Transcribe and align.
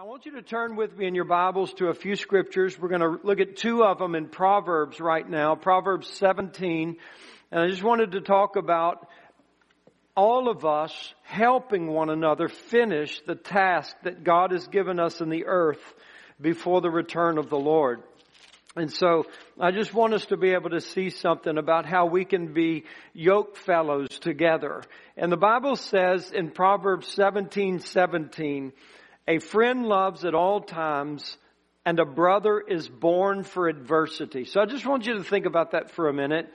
I 0.00 0.04
want 0.04 0.24
you 0.24 0.32
to 0.32 0.42
turn 0.42 0.76
with 0.76 0.96
me 0.96 1.06
in 1.06 1.14
your 1.14 1.26
Bibles 1.26 1.74
to 1.74 1.88
a 1.88 1.94
few 1.94 2.16
scriptures. 2.16 2.78
We're 2.78 2.88
going 2.88 3.02
to 3.02 3.20
look 3.22 3.38
at 3.38 3.56
two 3.56 3.84
of 3.84 3.98
them 3.98 4.14
in 4.14 4.28
Proverbs 4.28 4.98
right 4.98 5.28
now. 5.28 5.56
Proverbs 5.56 6.08
17. 6.14 6.96
And 7.50 7.60
I 7.60 7.68
just 7.68 7.82
wanted 7.82 8.12
to 8.12 8.22
talk 8.22 8.56
about 8.56 9.06
all 10.16 10.48
of 10.48 10.64
us 10.64 11.12
helping 11.22 11.86
one 11.86 12.08
another 12.08 12.48
finish 12.48 13.20
the 13.26 13.34
task 13.34 13.94
that 14.04 14.24
God 14.24 14.52
has 14.52 14.66
given 14.68 14.98
us 14.98 15.20
in 15.20 15.28
the 15.28 15.44
earth 15.44 15.82
before 16.40 16.80
the 16.80 16.88
return 16.88 17.36
of 17.36 17.50
the 17.50 17.58
Lord. 17.58 18.02
And 18.76 18.90
so 18.90 19.26
I 19.60 19.70
just 19.70 19.92
want 19.92 20.14
us 20.14 20.24
to 20.26 20.38
be 20.38 20.54
able 20.54 20.70
to 20.70 20.80
see 20.80 21.10
something 21.10 21.58
about 21.58 21.84
how 21.84 22.06
we 22.06 22.24
can 22.24 22.54
be 22.54 22.84
yoke 23.12 23.58
fellows 23.58 24.18
together. 24.18 24.82
And 25.18 25.30
the 25.30 25.36
Bible 25.36 25.76
says 25.76 26.32
in 26.32 26.52
Proverbs 26.52 27.06
17, 27.08 27.80
17, 27.80 28.72
a 29.30 29.38
friend 29.38 29.86
loves 29.86 30.24
at 30.24 30.34
all 30.34 30.60
times 30.60 31.36
and 31.86 32.00
a 32.00 32.04
brother 32.04 32.60
is 32.60 32.88
born 32.88 33.44
for 33.44 33.68
adversity. 33.68 34.44
So 34.44 34.60
I 34.60 34.66
just 34.66 34.84
want 34.84 35.06
you 35.06 35.14
to 35.14 35.22
think 35.22 35.46
about 35.46 35.70
that 35.70 35.92
for 35.92 36.08
a 36.08 36.12
minute. 36.12 36.52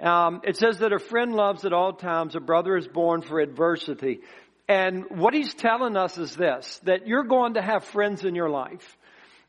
Um, 0.00 0.40
it 0.44 0.56
says 0.56 0.78
that 0.78 0.92
a 0.92 1.00
friend 1.00 1.34
loves 1.34 1.64
at 1.64 1.72
all 1.72 1.92
times, 1.94 2.36
a 2.36 2.40
brother 2.40 2.76
is 2.76 2.86
born 2.86 3.22
for 3.22 3.40
adversity. 3.40 4.20
And 4.68 5.04
what 5.10 5.34
he's 5.34 5.52
telling 5.52 5.96
us 5.96 6.16
is 6.16 6.36
this, 6.36 6.80
that 6.84 7.08
you're 7.08 7.24
going 7.24 7.54
to 7.54 7.62
have 7.62 7.84
friends 7.84 8.24
in 8.24 8.36
your 8.36 8.48
life. 8.48 8.96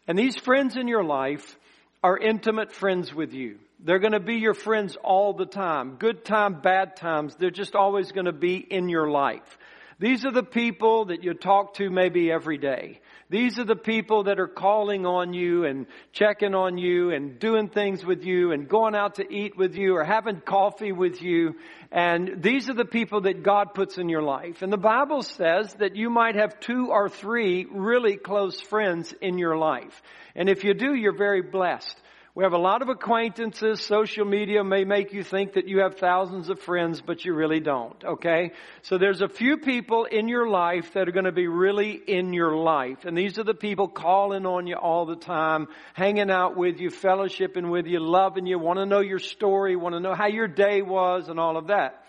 And 0.08 0.18
these 0.18 0.36
friends 0.36 0.76
in 0.76 0.88
your 0.88 1.04
life 1.04 1.56
are 2.04 2.18
intimate 2.18 2.74
friends 2.74 3.14
with 3.14 3.34
you. 3.34 3.60
They're 3.86 4.00
going 4.00 4.14
to 4.14 4.20
be 4.20 4.38
your 4.38 4.56
friends 4.56 4.98
all 5.04 5.34
the 5.34 5.46
time. 5.46 5.98
Good 6.00 6.26
time, 6.26 6.62
bad 6.62 6.96
times. 6.96 7.36
They're 7.36 7.52
just 7.52 7.76
always 7.76 8.12
going 8.12 8.26
to 8.26 8.34
be 8.34 8.56
in 8.56 8.90
your 8.90 9.12
life. 9.12 9.60
These 10.04 10.26
are 10.26 10.32
the 10.32 10.44
people 10.44 11.06
that 11.06 11.24
you 11.24 11.34
talk 11.34 11.76
to 11.76 11.90
maybe 11.90 12.30
every 12.30 12.58
day. 12.58 13.00
These 13.30 13.58
are 13.58 13.64
the 13.64 13.78
people 13.78 14.26
that 14.26 14.38
are 14.38 14.50
calling 14.50 15.06
on 15.06 15.34
you 15.34 15.64
and 15.64 15.86
checking 16.12 16.54
on 16.54 16.78
you 16.78 17.12
and 17.12 17.40
doing 17.40 17.70
things 17.70 18.04
with 18.04 18.26
you 18.26 18.52
and 18.52 18.68
going 18.68 18.96
out 18.96 19.16
to 19.16 19.34
eat 19.34 19.58
with 19.58 19.78
you 19.78 19.96
or 19.96 20.04
having 20.04 20.42
coffee 20.42 20.92
with 20.92 21.22
you. 21.22 21.56
And 21.90 22.44
these 22.44 22.70
are 22.70 22.74
the 22.74 22.84
people 22.84 23.22
that 23.22 23.44
God 23.44 23.74
puts 23.74 23.98
in 23.98 24.10
your 24.10 24.24
life. 24.24 24.62
And 24.62 24.74
the 24.74 24.78
Bible 24.78 25.22
says 25.22 25.74
that 25.76 25.96
you 25.96 26.10
might 26.10 26.36
have 26.36 26.60
two 26.60 26.90
or 26.92 27.08
three 27.08 27.66
really 27.72 28.18
close 28.18 28.60
friends 28.60 29.14
in 29.22 29.38
your 29.38 29.58
life. 29.58 30.02
And 30.36 30.50
if 30.50 30.66
you 30.66 30.74
do, 30.74 30.94
you're 30.94 31.16
very 31.16 31.44
blessed. 31.44 31.98
We 32.36 32.44
have 32.44 32.54
a 32.54 32.58
lot 32.58 32.82
of 32.82 32.90
acquaintances. 32.90 33.80
Social 33.80 34.26
media 34.26 34.64
may 34.64 34.86
make 34.86 35.14
you 35.14 35.24
think 35.24 35.54
that 35.54 35.68
you 35.68 35.82
have 35.82 36.00
thousands 36.00 36.50
of 36.50 36.60
friends, 36.60 37.00
but 37.00 37.24
you 37.24 37.36
really 37.36 37.60
don't, 37.60 38.04
okay? 38.04 38.54
So 38.82 38.98
there's 38.98 39.22
a 39.22 39.30
few 39.30 39.58
people 39.58 40.06
in 40.06 40.28
your 40.28 40.50
life 40.50 40.94
that 40.94 41.08
are 41.08 41.12
going 41.12 41.26
to 41.26 41.32
be 41.32 41.46
really 41.46 41.92
in 41.92 42.34
your 42.34 42.56
life. 42.56 43.06
And 43.06 43.16
these 43.16 43.38
are 43.38 43.44
the 43.44 43.54
people 43.54 43.88
calling 43.88 44.48
on 44.48 44.66
you 44.66 44.76
all 44.76 45.06
the 45.06 45.16
time, 45.16 45.68
hanging 45.94 46.32
out 46.32 46.58
with 46.58 46.80
you, 46.80 46.90
fellowshipping 46.90 47.70
with 47.70 47.86
you, 47.86 48.00
loving 48.00 48.48
you, 48.48 48.58
want 48.58 48.80
to 48.80 48.88
know 48.88 49.02
your 49.02 49.20
story, 49.20 49.76
want 49.76 49.94
to 49.94 50.00
know 50.00 50.16
how 50.16 50.26
your 50.26 50.48
day 50.48 50.82
was 50.82 51.30
and 51.30 51.40
all 51.40 51.56
of 51.56 51.68
that. 51.68 52.03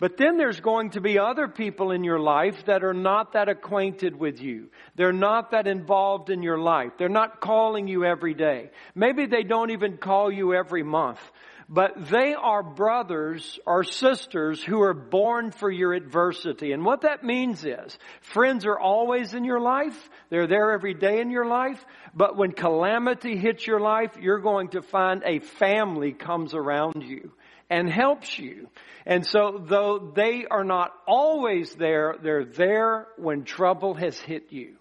But 0.00 0.16
then 0.16 0.38
there's 0.38 0.60
going 0.60 0.90
to 0.90 1.02
be 1.02 1.18
other 1.18 1.46
people 1.46 1.90
in 1.90 2.04
your 2.04 2.18
life 2.18 2.64
that 2.64 2.82
are 2.82 2.94
not 2.94 3.34
that 3.34 3.50
acquainted 3.50 4.18
with 4.18 4.40
you. 4.40 4.70
They're 4.96 5.12
not 5.12 5.50
that 5.50 5.66
involved 5.66 6.30
in 6.30 6.42
your 6.42 6.58
life. 6.58 6.92
They're 6.98 7.10
not 7.10 7.40
calling 7.40 7.86
you 7.86 8.06
every 8.06 8.32
day. 8.32 8.70
Maybe 8.94 9.26
they 9.26 9.42
don't 9.42 9.70
even 9.70 9.98
call 9.98 10.32
you 10.32 10.54
every 10.54 10.82
month. 10.82 11.20
But 11.68 12.08
they 12.08 12.34
are 12.34 12.62
brothers 12.62 13.60
or 13.64 13.84
sisters 13.84 14.60
who 14.60 14.80
are 14.80 14.94
born 14.94 15.52
for 15.52 15.70
your 15.70 15.92
adversity. 15.92 16.72
And 16.72 16.84
what 16.84 17.02
that 17.02 17.22
means 17.22 17.64
is, 17.64 17.96
friends 18.22 18.64
are 18.64 18.78
always 18.78 19.34
in 19.34 19.44
your 19.44 19.60
life. 19.60 20.10
They're 20.30 20.48
there 20.48 20.72
every 20.72 20.94
day 20.94 21.20
in 21.20 21.30
your 21.30 21.46
life. 21.46 21.84
But 22.12 22.36
when 22.36 22.52
calamity 22.52 23.36
hits 23.36 23.66
your 23.66 23.80
life, 23.80 24.16
you're 24.18 24.40
going 24.40 24.70
to 24.70 24.82
find 24.82 25.22
a 25.24 25.40
family 25.40 26.12
comes 26.12 26.54
around 26.54 27.04
you 27.04 27.32
and 27.70 27.88
helps 27.88 28.38
you. 28.38 28.68
And 29.06 29.24
so 29.24 29.64
though 29.64 30.12
they 30.14 30.44
are 30.50 30.64
not 30.64 30.92
always 31.06 31.72
there, 31.74 32.16
they're 32.22 32.44
there 32.44 33.06
when 33.16 33.44
trouble 33.44 33.94
has 33.94 34.18
hit 34.18 34.46
you. 34.52 34.74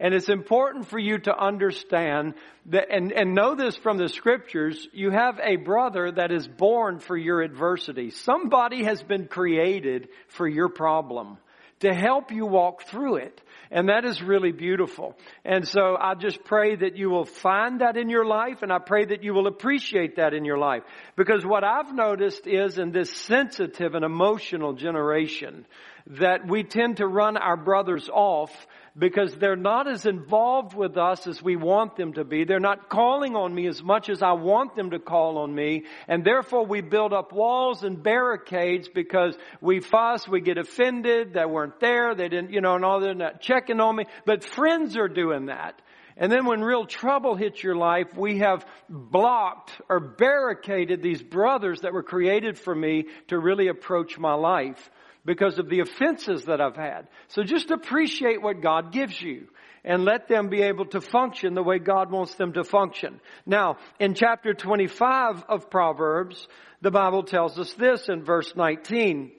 And 0.00 0.12
it's 0.12 0.28
important 0.28 0.88
for 0.88 0.98
you 0.98 1.18
to 1.18 1.36
understand 1.36 2.34
that, 2.66 2.88
and, 2.90 3.12
and 3.12 3.34
know 3.34 3.54
this 3.54 3.76
from 3.76 3.96
the 3.96 4.08
scriptures, 4.08 4.88
you 4.92 5.10
have 5.10 5.38
a 5.42 5.56
brother 5.56 6.10
that 6.10 6.32
is 6.32 6.46
born 6.46 6.98
for 6.98 7.16
your 7.16 7.42
adversity. 7.42 8.10
Somebody 8.10 8.84
has 8.84 9.02
been 9.02 9.28
created 9.28 10.08
for 10.28 10.48
your 10.48 10.68
problem 10.68 11.38
to 11.80 11.94
help 11.94 12.32
you 12.32 12.44
walk 12.44 12.84
through 12.84 13.16
it. 13.16 13.40
And 13.70 13.88
that 13.88 14.04
is 14.04 14.22
really 14.22 14.52
beautiful. 14.52 15.16
And 15.44 15.66
so 15.66 15.96
I 16.00 16.14
just 16.14 16.44
pray 16.44 16.76
that 16.76 16.96
you 16.96 17.10
will 17.10 17.24
find 17.24 17.80
that 17.80 17.96
in 17.96 18.08
your 18.08 18.24
life 18.24 18.62
and 18.62 18.72
I 18.72 18.78
pray 18.78 19.04
that 19.06 19.22
you 19.22 19.34
will 19.34 19.46
appreciate 19.46 20.16
that 20.16 20.34
in 20.34 20.44
your 20.44 20.58
life. 20.58 20.82
Because 21.16 21.44
what 21.44 21.64
I've 21.64 21.94
noticed 21.94 22.46
is 22.46 22.78
in 22.78 22.92
this 22.92 23.10
sensitive 23.10 23.94
and 23.94 24.04
emotional 24.04 24.74
generation 24.74 25.66
that 26.06 26.46
we 26.46 26.62
tend 26.62 26.98
to 26.98 27.06
run 27.06 27.36
our 27.36 27.56
brothers 27.56 28.08
off 28.12 28.50
because 28.96 29.34
they're 29.34 29.56
not 29.56 29.88
as 29.88 30.06
involved 30.06 30.74
with 30.74 30.96
us 30.96 31.26
as 31.26 31.42
we 31.42 31.56
want 31.56 31.96
them 31.96 32.12
to 32.12 32.24
be. 32.24 32.44
They're 32.44 32.60
not 32.60 32.88
calling 32.88 33.34
on 33.34 33.52
me 33.52 33.66
as 33.66 33.82
much 33.82 34.08
as 34.08 34.22
I 34.22 34.32
want 34.32 34.76
them 34.76 34.90
to 34.90 35.00
call 35.00 35.38
on 35.38 35.52
me. 35.52 35.84
And 36.06 36.24
therefore 36.24 36.64
we 36.64 36.80
build 36.80 37.12
up 37.12 37.32
walls 37.32 37.82
and 37.82 38.02
barricades 38.02 38.88
because 38.88 39.36
we 39.60 39.80
fuss, 39.80 40.28
we 40.28 40.40
get 40.40 40.58
offended, 40.58 41.34
they 41.34 41.44
weren't 41.44 41.80
there, 41.80 42.14
they 42.14 42.28
didn't, 42.28 42.52
you 42.52 42.60
know, 42.60 42.76
and 42.76 42.84
all 42.84 43.00
they're 43.00 43.14
not 43.14 43.40
checking 43.40 43.80
on 43.80 43.96
me. 43.96 44.04
But 44.26 44.44
friends 44.44 44.96
are 44.96 45.08
doing 45.08 45.46
that. 45.46 45.80
And 46.16 46.30
then 46.30 46.46
when 46.46 46.62
real 46.62 46.86
trouble 46.86 47.34
hits 47.34 47.60
your 47.60 47.74
life, 47.74 48.16
we 48.16 48.38
have 48.38 48.64
blocked 48.88 49.72
or 49.88 49.98
barricaded 49.98 51.02
these 51.02 51.20
brothers 51.20 51.80
that 51.80 51.92
were 51.92 52.04
created 52.04 52.56
for 52.56 52.72
me 52.72 53.06
to 53.28 53.38
really 53.38 53.66
approach 53.66 54.16
my 54.16 54.34
life 54.34 54.90
because 55.24 55.58
of 55.58 55.68
the 55.68 55.80
offenses 55.80 56.44
that 56.44 56.60
I've 56.60 56.76
had. 56.76 57.08
So 57.28 57.42
just 57.42 57.70
appreciate 57.70 58.42
what 58.42 58.60
God 58.60 58.92
gives 58.92 59.20
you 59.20 59.48
and 59.84 60.04
let 60.04 60.28
them 60.28 60.48
be 60.48 60.62
able 60.62 60.86
to 60.86 61.00
function 61.00 61.54
the 61.54 61.62
way 61.62 61.78
God 61.78 62.10
wants 62.10 62.34
them 62.34 62.52
to 62.54 62.64
function. 62.64 63.20
Now, 63.44 63.76
in 63.98 64.14
chapter 64.14 64.54
25 64.54 65.44
of 65.48 65.70
Proverbs, 65.70 66.48
the 66.80 66.90
Bible 66.90 67.22
tells 67.22 67.58
us 67.58 67.72
this 67.74 68.08
in 68.08 68.24
verse 68.24 68.54
19. 68.56 69.30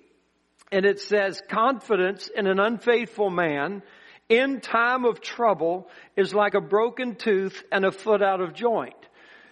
And 0.72 0.86
it 0.86 1.00
says, 1.00 1.42
confidence 1.50 2.28
in 2.36 2.48
an 2.48 2.60
unfaithful 2.60 3.30
man 3.30 3.82
in 4.30 4.62
time 4.62 5.06
of 5.06 5.22
trouble 5.22 5.88
is 6.16 6.34
like 6.34 6.56
a 6.56 6.62
broken 6.62 7.16
tooth 7.16 7.64
and 7.72 7.86
a 7.86 7.92
foot 7.92 8.24
out 8.24 8.42
of 8.42 8.54
joint. 8.54 8.96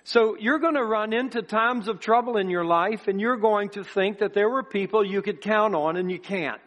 So 0.05 0.35
you're 0.37 0.59
going 0.59 0.75
to 0.75 0.83
run 0.83 1.13
into 1.13 1.41
times 1.41 1.87
of 1.87 1.99
trouble 1.99 2.35
in 2.37 2.49
your 2.49 2.65
life 2.65 3.07
and 3.07 3.21
you're 3.21 3.37
going 3.37 3.69
to 3.69 3.83
think 3.83 4.19
that 4.19 4.33
there 4.33 4.49
were 4.49 4.63
people 4.63 5.05
you 5.05 5.21
could 5.21 5.39
count 5.39 5.75
on 5.75 5.95
and 5.95 6.11
you 6.11 6.19
can't. 6.19 6.61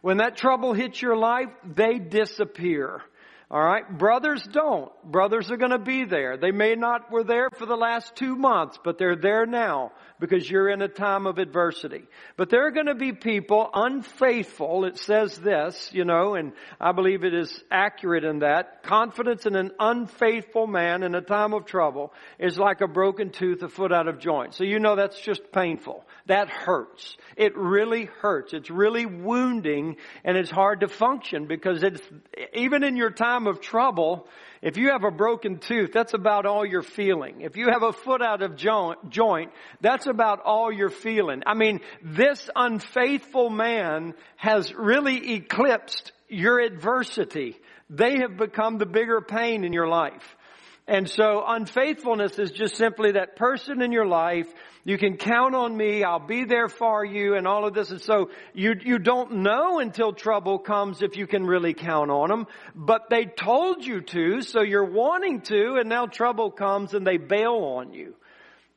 When 0.00 0.16
that 0.16 0.36
trouble 0.36 0.72
hits 0.72 1.00
your 1.00 1.16
life, 1.16 1.48
they 1.64 2.00
disappear. 2.00 3.02
Alright? 3.52 3.98
Brothers 3.98 4.42
don't. 4.50 4.90
Brothers 5.04 5.50
are 5.50 5.58
gonna 5.58 5.78
be 5.78 6.06
there. 6.06 6.38
They 6.38 6.52
may 6.52 6.74
not 6.74 7.10
were 7.10 7.22
there 7.22 7.50
for 7.50 7.66
the 7.66 7.76
last 7.76 8.16
two 8.16 8.34
months, 8.34 8.78
but 8.82 8.96
they're 8.96 9.14
there 9.14 9.44
now 9.44 9.92
because 10.18 10.48
you're 10.48 10.70
in 10.70 10.80
a 10.80 10.88
time 10.88 11.26
of 11.26 11.36
adversity. 11.36 12.04
But 12.38 12.48
there 12.48 12.66
are 12.66 12.70
gonna 12.70 12.94
be 12.94 13.12
people 13.12 13.68
unfaithful. 13.74 14.86
It 14.86 14.96
says 14.96 15.36
this, 15.36 15.90
you 15.92 16.06
know, 16.06 16.34
and 16.34 16.52
I 16.80 16.92
believe 16.92 17.24
it 17.24 17.34
is 17.34 17.62
accurate 17.70 18.24
in 18.24 18.38
that. 18.38 18.84
Confidence 18.84 19.44
in 19.44 19.54
an 19.54 19.72
unfaithful 19.78 20.66
man 20.66 21.02
in 21.02 21.14
a 21.14 21.20
time 21.20 21.52
of 21.52 21.66
trouble 21.66 22.14
is 22.38 22.58
like 22.58 22.80
a 22.80 22.88
broken 22.88 23.30
tooth, 23.30 23.62
a 23.62 23.68
foot 23.68 23.92
out 23.92 24.08
of 24.08 24.18
joint. 24.18 24.54
So 24.54 24.64
you 24.64 24.78
know 24.78 24.96
that's 24.96 25.20
just 25.20 25.52
painful. 25.52 26.06
That 26.24 26.48
hurts. 26.48 27.18
It 27.36 27.54
really 27.54 28.06
hurts. 28.20 28.54
It's 28.54 28.70
really 28.70 29.04
wounding 29.04 29.96
and 30.24 30.38
it's 30.38 30.50
hard 30.50 30.80
to 30.80 30.88
function 30.88 31.46
because 31.46 31.82
it's, 31.82 32.00
even 32.54 32.82
in 32.82 32.96
your 32.96 33.10
time 33.10 33.41
of 33.46 33.60
trouble, 33.60 34.26
if 34.62 34.76
you 34.76 34.90
have 34.90 35.04
a 35.04 35.10
broken 35.10 35.58
tooth, 35.58 35.90
that's 35.92 36.14
about 36.14 36.46
all 36.46 36.64
you're 36.64 36.82
feeling. 36.82 37.40
If 37.40 37.56
you 37.56 37.68
have 37.70 37.82
a 37.82 37.92
foot 37.92 38.22
out 38.22 38.42
of 38.42 38.56
joint, 38.56 39.50
that's 39.80 40.06
about 40.06 40.40
all 40.40 40.72
you're 40.72 40.88
feeling. 40.88 41.42
I 41.46 41.54
mean, 41.54 41.80
this 42.02 42.48
unfaithful 42.54 43.50
man 43.50 44.14
has 44.36 44.72
really 44.74 45.34
eclipsed 45.34 46.12
your 46.28 46.60
adversity. 46.60 47.56
They 47.90 48.18
have 48.20 48.36
become 48.36 48.78
the 48.78 48.86
bigger 48.86 49.20
pain 49.20 49.64
in 49.64 49.72
your 49.72 49.88
life. 49.88 50.36
And 50.88 51.08
so 51.08 51.44
unfaithfulness 51.46 52.38
is 52.40 52.50
just 52.50 52.76
simply 52.76 53.12
that 53.12 53.36
person 53.36 53.82
in 53.82 53.92
your 53.92 54.06
life. 54.06 54.52
You 54.84 54.98
can 54.98 55.16
count 55.16 55.54
on 55.54 55.76
me. 55.76 56.02
I'll 56.02 56.26
be 56.26 56.44
there 56.44 56.68
for 56.68 57.04
you 57.04 57.36
and 57.36 57.46
all 57.46 57.64
of 57.64 57.72
this. 57.72 57.92
And 57.92 58.00
so 58.00 58.30
you, 58.52 58.74
you 58.84 58.98
don't 58.98 59.42
know 59.44 59.78
until 59.78 60.12
trouble 60.12 60.58
comes 60.58 61.00
if 61.00 61.16
you 61.16 61.28
can 61.28 61.46
really 61.46 61.72
count 61.72 62.10
on 62.10 62.28
them. 62.28 62.46
But 62.74 63.10
they 63.10 63.26
told 63.26 63.84
you 63.86 64.00
to, 64.00 64.42
so 64.42 64.62
you're 64.62 64.90
wanting 64.90 65.42
to, 65.42 65.76
and 65.78 65.88
now 65.88 66.06
trouble 66.06 66.50
comes 66.50 66.94
and 66.94 67.06
they 67.06 67.16
bail 67.16 67.76
on 67.76 67.92
you. 67.92 68.16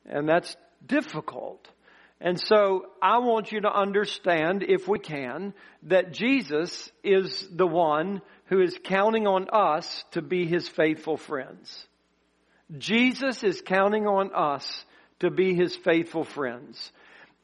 And 0.05 0.29
that's 0.29 0.55
difficult. 0.85 1.67
And 2.21 2.39
so 2.39 2.85
I 3.01 3.17
want 3.17 3.51
you 3.51 3.61
to 3.61 3.73
understand, 3.73 4.63
if 4.63 4.87
we 4.87 4.99
can, 4.99 5.55
that 5.83 6.13
Jesus 6.13 6.91
is 7.03 7.47
the 7.51 7.67
one 7.67 8.21
who 8.45 8.61
is 8.61 8.77
counting 8.83 9.25
on 9.25 9.47
us 9.51 10.05
to 10.11 10.21
be 10.21 10.45
his 10.45 10.67
faithful 10.69 11.17
friends. 11.17 11.87
Jesus 12.77 13.43
is 13.43 13.61
counting 13.61 14.07
on 14.07 14.33
us 14.33 14.85
to 15.19 15.29
be 15.29 15.53
his 15.53 15.75
faithful 15.75 16.23
friends. 16.23 16.91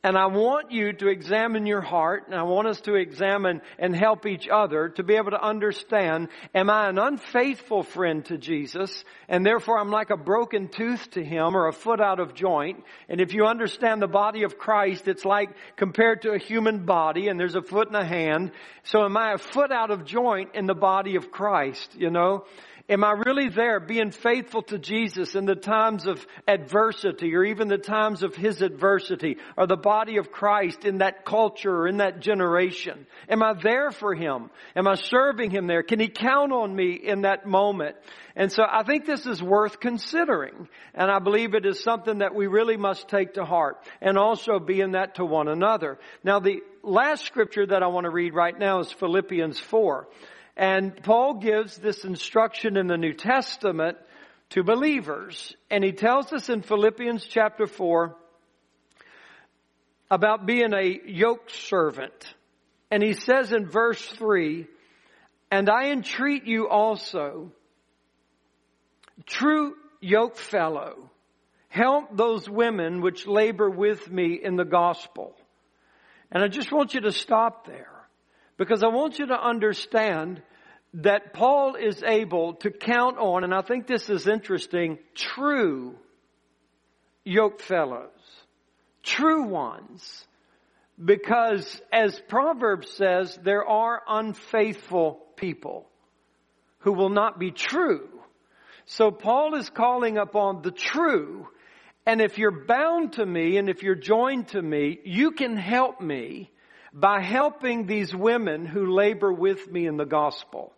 And 0.03 0.17
I 0.17 0.25
want 0.25 0.71
you 0.71 0.93
to 0.93 1.09
examine 1.09 1.67
your 1.67 1.81
heart, 1.81 2.23
and 2.25 2.33
I 2.33 2.41
want 2.41 2.67
us 2.67 2.81
to 2.81 2.95
examine 2.95 3.61
and 3.77 3.95
help 3.95 4.25
each 4.25 4.47
other 4.51 4.89
to 4.89 5.03
be 5.03 5.13
able 5.13 5.29
to 5.29 5.41
understand, 5.41 6.29
am 6.55 6.71
I 6.71 6.89
an 6.89 6.97
unfaithful 6.97 7.83
friend 7.83 8.25
to 8.25 8.39
Jesus, 8.39 9.03
and 9.29 9.45
therefore 9.45 9.77
I'm 9.77 9.91
like 9.91 10.09
a 10.09 10.17
broken 10.17 10.69
tooth 10.69 11.11
to 11.11 11.23
Him 11.23 11.55
or 11.55 11.67
a 11.67 11.73
foot 11.73 12.01
out 12.01 12.19
of 12.19 12.33
joint? 12.33 12.83
And 13.09 13.21
if 13.21 13.35
you 13.35 13.45
understand 13.45 14.01
the 14.01 14.07
body 14.07 14.41
of 14.41 14.57
Christ, 14.57 15.07
it's 15.07 15.23
like 15.23 15.51
compared 15.75 16.23
to 16.23 16.31
a 16.31 16.39
human 16.39 16.83
body, 16.83 17.27
and 17.27 17.39
there's 17.39 17.55
a 17.55 17.61
foot 17.61 17.87
and 17.87 17.95
a 17.95 18.03
hand. 18.03 18.53
So 18.81 19.05
am 19.05 19.15
I 19.15 19.33
a 19.33 19.37
foot 19.37 19.71
out 19.71 19.91
of 19.91 20.05
joint 20.05 20.55
in 20.55 20.65
the 20.65 20.73
body 20.73 21.15
of 21.15 21.29
Christ, 21.29 21.95
you 21.95 22.09
know? 22.09 22.45
Am 22.91 23.05
I 23.05 23.11
really 23.25 23.47
there 23.47 23.79
being 23.79 24.11
faithful 24.11 24.63
to 24.63 24.77
Jesus 24.77 25.33
in 25.35 25.45
the 25.45 25.55
times 25.55 26.07
of 26.07 26.27
adversity 26.45 27.33
or 27.33 27.45
even 27.45 27.69
the 27.69 27.77
times 27.77 28.21
of 28.21 28.35
his 28.35 28.61
adversity 28.61 29.37
or 29.55 29.65
the 29.65 29.77
body 29.77 30.17
of 30.17 30.29
Christ 30.29 30.83
in 30.83 30.97
that 30.97 31.23
culture 31.23 31.73
or 31.73 31.87
in 31.87 31.97
that 31.97 32.19
generation? 32.19 33.07
Am 33.29 33.41
I 33.41 33.53
there 33.53 33.91
for 33.91 34.13
him? 34.13 34.49
Am 34.75 34.89
I 34.89 34.95
serving 34.95 35.51
him 35.51 35.67
there? 35.67 35.83
Can 35.83 36.01
he 36.01 36.09
count 36.09 36.51
on 36.51 36.75
me 36.75 36.91
in 36.95 37.21
that 37.21 37.45
moment? 37.45 37.95
And 38.35 38.51
so 38.51 38.63
I 38.69 38.83
think 38.83 39.05
this 39.05 39.25
is 39.25 39.41
worth 39.41 39.79
considering. 39.79 40.67
And 40.93 41.09
I 41.09 41.19
believe 41.19 41.53
it 41.53 41.65
is 41.65 41.81
something 41.81 42.17
that 42.17 42.35
we 42.35 42.47
really 42.47 42.75
must 42.75 43.07
take 43.07 43.35
to 43.35 43.45
heart 43.45 43.77
and 44.01 44.17
also 44.17 44.59
be 44.59 44.81
in 44.81 44.91
that 44.91 45.15
to 45.15 45.23
one 45.23 45.47
another. 45.47 45.97
Now 46.25 46.41
the 46.41 46.59
last 46.83 47.23
scripture 47.25 47.65
that 47.67 47.83
I 47.83 47.87
want 47.87 48.03
to 48.03 48.11
read 48.11 48.33
right 48.33 48.59
now 48.59 48.81
is 48.81 48.91
Philippians 48.91 49.61
4. 49.61 50.09
And 50.55 51.01
Paul 51.03 51.35
gives 51.35 51.77
this 51.77 52.03
instruction 52.03 52.77
in 52.77 52.87
the 52.87 52.97
New 52.97 53.13
Testament 53.13 53.97
to 54.51 54.63
believers. 54.63 55.55
And 55.69 55.83
he 55.83 55.91
tells 55.91 56.31
us 56.33 56.49
in 56.49 56.61
Philippians 56.61 57.25
chapter 57.25 57.67
4 57.67 58.15
about 60.09 60.45
being 60.45 60.73
a 60.73 60.99
yoke 61.05 61.49
servant. 61.49 62.33
And 62.91 63.01
he 63.01 63.13
says 63.13 63.53
in 63.53 63.67
verse 63.67 64.01
3, 64.01 64.67
And 65.49 65.69
I 65.69 65.91
entreat 65.91 66.45
you 66.45 66.67
also, 66.67 67.53
true 69.25 69.75
yoke 70.01 70.35
fellow, 70.35 71.09
help 71.69 72.17
those 72.17 72.49
women 72.49 72.99
which 72.99 73.25
labor 73.25 73.69
with 73.69 74.11
me 74.11 74.37
in 74.43 74.57
the 74.57 74.65
gospel. 74.65 75.33
And 76.29 76.43
I 76.43 76.49
just 76.49 76.71
want 76.71 76.93
you 76.93 77.01
to 77.01 77.11
stop 77.13 77.65
there. 77.65 78.00
Because 78.61 78.83
I 78.83 78.89
want 78.89 79.17
you 79.17 79.25
to 79.25 79.43
understand 79.43 80.39
that 80.93 81.33
Paul 81.33 81.73
is 81.73 82.03
able 82.03 82.53
to 82.57 82.69
count 82.69 83.17
on, 83.17 83.43
and 83.43 83.55
I 83.55 83.63
think 83.63 83.87
this 83.87 84.07
is 84.07 84.27
interesting, 84.27 84.99
true 85.15 85.95
yoke 87.23 87.59
fellows. 87.59 88.11
True 89.01 89.47
ones. 89.47 90.27
Because 91.03 91.81
as 91.91 92.21
Proverbs 92.29 92.91
says, 92.91 93.35
there 93.43 93.67
are 93.67 94.03
unfaithful 94.07 95.25
people 95.37 95.89
who 96.81 96.93
will 96.93 97.09
not 97.09 97.39
be 97.39 97.49
true. 97.49 98.09
So 98.85 99.09
Paul 99.09 99.55
is 99.55 99.71
calling 99.71 100.19
upon 100.19 100.61
the 100.61 100.69
true. 100.69 101.47
And 102.05 102.21
if 102.21 102.37
you're 102.37 102.65
bound 102.67 103.13
to 103.13 103.25
me 103.25 103.57
and 103.57 103.69
if 103.69 103.81
you're 103.81 103.95
joined 103.95 104.49
to 104.49 104.61
me, 104.61 104.99
you 105.03 105.31
can 105.31 105.57
help 105.57 105.99
me 105.99 106.51
by 106.93 107.21
helping 107.21 107.85
these 107.85 108.13
women 108.13 108.65
who 108.65 108.93
labor 108.93 109.31
with 109.31 109.71
me 109.71 109.87
in 109.87 109.97
the 109.97 110.05
gospel. 110.05 110.73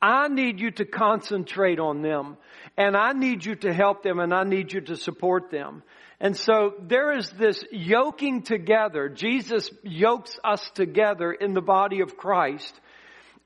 I 0.00 0.26
need 0.26 0.58
you 0.58 0.72
to 0.72 0.84
concentrate 0.84 1.78
on 1.78 2.02
them 2.02 2.36
and 2.76 2.96
I 2.96 3.12
need 3.12 3.44
you 3.44 3.54
to 3.56 3.72
help 3.72 4.02
them 4.02 4.18
and 4.18 4.34
I 4.34 4.42
need 4.42 4.72
you 4.72 4.80
to 4.80 4.96
support 4.96 5.50
them. 5.50 5.84
And 6.18 6.36
so 6.36 6.74
there 6.80 7.16
is 7.16 7.30
this 7.30 7.64
yoking 7.70 8.42
together. 8.42 9.08
Jesus 9.08 9.70
yokes 9.82 10.38
us 10.42 10.68
together 10.74 11.32
in 11.32 11.52
the 11.52 11.60
body 11.60 12.00
of 12.00 12.16
Christ. 12.16 12.74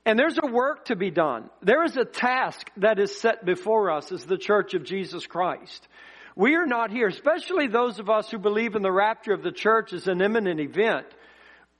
And 0.05 0.17
there's 0.17 0.39
a 0.41 0.47
work 0.47 0.85
to 0.85 0.95
be 0.95 1.11
done. 1.11 1.49
There 1.61 1.83
is 1.83 1.97
a 1.97 2.05
task 2.05 2.71
that 2.77 2.99
is 2.99 3.19
set 3.19 3.45
before 3.45 3.91
us 3.91 4.11
as 4.11 4.25
the 4.25 4.37
church 4.37 4.73
of 4.73 4.83
Jesus 4.83 5.27
Christ. 5.27 5.87
We 6.35 6.55
are 6.55 6.67
not 6.67 6.91
here, 6.91 7.07
especially 7.07 7.67
those 7.67 7.99
of 7.99 8.09
us 8.09 8.29
who 8.31 8.37
believe 8.37 8.75
in 8.75 8.83
the 8.83 8.91
rapture 8.91 9.33
of 9.33 9.43
the 9.43 9.51
church 9.51 9.91
as 9.91 10.07
an 10.07 10.21
imminent 10.21 10.59
event. 10.59 11.07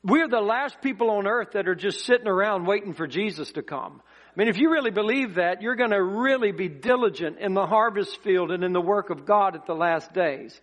We're 0.03 0.27
the 0.27 0.41
last 0.41 0.81
people 0.81 1.09
on 1.09 1.27
earth 1.27 1.51
that 1.53 1.67
are 1.67 1.75
just 1.75 2.05
sitting 2.05 2.27
around 2.27 2.65
waiting 2.65 2.93
for 2.93 3.07
Jesus 3.07 3.51
to 3.53 3.63
come. 3.63 4.01
I 4.05 4.39
mean, 4.39 4.47
if 4.47 4.57
you 4.57 4.71
really 4.71 4.91
believe 4.91 5.35
that, 5.35 5.61
you're 5.61 5.75
going 5.75 5.91
to 5.91 6.01
really 6.01 6.51
be 6.51 6.69
diligent 6.69 7.39
in 7.39 7.53
the 7.53 7.65
harvest 7.65 8.21
field 8.23 8.51
and 8.51 8.63
in 8.63 8.73
the 8.73 8.81
work 8.81 9.09
of 9.09 9.25
God 9.25 9.55
at 9.55 9.65
the 9.65 9.73
last 9.73 10.13
days. 10.13 10.59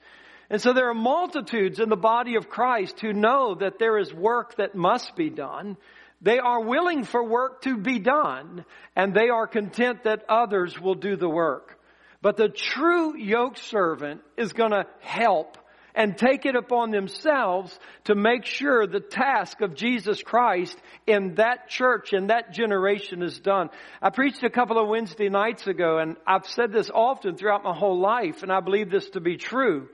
And 0.49 0.63
so 0.63 0.73
there 0.73 0.89
are 0.89 0.95
multitudes 0.95 1.81
in 1.81 1.89
the 1.89 1.97
body 1.97 2.37
of 2.37 2.49
Christ 2.49 3.01
who 3.01 3.13
know 3.13 3.57
that 3.57 3.79
there 3.79 3.99
is 3.99 4.15
work 4.15 4.57
that 4.57 4.77
must 4.77 5.17
be 5.17 5.31
done. 5.31 5.77
They 6.23 6.39
are 6.39 6.63
willing 6.63 7.05
for 7.05 7.23
work 7.23 7.63
to 7.63 7.77
be 7.77 7.99
done, 7.99 8.65
and 8.95 9.13
they 9.13 9.31
are 9.31 9.47
content 9.49 10.05
that 10.05 10.25
others 10.29 10.81
will 10.81 10.95
do 10.95 11.17
the 11.17 11.29
work. 11.29 11.79
But 12.23 12.37
the 12.37 12.49
true 12.49 13.17
yoke 13.17 13.59
servant 13.59 14.21
is 14.37 14.53
going 14.53 14.71
to 14.71 14.87
help 15.01 15.59
and 15.95 16.19
take 16.19 16.45
it 16.45 16.57
upon 16.57 16.91
themselves 16.91 17.79
to 18.05 18.15
make 18.15 18.45
sure 18.45 18.87
the 18.87 19.01
task 19.01 19.61
of 19.61 19.75
Jesus 19.75 20.23
Christ 20.23 20.77
in 21.07 21.35
that 21.37 21.69
church, 21.69 22.13
in 22.13 22.27
that 22.29 22.53
generation 22.53 23.23
is 23.23 23.39
done. 23.39 23.71
I 24.03 24.11
preached 24.11 24.43
a 24.43 24.51
couple 24.51 24.79
of 24.79 24.89
Wednesday 24.89 25.29
nights 25.29 25.67
ago 25.67 25.99
and 25.99 26.17
I've 26.27 26.47
said 26.47 26.73
this 26.73 26.91
often 26.93 27.37
throughout 27.37 27.63
my 27.63 27.75
whole 27.75 28.01
life 28.01 28.43
and 28.43 28.53
I 28.53 28.61
believe 28.61 28.91
this 28.91 29.11
to 29.11 29.21
be 29.21 29.37
true. 29.37 29.89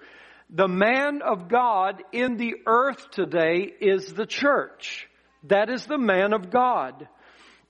The 0.49 0.69
man 0.69 1.20
of 1.23 1.49
God 1.49 2.03
in 2.12 2.37
the 2.37 2.55
earth 2.67 3.11
today 3.11 3.70
is 3.81 4.12
the 4.12 4.26
church. 4.26 5.06
That 5.44 5.70
is 5.70 5.87
the 5.87 5.99
man 5.99 6.32
of 6.32 6.50
God. 6.50 7.08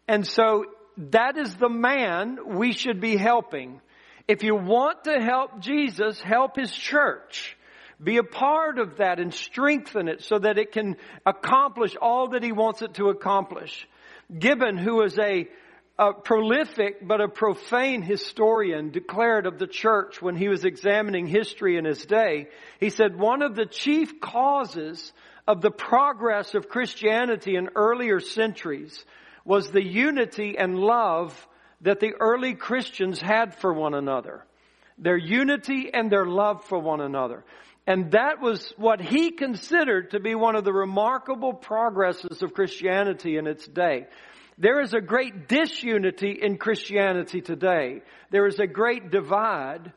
And 0.09 0.27
so 0.27 0.65
that 0.97 1.37
is 1.37 1.55
the 1.57 1.69
man 1.69 2.39
we 2.57 2.73
should 2.73 3.01
be 3.01 3.17
helping. 3.17 3.81
If 4.29 4.43
you 4.45 4.55
want 4.55 5.05
to 5.05 5.21
help 5.21 5.61
Jesus, 5.61 6.21
help 6.21 6.57
his 6.57 6.73
church. 6.73 7.57
Be 8.03 8.17
a 8.17 8.23
part 8.23 8.79
of 8.79 8.97
that 8.97 9.19
and 9.19 9.33
strengthen 9.33 10.09
it 10.09 10.23
so 10.23 10.39
that 10.39 10.59
it 10.59 10.73
can 10.73 10.97
accomplish 11.27 11.97
all 12.01 12.29
that 12.29 12.43
he 12.43 12.53
wants 12.53 12.81
it 12.81 12.95
to 12.95 13.11
accomplish. 13.11 13.87
Gibbon, 14.37 14.79
who 14.79 15.03
is 15.03 15.19
a, 15.19 15.49
a 15.99 16.13
prolific 16.15 17.07
but 17.07 17.21
a 17.21 17.29
profane 17.29 18.01
historian, 18.01 18.91
declared 18.91 19.47
of 19.47 19.59
the 19.59 19.67
church 19.67 20.23
when 20.23 20.35
he 20.35 20.49
was 20.49 20.65
examining 20.65 21.27
history 21.27 21.77
in 21.77 21.85
his 21.85 22.07
day, 22.07 22.49
he 22.79 22.89
said 22.89 23.19
one 23.19 23.43
of 23.43 23.55
the 23.55 23.67
chief 23.67 24.19
causes 24.21 25.13
of 25.47 25.61
the 25.61 25.71
progress 25.71 26.55
of 26.55 26.69
Christianity 26.69 27.57
in 27.57 27.71
earlier 27.75 28.21
centuries 28.21 29.05
was 29.45 29.71
the 29.71 29.85
unity 29.85 30.57
and 30.57 30.79
love 30.79 31.47
that 31.83 32.01
the 32.01 32.13
early 32.21 32.55
Christians 32.55 33.21
had 33.21 33.57
for 33.57 33.73
one 33.73 33.95
another. 33.95 34.45
Their 34.99 35.17
unity 35.17 35.91
and 35.93 36.11
their 36.11 36.27
love 36.27 36.65
for 36.65 36.79
one 36.79 37.01
another. 37.01 37.43
And 37.91 38.13
that 38.13 38.41
was 38.41 38.73
what 38.77 39.01
he 39.01 39.33
considered 39.33 40.13
to 40.13 40.21
be 40.21 40.37
one 40.37 40.55
of 40.55 40.63
the 40.63 40.73
remarkable 40.73 41.53
progresses 41.53 42.41
of 42.41 42.55
Christianity 42.55 43.37
in 43.37 43.49
its 43.49 43.67
day. 43.67 44.07
There 44.57 44.81
is 44.81 44.95
a 44.95 45.01
great 45.01 45.49
disunity 45.49 46.39
in 46.41 46.57
Christianity 46.57 47.41
today. 47.41 48.03
There 48.31 48.47
is 48.47 48.61
a 48.61 48.69
great 48.69 49.11
divide. 49.11 49.93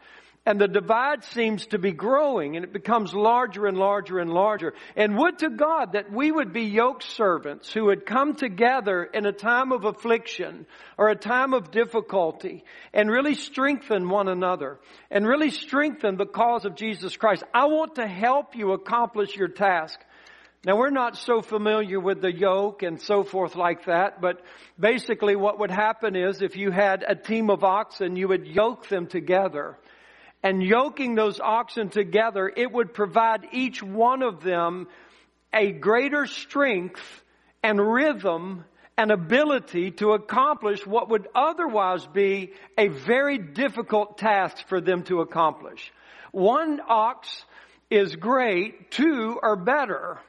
And 0.46 0.60
the 0.60 0.68
divide 0.68 1.24
seems 1.24 1.68
to 1.68 1.80
be 1.80 1.94
growing 1.94 2.58
and 2.58 2.66
it 2.66 2.74
becomes 2.74 3.14
larger 3.14 3.66
and 3.66 3.78
larger 3.78 4.20
and 4.20 4.30
larger. 4.30 4.74
And 4.98 5.18
would 5.18 5.40
to 5.40 5.50
God 5.50 5.94
that 5.94 6.12
we 6.12 6.34
would 6.34 6.52
be 6.52 6.64
yoke 6.64 7.02
servants 7.02 7.72
who 7.72 7.86
would 7.86 8.06
come 8.06 8.36
together 8.36 9.06
in 9.06 9.26
a 9.26 9.32
time 9.32 9.72
of 9.72 9.86
affliction 9.86 10.66
or 10.98 11.08
a 11.08 11.16
time 11.16 11.54
of 11.54 11.72
difficulty 11.72 12.66
and 12.94 13.10
really 13.10 13.36
strengthen 13.36 14.10
one 14.10 14.28
another 14.28 14.80
and 15.10 15.26
really 15.26 15.50
strengthen 15.50 16.18
the 16.18 16.26
cause 16.26 16.66
of 16.66 16.76
Jesus 16.76 17.16
Christ. 17.16 17.44
I 17.54 17.68
want 17.68 17.96
to 17.96 18.06
help 18.06 18.54
you 18.54 18.74
accomplish 18.74 19.38
your 19.38 19.48
task. 19.48 19.98
Now 20.66 20.76
we're 20.76 20.90
not 20.90 21.16
so 21.16 21.42
familiar 21.42 22.02
with 22.02 22.22
the 22.22 22.34
yoke 22.34 22.84
and 22.84 23.02
so 23.02 23.24
forth 23.24 23.56
like 23.56 23.86
that, 23.86 24.20
but 24.20 24.42
basically 24.78 25.38
what 25.38 25.60
would 25.60 25.72
happen 25.72 26.18
is 26.18 26.42
if 26.42 26.58
you 26.58 26.70
had 26.70 27.06
a 27.08 27.16
team 27.16 27.50
of 27.50 27.64
oxen, 27.64 28.18
you 28.18 28.28
would 28.28 28.46
yoke 28.46 28.90
them 28.90 29.08
together 29.08 29.78
and 30.44 30.62
yoking 30.62 31.16
those 31.16 31.40
oxen 31.40 31.90
together, 31.90 32.52
it 32.56 32.72
would 32.72 32.94
provide 32.94 33.48
each 33.54 33.82
one 33.82 34.22
of 34.22 34.44
them 34.44 34.88
a 35.54 35.72
greater 35.72 36.26
strength 36.26 37.02
and 37.64 37.80
rhythm 37.80 38.66
and 38.98 39.12
ability 39.12 39.92
to 39.92 40.12
accomplish 40.12 40.86
what 40.86 41.10
would 41.10 41.28
otherwise 41.34 42.06
be 42.08 42.52
a 42.78 42.90
very 42.90 43.38
difficult 43.38 44.18
task 44.18 44.68
for 44.68 44.82
them 44.82 45.04
to 45.04 45.22
accomplish. 45.22 45.92
One 46.32 46.82
ox 46.88 47.46
is 47.90 48.16
great. 48.16 48.92
Two 48.92 49.40
are 49.42 49.56
better. 49.56 50.20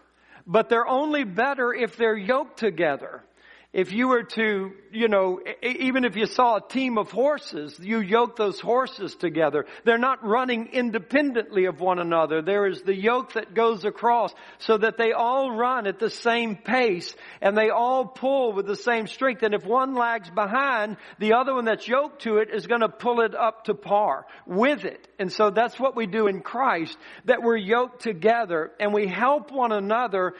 But 0.46 0.68
they're 0.68 0.86
only 0.86 1.24
better 1.24 1.74
if 1.74 1.96
they're 1.96 2.16
yoked 2.16 2.58
together 2.58 3.22
if 3.74 3.92
you 3.92 4.06
were 4.06 4.22
to, 4.22 4.70
you 4.92 5.08
know, 5.08 5.40
even 5.60 6.04
if 6.04 6.14
you 6.14 6.26
saw 6.26 6.58
a 6.58 6.68
team 6.68 6.96
of 6.96 7.10
horses, 7.10 7.76
you 7.80 7.98
yoke 8.00 8.36
those 8.36 8.60
horses 8.60 9.16
together. 9.16 9.66
They're 9.84 9.98
not 9.98 10.24
running 10.24 10.68
independently 10.72 11.64
of 11.64 11.80
one 11.80 11.98
another. 11.98 12.40
There 12.40 12.68
is 12.68 12.82
the 12.82 12.94
yoke 12.94 13.32
that 13.32 13.52
goes 13.52 13.84
across 13.84 14.32
so 14.58 14.78
that 14.78 14.96
they 14.96 15.10
all 15.10 15.50
run 15.50 15.88
at 15.88 15.98
the 15.98 16.08
same 16.08 16.54
pace 16.54 17.16
and 17.42 17.58
they 17.58 17.70
all 17.70 18.06
pull 18.06 18.52
with 18.52 18.66
the 18.66 18.76
same 18.76 19.08
strength. 19.08 19.42
And 19.42 19.54
if 19.54 19.66
one 19.66 19.96
lags 19.96 20.30
behind, 20.30 20.96
the 21.18 21.32
other 21.32 21.52
one 21.52 21.64
that's 21.64 21.88
yoked 21.88 22.22
to 22.22 22.36
it 22.36 22.50
is 22.54 22.68
going 22.68 22.82
to 22.82 22.88
pull 22.88 23.22
it 23.22 23.34
up 23.34 23.64
to 23.64 23.74
par 23.74 24.24
with 24.46 24.84
it. 24.84 25.08
And 25.18 25.32
so 25.32 25.50
that's 25.50 25.78
what 25.78 25.94
we 25.94 26.06
do 26.06 26.26
in 26.26 26.40
Christ, 26.40 26.98
that 27.26 27.42
we're 27.42 27.56
yoked 27.56 28.02
together 28.02 28.72
and 28.80 28.92
we 28.92 29.06
help 29.06 29.52
one 29.52 29.72
another 29.72 30.34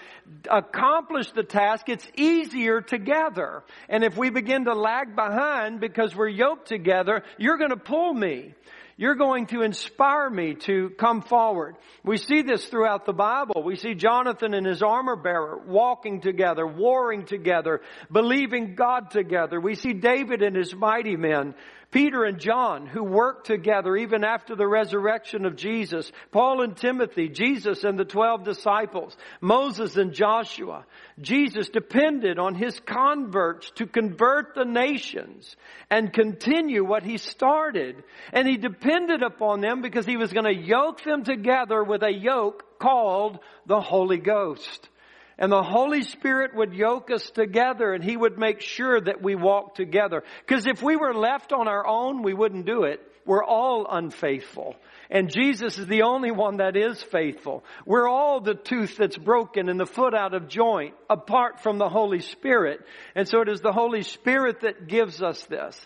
accomplish 0.51 1.31
the 1.31 1.45
task. 1.45 1.89
It's 1.89 2.07
easier 2.17 2.81
together. 2.81 3.63
And 3.89 4.03
if 4.03 4.17
we 4.17 4.31
begin 4.31 4.65
to 4.65 4.75
lag 4.75 5.15
behind 5.15 5.81
because 5.81 6.15
we're 6.15 6.29
yoked 6.29 6.69
together, 6.69 7.23
you're 7.39 7.59
going 7.59 7.71
to 7.71 7.77
pull 7.77 8.13
me. 8.13 8.55
You're 8.97 9.17
going 9.17 9.47
to 9.47 9.63
inspire 9.63 10.31
me 10.31 10.55
to 10.67 10.91
come 10.91 11.23
forward. 11.23 11.75
We 12.05 12.17
see 12.17 12.43
this 12.43 12.65
throughout 12.67 13.07
the 13.07 13.13
Bible. 13.13 13.65
We 13.65 13.75
see 13.75 13.95
Jonathan 13.95 14.55
and 14.55 14.65
his 14.65 14.85
armor 14.85 15.17
bearer 15.17 15.59
walking 15.67 16.21
together, 16.21 16.65
warring 16.65 17.27
together, 17.27 17.81
believing 18.11 18.77
God 18.77 19.11
together. 19.11 19.61
We 19.61 19.75
see 19.75 19.95
David 19.95 20.43
and 20.43 20.55
his 20.55 20.73
mighty 20.75 21.17
men 21.17 21.57
Peter 21.95 22.25
and 22.25 22.41
John, 22.41 22.89
who 22.89 23.05
worked 23.05 23.47
together 23.47 23.97
even 23.97 24.25
after 24.25 24.57
the 24.57 24.67
resurrection 24.67 25.47
of 25.47 25.55
Jesus, 25.55 26.11
Paul 26.33 26.63
and 26.63 26.77
Timothy, 26.77 27.29
Jesus 27.29 27.85
and 27.85 27.97
the 27.97 28.05
twelve 28.05 28.43
disciples, 28.43 29.17
Moses 29.41 29.97
and 29.97 30.13
Joshua. 30.13 30.87
Jesus 31.21 31.69
depended 31.69 32.37
on 32.37 32.57
his 32.57 32.81
converts 32.81 33.71
to 33.77 33.87
convert 33.87 34.57
the 34.57 34.65
nations 34.65 35.55
and 35.89 36.13
continue 36.13 36.85
what 36.85 37.05
he 37.05 37.17
started. 37.17 38.03
And 38.33 38.49
he 38.49 38.57
depended 38.57 39.23
upon 39.23 39.61
them 39.61 39.81
because 39.81 40.05
he 40.05 40.17
was 40.17 40.33
going 40.33 40.53
to 40.53 40.67
yoke 40.67 41.05
them 41.05 41.23
together 41.23 41.85
with 41.85 42.03
a 42.03 42.13
yoke 42.13 42.81
called 42.81 43.39
the 43.67 43.81
Holy 43.81 44.19
Ghost. 44.19 44.89
And 45.39 45.51
the 45.51 45.63
Holy 45.63 46.03
Spirit 46.03 46.55
would 46.55 46.75
yoke 46.75 47.11
us 47.11 47.29
together 47.31 47.93
and 47.93 48.05
He 48.05 48.17
would 48.17 48.39
make 48.39 48.61
sure 48.61 49.01
that 49.01 49.23
we 49.23 49.35
walk 49.35 49.75
together. 49.75 50.23
Because 50.47 50.67
if 50.67 50.83
we 50.83 50.97
were 50.97 51.15
left 51.15 51.53
on 51.53 51.69
our 51.69 51.87
own, 51.87 52.23
we 52.23 52.35
wouldn't 52.35 52.67
do 52.67 52.85
it. 52.85 53.01
We're 53.27 53.45
all 53.45 53.87
unfaithful. 53.91 54.77
And 55.11 55.33
Jesus 55.33 55.79
is 55.79 55.87
the 55.87 56.03
only 56.03 56.31
one 56.31 56.59
that 56.59 56.77
is 56.77 57.03
faithful. 57.03 57.65
We're 57.87 58.09
all 58.09 58.41
the 58.41 58.55
tooth 58.55 58.97
that's 58.99 59.17
broken 59.17 59.69
and 59.69 59.81
the 59.81 59.87
foot 59.87 60.15
out 60.15 60.35
of 60.35 60.49
joint 60.49 60.95
apart 61.09 61.61
from 61.61 61.79
the 61.79 61.89
Holy 61.89 62.21
Spirit. 62.21 62.81
And 63.15 63.27
so 63.27 63.41
it 63.41 63.49
is 63.49 63.61
the 63.61 63.73
Holy 63.73 64.03
Spirit 64.03 64.61
that 64.61 64.89
gives 64.89 65.23
us 65.23 65.43
this. 65.45 65.79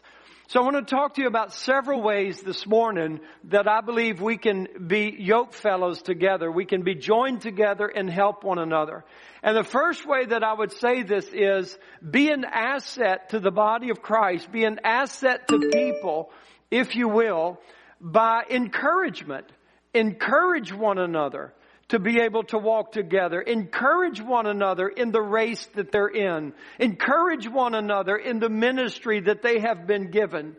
So 0.48 0.60
I 0.60 0.62
want 0.62 0.76
to 0.76 0.94
talk 0.94 1.16
to 1.16 1.20
you 1.20 1.26
about 1.26 1.52
several 1.52 2.00
ways 2.00 2.40
this 2.40 2.66
morning 2.66 3.20
that 3.50 3.68
I 3.68 3.82
believe 3.82 4.22
we 4.22 4.38
can 4.38 4.66
be 4.86 5.14
yoke 5.18 5.52
fellows 5.52 6.00
together. 6.00 6.50
We 6.50 6.64
can 6.64 6.80
be 6.80 6.94
joined 6.94 7.42
together 7.42 7.84
and 7.84 8.08
help 8.08 8.44
one 8.44 8.58
another. 8.58 9.04
And 9.42 9.54
the 9.54 9.62
first 9.62 10.06
way 10.06 10.24
that 10.24 10.42
I 10.42 10.54
would 10.54 10.72
say 10.72 11.02
this 11.02 11.28
is 11.34 11.78
be 12.10 12.30
an 12.30 12.46
asset 12.46 13.28
to 13.30 13.40
the 13.40 13.50
body 13.50 13.90
of 13.90 14.00
Christ, 14.00 14.50
be 14.50 14.64
an 14.64 14.80
asset 14.84 15.48
to 15.48 15.68
people, 15.70 16.30
if 16.70 16.96
you 16.96 17.08
will, 17.08 17.60
by 18.00 18.44
encouragement. 18.48 19.44
Encourage 19.92 20.72
one 20.72 20.96
another 20.96 21.52
to 21.88 21.98
be 21.98 22.20
able 22.20 22.42
to 22.44 22.58
walk 22.58 22.92
together. 22.92 23.40
Encourage 23.40 24.20
one 24.20 24.46
another 24.46 24.88
in 24.88 25.10
the 25.10 25.22
race 25.22 25.64
that 25.74 25.90
they're 25.90 26.08
in. 26.08 26.52
Encourage 26.78 27.48
one 27.48 27.74
another 27.74 28.16
in 28.16 28.40
the 28.40 28.50
ministry 28.50 29.20
that 29.20 29.42
they 29.42 29.60
have 29.60 29.86
been 29.86 30.10
given. 30.10 30.56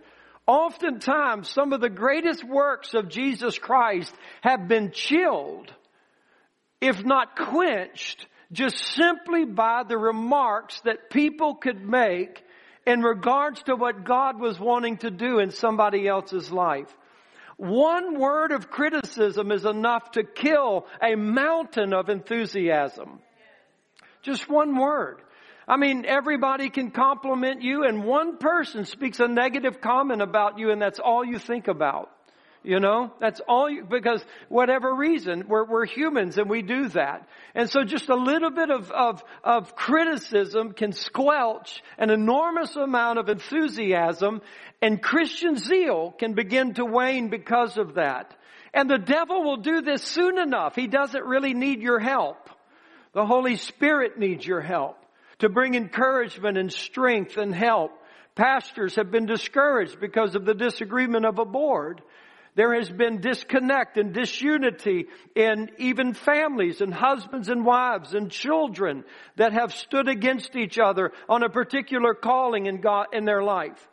Oftentimes, 0.47 1.47
some 1.47 1.73
of 1.73 1.81
the 1.81 1.89
greatest 1.89 2.43
works 2.43 2.95
of 2.95 3.09
Jesus 3.09 3.59
Christ 3.59 4.13
have 4.41 4.67
been 4.67 4.91
chilled, 4.91 5.71
if 6.81 7.05
not 7.05 7.37
quenched, 7.37 8.25
just 8.51 8.77
simply 8.77 9.45
by 9.45 9.83
the 9.87 9.97
remarks 9.97 10.81
that 10.85 11.11
people 11.11 11.53
could 11.53 11.87
make 11.87 12.43
in 12.87 13.01
regards 13.01 13.61
to 13.63 13.75
what 13.75 14.03
God 14.03 14.39
was 14.39 14.59
wanting 14.59 14.97
to 14.97 15.11
do 15.11 15.37
in 15.37 15.51
somebody 15.51 16.07
else's 16.07 16.51
life. 16.51 16.91
One 17.59 18.17
word 18.17 18.53
of 18.53 18.71
criticism 18.71 19.51
is 19.51 19.65
enough 19.65 20.11
to 20.11 20.23
kill 20.23 20.87
a 21.03 21.15
mountain 21.15 21.93
of 21.93 22.07
enthusiasm. 22.07 23.19
Just 24.21 24.49
one 24.49 24.79
word. 24.79 25.21
I 25.67 25.75
mean, 25.75 26.05
everybody 26.05 26.69
can 26.69 26.91
compliment 26.91 27.61
you 27.61 27.83
and 27.83 28.05
one 28.05 28.37
person 28.37 28.85
speaks 28.85 29.19
a 29.19 29.27
negative 29.27 29.81
comment 29.81 30.21
about 30.21 30.57
you 30.57 30.71
and 30.71 30.81
that's 30.81 30.99
all 30.99 31.25
you 31.25 31.37
think 31.37 31.67
about. 31.67 32.09
You 32.61 32.81
know, 32.81 33.13
that's 33.21 33.39
all 33.47 33.69
you, 33.69 33.85
because 33.85 34.23
whatever 34.49 34.93
reason, 34.93 35.45
we're, 35.47 35.63
we're 35.63 35.85
humans 35.85 36.37
and 36.37 36.49
we 36.49 36.61
do 36.61 36.89
that. 36.89 37.25
And 37.55 37.69
so 37.69 37.85
just 37.85 38.09
a 38.09 38.15
little 38.15 38.51
bit 38.51 38.69
of, 38.69 38.91
of, 38.91 39.23
of 39.45 39.75
criticism 39.77 40.73
can 40.73 40.91
squelch 40.91 41.81
an 41.97 42.09
enormous 42.09 42.75
amount 42.75 43.17
of 43.17 43.29
enthusiasm 43.29 44.41
and 44.81 45.01
Christian 45.01 45.57
zeal 45.57 46.13
can 46.17 46.33
begin 46.33 46.73
to 46.73 46.85
wane 46.85 47.29
because 47.29 47.77
of 47.77 47.95
that. 47.95 48.35
And 48.73 48.89
the 48.89 48.97
devil 48.97 49.43
will 49.43 49.57
do 49.57 49.81
this 49.81 50.03
soon 50.03 50.37
enough. 50.37 50.75
He 50.75 50.87
doesn't 50.87 51.23
really 51.23 51.53
need 51.53 51.81
your 51.81 51.99
help. 51.99 52.49
The 53.13 53.25
Holy 53.25 53.55
Spirit 53.55 54.19
needs 54.19 54.45
your 54.45 54.61
help 54.61 54.97
to 55.39 55.49
bring 55.49 55.75
encouragement 55.75 56.57
and 56.57 56.71
strength 56.71 57.37
and 57.37 57.55
help. 57.55 57.91
Pastors 58.35 58.95
have 58.95 59.11
been 59.11 59.25
discouraged 59.25 59.99
because 59.99 60.35
of 60.35 60.45
the 60.45 60.53
disagreement 60.53 61.25
of 61.25 61.39
a 61.39 61.45
board. 61.45 62.01
There 62.55 62.73
has 62.75 62.89
been 62.89 63.21
disconnect 63.21 63.97
and 63.97 64.13
disunity 64.13 65.07
in 65.35 65.69
even 65.77 66.13
families 66.13 66.81
and 66.81 66.93
husbands 66.93 67.49
and 67.49 67.65
wives 67.65 68.13
and 68.13 68.31
children 68.31 69.03
that 69.35 69.53
have 69.53 69.73
stood 69.73 70.07
against 70.07 70.55
each 70.55 70.77
other 70.79 71.11
on 71.27 71.43
a 71.43 71.49
particular 71.49 72.13
calling 72.13 72.65
in 72.65 72.81
God, 72.81 73.07
in 73.13 73.25
their 73.25 73.43
life. 73.43 73.87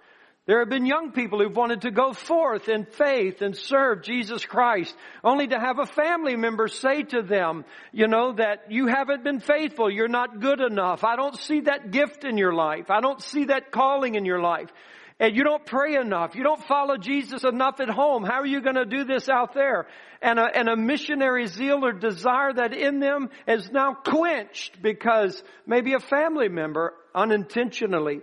There 0.46 0.60
have 0.60 0.68
been 0.68 0.86
young 0.86 1.10
people 1.10 1.40
who've 1.40 1.56
wanted 1.56 1.82
to 1.82 1.90
go 1.90 2.12
forth 2.12 2.68
in 2.68 2.84
faith 2.84 3.42
and 3.42 3.56
serve 3.56 4.02
Jesus 4.02 4.44
Christ, 4.44 4.94
only 5.25 5.48
to 5.48 5.58
have 5.58 5.80
a 5.80 5.86
family 5.86 6.36
member 6.36 6.68
say 6.68 7.02
to 7.02 7.22
them, 7.22 7.64
you 7.92 8.06
know, 8.06 8.32
that 8.34 8.70
you 8.70 8.86
haven't 8.86 9.25
been 9.25 9.40
faithful, 9.40 9.90
you're 9.90 10.06
not 10.06 10.40
good 10.40 10.60
enough, 10.60 11.02
I 11.02 11.16
don't 11.16 11.36
see 11.36 11.62
that 11.62 11.90
gift 11.90 12.25
in 12.25 12.38
your 12.38 12.54
life, 12.54 12.92
I 12.92 13.00
don't 13.00 13.20
see 13.20 13.46
that 13.46 13.72
calling 13.72 14.14
in 14.14 14.25
your 14.25 14.40
life 14.40 14.72
and 15.18 15.35
you 15.35 15.44
don't 15.44 15.64
pray 15.64 15.96
enough. 15.96 16.35
You 16.35 16.42
don't 16.42 16.62
follow 16.64 16.99
Jesus 16.99 17.42
enough 17.42 17.80
at 17.80 17.88
home. 17.88 18.23
How 18.23 18.40
are 18.40 18.46
you 18.46 18.61
going 18.61 18.76
to 18.76 18.85
do 18.85 19.04
this 19.04 19.28
out 19.28 19.54
there? 19.54 19.87
And 20.20 20.38
a, 20.38 20.44
and 20.44 20.68
a 20.68 20.76
missionary 20.76 21.46
zeal 21.46 21.85
or 21.85 21.92
desire 21.92 22.52
that 22.52 22.75
in 22.75 23.00
them 23.00 23.30
is 23.49 23.70
now 23.70 23.94
quenched 23.94 24.82
because 24.82 25.42
maybe 25.66 25.94
a 25.94 26.00
family 26.00 26.49
member 26.49 26.92
unintentionally 27.14 28.20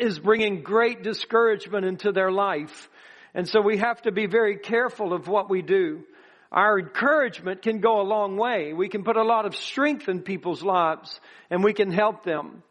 is 0.00 0.18
bringing 0.18 0.62
great 0.62 1.02
discouragement 1.02 1.86
into 1.86 2.10
their 2.10 2.32
life. 2.32 2.88
And 3.34 3.48
so 3.48 3.60
we 3.60 3.78
have 3.78 4.02
to 4.02 4.10
be 4.10 4.26
very 4.26 4.56
careful 4.56 5.12
of 5.12 5.28
what 5.28 5.48
we 5.48 5.62
do. 5.62 6.02
Our 6.50 6.80
encouragement 6.80 7.62
can 7.62 7.80
go 7.80 8.00
a 8.00 8.02
long 8.02 8.36
way. 8.36 8.72
We 8.72 8.88
can 8.88 9.04
put 9.04 9.16
a 9.16 9.22
lot 9.22 9.44
of 9.44 9.54
strength 9.54 10.08
in 10.08 10.22
people's 10.22 10.62
lives 10.64 11.20
and 11.50 11.62
we 11.62 11.74
can 11.74 11.92
help 11.92 12.24
them. 12.24 12.62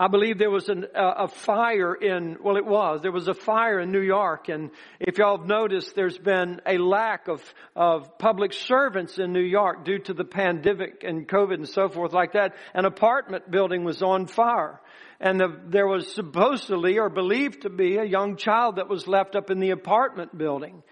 I 0.00 0.06
believe 0.06 0.38
there 0.38 0.48
was 0.48 0.68
an, 0.68 0.86
a 0.94 1.26
fire 1.26 1.92
in, 1.92 2.36
well 2.40 2.56
it 2.56 2.64
was, 2.64 3.02
there 3.02 3.10
was 3.10 3.26
a 3.26 3.34
fire 3.34 3.80
in 3.80 3.90
New 3.90 4.00
York 4.00 4.48
and 4.48 4.70
if 5.00 5.18
y'all 5.18 5.38
have 5.38 5.46
noticed 5.48 5.96
there's 5.96 6.16
been 6.16 6.60
a 6.64 6.78
lack 6.78 7.26
of, 7.26 7.42
of 7.74 8.16
public 8.16 8.52
servants 8.52 9.18
in 9.18 9.32
New 9.32 9.42
York 9.42 9.84
due 9.84 9.98
to 9.98 10.14
the 10.14 10.22
pandemic 10.22 11.02
and 11.02 11.26
COVID 11.26 11.54
and 11.54 11.68
so 11.68 11.88
forth 11.88 12.12
like 12.12 12.34
that. 12.34 12.54
An 12.74 12.84
apartment 12.84 13.50
building 13.50 13.82
was 13.82 14.00
on 14.00 14.26
fire 14.26 14.80
and 15.18 15.40
the, 15.40 15.60
there 15.66 15.88
was 15.88 16.14
supposedly 16.14 17.00
or 17.00 17.08
believed 17.08 17.62
to 17.62 17.68
be 17.68 17.96
a 17.96 18.04
young 18.04 18.36
child 18.36 18.76
that 18.76 18.88
was 18.88 19.08
left 19.08 19.34
up 19.34 19.50
in 19.50 19.58
the 19.58 19.70
apartment 19.70 20.38
building. 20.38 20.84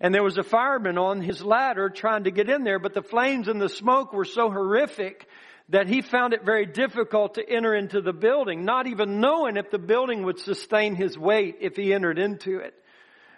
And 0.00 0.14
there 0.14 0.22
was 0.22 0.38
a 0.38 0.44
fireman 0.44 0.98
on 0.98 1.20
his 1.20 1.44
ladder 1.44 1.90
trying 1.90 2.24
to 2.24 2.30
get 2.30 2.48
in 2.48 2.62
there, 2.62 2.78
but 2.78 2.94
the 2.94 3.02
flames 3.02 3.48
and 3.48 3.60
the 3.60 3.68
smoke 3.68 4.12
were 4.12 4.24
so 4.24 4.50
horrific 4.50 5.26
that 5.72 5.88
he 5.88 6.02
found 6.02 6.34
it 6.34 6.44
very 6.44 6.66
difficult 6.66 7.34
to 7.34 7.48
enter 7.48 7.74
into 7.74 8.02
the 8.02 8.12
building, 8.12 8.64
not 8.64 8.86
even 8.86 9.20
knowing 9.20 9.56
if 9.56 9.70
the 9.70 9.78
building 9.78 10.22
would 10.24 10.38
sustain 10.38 10.94
his 10.94 11.18
weight 11.18 11.56
if 11.60 11.76
he 11.76 11.94
entered 11.94 12.18
into 12.18 12.58
it. 12.58 12.74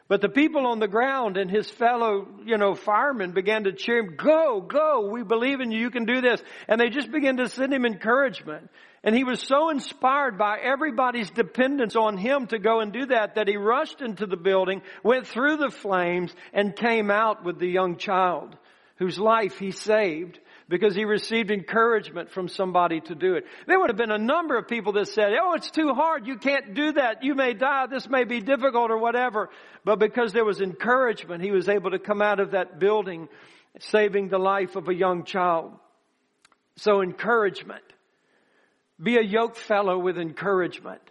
But 0.08 0.20
the 0.20 0.28
people 0.28 0.66
on 0.66 0.80
the 0.80 0.88
ground 0.88 1.36
and 1.36 1.50
his 1.50 1.70
fellow, 1.70 2.26
you 2.44 2.58
know, 2.58 2.74
firemen 2.74 3.32
began 3.32 3.64
to 3.64 3.72
cheer 3.72 4.00
him, 4.00 4.16
go, 4.16 4.60
go, 4.60 5.08
we 5.10 5.22
believe 5.22 5.60
in 5.60 5.70
you, 5.70 5.80
you 5.80 5.90
can 5.90 6.04
do 6.04 6.20
this. 6.20 6.42
And 6.68 6.80
they 6.80 6.90
just 6.90 7.10
began 7.10 7.38
to 7.38 7.48
send 7.48 7.72
him 7.72 7.86
encouragement. 7.86 8.68
And 9.04 9.14
he 9.14 9.24
was 9.24 9.40
so 9.40 9.70
inspired 9.70 10.36
by 10.36 10.58
everybody's 10.58 11.30
dependence 11.30 11.94
on 11.94 12.18
him 12.18 12.48
to 12.48 12.58
go 12.58 12.80
and 12.80 12.92
do 12.92 13.06
that, 13.06 13.36
that 13.36 13.48
he 13.48 13.56
rushed 13.56 14.02
into 14.02 14.26
the 14.26 14.36
building, 14.36 14.82
went 15.02 15.26
through 15.28 15.56
the 15.56 15.70
flames, 15.70 16.34
and 16.52 16.76
came 16.76 17.10
out 17.10 17.44
with 17.44 17.58
the 17.58 17.68
young 17.68 17.96
child. 17.96 18.56
whose 18.96 19.18
life 19.18 19.58
he 19.58 19.70
saved 19.70 20.38
because 20.68 20.94
he 20.94 21.04
received 21.04 21.50
encouragement 21.50 22.30
from 22.30 22.48
somebody 22.48 23.00
to 23.02 23.14
do 23.14 23.34
it. 23.34 23.44
There 23.66 23.78
would 23.78 23.90
have 23.90 23.98
been 23.98 24.10
a 24.10 24.18
number 24.18 24.56
of 24.56 24.66
people 24.66 24.92
that 24.94 25.08
said, 25.08 25.32
oh, 25.40 25.54
it's 25.54 25.70
too 25.70 25.92
hard. 25.92 26.26
You 26.26 26.36
can't 26.36 26.74
do 26.74 26.92
that. 26.92 27.22
You 27.22 27.34
may 27.34 27.52
die. 27.52 27.86
This 27.86 28.08
may 28.08 28.24
be 28.24 28.40
difficult 28.40 28.90
or 28.90 28.98
whatever. 28.98 29.50
But 29.84 29.98
because 29.98 30.32
there 30.32 30.44
was 30.44 30.60
encouragement, 30.60 31.42
he 31.42 31.50
was 31.50 31.68
able 31.68 31.90
to 31.90 31.98
come 31.98 32.22
out 32.22 32.40
of 32.40 32.52
that 32.52 32.78
building 32.78 33.28
saving 33.80 34.28
the 34.28 34.38
life 34.38 34.76
of 34.76 34.88
a 34.88 34.94
young 34.94 35.24
child. 35.24 35.72
So 36.76 37.02
encouragement. 37.02 37.82
Be 39.02 39.16
a 39.16 39.22
yoke 39.22 39.56
fellow 39.56 39.98
with 39.98 40.18
encouragement 40.18 41.02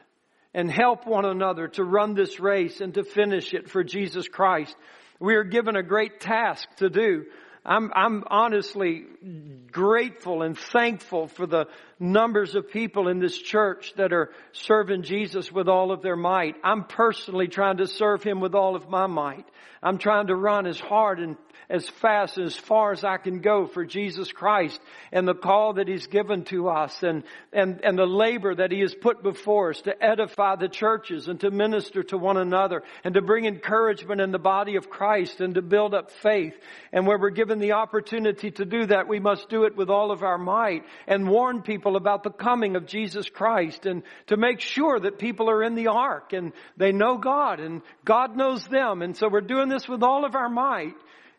and 0.54 0.72
help 0.72 1.06
one 1.06 1.26
another 1.26 1.68
to 1.68 1.84
run 1.84 2.14
this 2.14 2.40
race 2.40 2.80
and 2.80 2.94
to 2.94 3.04
finish 3.04 3.54
it 3.54 3.70
for 3.70 3.84
Jesus 3.84 4.28
Christ. 4.28 4.76
We 5.20 5.36
are 5.36 5.44
given 5.44 5.76
a 5.76 5.84
great 5.84 6.20
task 6.20 6.68
to 6.78 6.90
do. 6.90 7.26
I'm, 7.66 7.92
I'm 7.96 8.24
honestly 8.28 9.06
grateful 9.72 10.42
and 10.42 10.58
thankful 10.58 11.28
for 11.28 11.48
the 11.48 11.68
numbers 12.04 12.54
of 12.54 12.70
people 12.70 13.08
in 13.08 13.20
this 13.20 13.38
church 13.38 13.94
that 13.96 14.12
are 14.12 14.30
serving 14.52 15.04
Jesus 15.04 15.52
with 15.52 15.70
all 15.70 15.92
of 15.92 16.02
their 16.02 16.18
might. 16.18 16.56
I'm 16.64 16.84
personally 16.84 17.48
trying 17.48 17.78
to 17.78 17.88
serve 17.88 18.22
Him 18.22 18.42
with 18.42 18.54
all 18.54 18.76
of 18.76 18.90
my 18.90 19.08
might. 19.08 19.46
I'm 19.82 19.98
trying 19.98 20.28
to 20.28 20.36
run 20.36 20.68
as 20.68 20.80
hard 20.80 21.20
and 21.20 21.38
as 21.70 21.88
fast 21.88 22.38
as 22.38 22.56
far 22.56 22.92
as 22.92 23.04
I 23.04 23.18
can 23.18 23.40
go 23.40 23.68
for 23.68 23.86
Jesus 23.86 24.32
Christ 24.32 24.80
and 25.12 25.28
the 25.28 25.34
call 25.34 25.74
that 25.74 25.88
He's 25.88 26.08
given 26.08 26.44
to 26.46 26.70
us 26.70 27.04
and, 27.04 27.24
and, 27.52 27.82
and 27.84 27.98
the 27.98 28.06
labor 28.06 28.54
that 28.54 28.72
He 28.72 28.82
has 28.82 28.94
put 28.94 29.24
before 29.24 29.72
us 29.72 29.82
to 29.82 30.04
edify 30.04 30.56
the 30.56 30.68
churches 30.68 31.28
and 31.28 31.40
to 31.40 31.52
minister 31.52 32.04
to 32.04 32.18
one 32.18 32.38
another 32.38 32.84
and 33.04 33.16
to 33.16 33.22
bring 33.22 33.46
encouragement 33.46 34.22
in 34.22 34.32
the 34.32 34.40
body 34.40 34.76
of 34.76 34.90
Christ 34.90 35.42
and 35.42 35.56
to 35.56 35.62
build 35.62 35.94
up 35.94 36.12
faith. 36.12 36.54
And 36.92 37.08
where 37.08 37.18
we're 37.18 37.30
given 37.30 37.60
the 37.60 37.74
opportunity 37.74 38.52
to 38.52 38.66
do 38.66 38.86
that, 38.88 39.08
we 39.08 39.20
must 39.20 39.50
do 39.50 39.64
it 39.64 39.76
with 39.76 39.90
all 39.90 40.12
of 40.12 40.24
our 40.24 40.38
might 40.38 40.84
and 41.08 41.28
warn 41.28 41.62
people 41.62 41.93
about 41.96 42.24
the 42.24 42.30
coming 42.30 42.76
of 42.76 42.86
Jesus 42.86 43.30
Christ 43.30 43.86
and 43.86 44.04
to 44.28 44.38
make 44.38 44.60
sure 44.60 45.00
that 45.00 45.20
people 45.20 45.50
are 45.50 45.64
in 45.64 45.76
the 45.76 45.88
ark 45.88 46.34
and 46.34 46.54
they 46.78 46.92
know 46.92 47.18
God 47.18 47.60
and 47.60 47.82
God 48.06 48.36
knows 48.36 48.66
them. 48.68 49.02
And 49.02 49.16
so 49.16 49.30
we're 49.30 49.42
doing 49.42 49.70
this 49.70 49.88
with 49.88 50.04
all 50.04 50.26
of 50.26 50.36
our 50.36 50.50
might. 50.50 50.96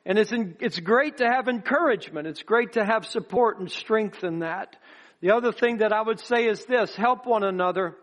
And 0.06 0.18
it's, 0.18 0.32
in, 0.32 0.56
it's 0.60 0.78
great 0.78 1.18
to 1.18 1.26
have 1.26 1.48
encouragement. 1.48 2.26
It's 2.26 2.42
great 2.42 2.72
to 2.74 2.84
have 2.84 3.06
support 3.06 3.58
and 3.58 3.70
strength 3.70 4.22
in 4.22 4.40
that. 4.40 4.76
The 5.20 5.30
other 5.30 5.52
thing 5.52 5.78
that 5.78 5.92
I 5.92 6.02
would 6.02 6.20
say 6.20 6.46
is 6.46 6.64
this, 6.66 6.94
help 6.94 7.26
one 7.26 7.44
another 7.44 7.96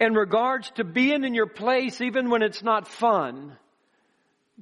in 0.00 0.14
regards 0.14 0.70
to 0.72 0.84
being 0.84 1.24
in 1.24 1.34
your 1.34 1.46
place 1.46 2.00
even 2.00 2.30
when 2.30 2.42
it's 2.42 2.62
not 2.62 2.88
fun. 2.88 3.56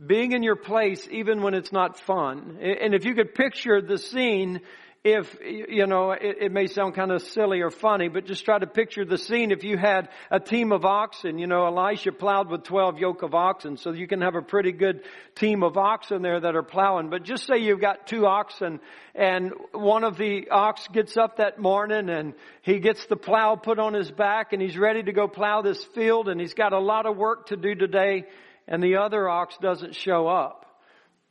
Being 0.06 0.32
in 0.32 0.42
your 0.42 0.56
place 0.56 1.06
even 1.10 1.42
when 1.42 1.54
it's 1.54 1.72
not 1.72 2.00
fun. 2.00 2.58
And 2.60 2.94
if 2.94 3.04
you 3.04 3.14
could 3.14 3.34
picture 3.34 3.80
the 3.80 3.98
scene, 3.98 4.60
if, 5.04 5.36
you 5.44 5.86
know, 5.86 6.12
it, 6.12 6.36
it, 6.40 6.52
may 6.52 6.66
sound 6.66 6.94
kind 6.94 7.12
of 7.12 7.20
silly 7.20 7.60
or 7.60 7.68
funny, 7.68 8.08
but 8.08 8.24
just 8.24 8.46
try 8.46 8.58
to 8.58 8.66
picture 8.66 9.04
the 9.04 9.18
scene 9.18 9.50
if 9.50 9.62
you 9.62 9.76
had 9.76 10.08
a 10.30 10.40
team 10.40 10.72
of 10.72 10.86
oxen, 10.86 11.38
you 11.38 11.46
know, 11.46 11.66
Elisha 11.66 12.10
plowed 12.10 12.48
with 12.48 12.62
12 12.62 12.98
yoke 12.98 13.22
of 13.22 13.34
oxen, 13.34 13.76
so 13.76 13.92
you 13.92 14.06
can 14.06 14.22
have 14.22 14.34
a 14.34 14.40
pretty 14.40 14.72
good 14.72 15.02
team 15.34 15.62
of 15.62 15.76
oxen 15.76 16.22
there 16.22 16.40
that 16.40 16.56
are 16.56 16.62
plowing. 16.62 17.10
But 17.10 17.22
just 17.22 17.46
say 17.46 17.58
you've 17.58 17.82
got 17.82 18.06
two 18.06 18.24
oxen 18.24 18.80
and 19.14 19.52
one 19.72 20.04
of 20.04 20.16
the 20.16 20.48
ox 20.50 20.88
gets 20.88 21.18
up 21.18 21.36
that 21.36 21.58
morning 21.58 22.08
and 22.08 22.32
he 22.62 22.78
gets 22.78 23.04
the 23.04 23.16
plow 23.16 23.56
put 23.56 23.78
on 23.78 23.92
his 23.92 24.10
back 24.10 24.54
and 24.54 24.62
he's 24.62 24.78
ready 24.78 25.02
to 25.02 25.12
go 25.12 25.28
plow 25.28 25.60
this 25.60 25.84
field 25.94 26.30
and 26.30 26.40
he's 26.40 26.54
got 26.54 26.72
a 26.72 26.80
lot 26.80 27.04
of 27.04 27.18
work 27.18 27.48
to 27.48 27.56
do 27.56 27.74
today 27.74 28.24
and 28.66 28.82
the 28.82 28.96
other 28.96 29.28
ox 29.28 29.54
doesn't 29.60 29.94
show 29.94 30.28
up. 30.28 30.63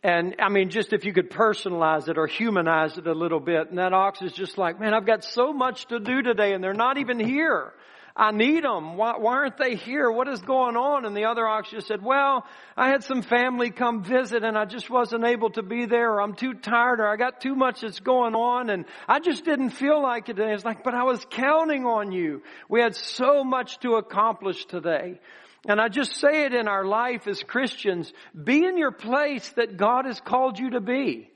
And 0.03 0.35
I 0.39 0.49
mean, 0.49 0.69
just 0.69 0.91
if 0.91 1.05
you 1.05 1.13
could 1.13 1.29
personalize 1.29 2.09
it 2.09 2.17
or 2.17 2.27
humanize 2.27 2.97
it 2.97 3.07
a 3.07 3.13
little 3.13 3.39
bit. 3.39 3.69
And 3.69 3.77
that 3.77 3.93
ox 3.93 4.21
is 4.21 4.33
just 4.33 4.57
like, 4.57 4.77
man, 4.77 4.93
I've 4.93 5.05
got 5.05 5.23
so 5.23 5.53
much 5.53 5.85
to 5.87 5.99
do 5.99 6.21
today 6.21 6.53
and 6.53 6.61
they're 6.61 6.73
not 6.73 6.97
even 6.97 7.19
here. 7.19 7.71
I 8.15 8.31
need 8.31 8.63
them. 8.63 8.95
Why, 8.95 9.17
why, 9.17 9.33
aren't 9.33 9.57
they 9.57 9.75
here? 9.75 10.11
What 10.11 10.27
is 10.27 10.39
going 10.41 10.75
on? 10.75 11.05
And 11.05 11.17
the 11.17 11.25
other 11.25 11.47
ox 11.47 11.71
just 11.71 11.87
said, 11.87 12.03
well, 12.03 12.45
I 12.77 12.89
had 12.89 13.03
some 13.03 13.23
family 13.23 13.71
come 13.71 14.03
visit 14.03 14.43
and 14.43 14.55
I 14.55 14.65
just 14.65 14.87
wasn't 14.87 15.23
able 15.23 15.49
to 15.51 15.63
be 15.63 15.85
there 15.85 16.11
or 16.11 16.21
I'm 16.21 16.35
too 16.35 16.53
tired 16.53 16.99
or 16.99 17.07
I 17.07 17.15
got 17.15 17.41
too 17.41 17.55
much 17.55 17.81
that's 17.81 18.01
going 18.01 18.35
on 18.35 18.69
and 18.69 18.85
I 19.07 19.19
just 19.19 19.45
didn't 19.45 19.71
feel 19.71 19.99
like 20.03 20.29
it 20.29 20.35
today. 20.35 20.53
It's 20.53 20.65
like, 20.65 20.83
but 20.83 20.93
I 20.93 21.03
was 21.03 21.25
counting 21.31 21.85
on 21.85 22.11
you. 22.11 22.43
We 22.69 22.81
had 22.81 22.95
so 22.95 23.43
much 23.43 23.79
to 23.79 23.95
accomplish 23.95 24.65
today. 24.65 25.19
And 25.67 25.79
I 25.79 25.87
just 25.87 26.17
say 26.19 26.45
it 26.45 26.53
in 26.53 26.67
our 26.67 26.85
life 26.85 27.27
as 27.27 27.41
Christians, 27.41 28.11
be 28.41 28.65
in 28.65 28.77
your 28.77 28.91
place 28.91 29.47
that 29.51 29.77
God 29.77 30.05
has 30.05 30.19
called 30.19 30.59
you 30.59 30.71
to 30.71 30.81
be. 30.81 31.29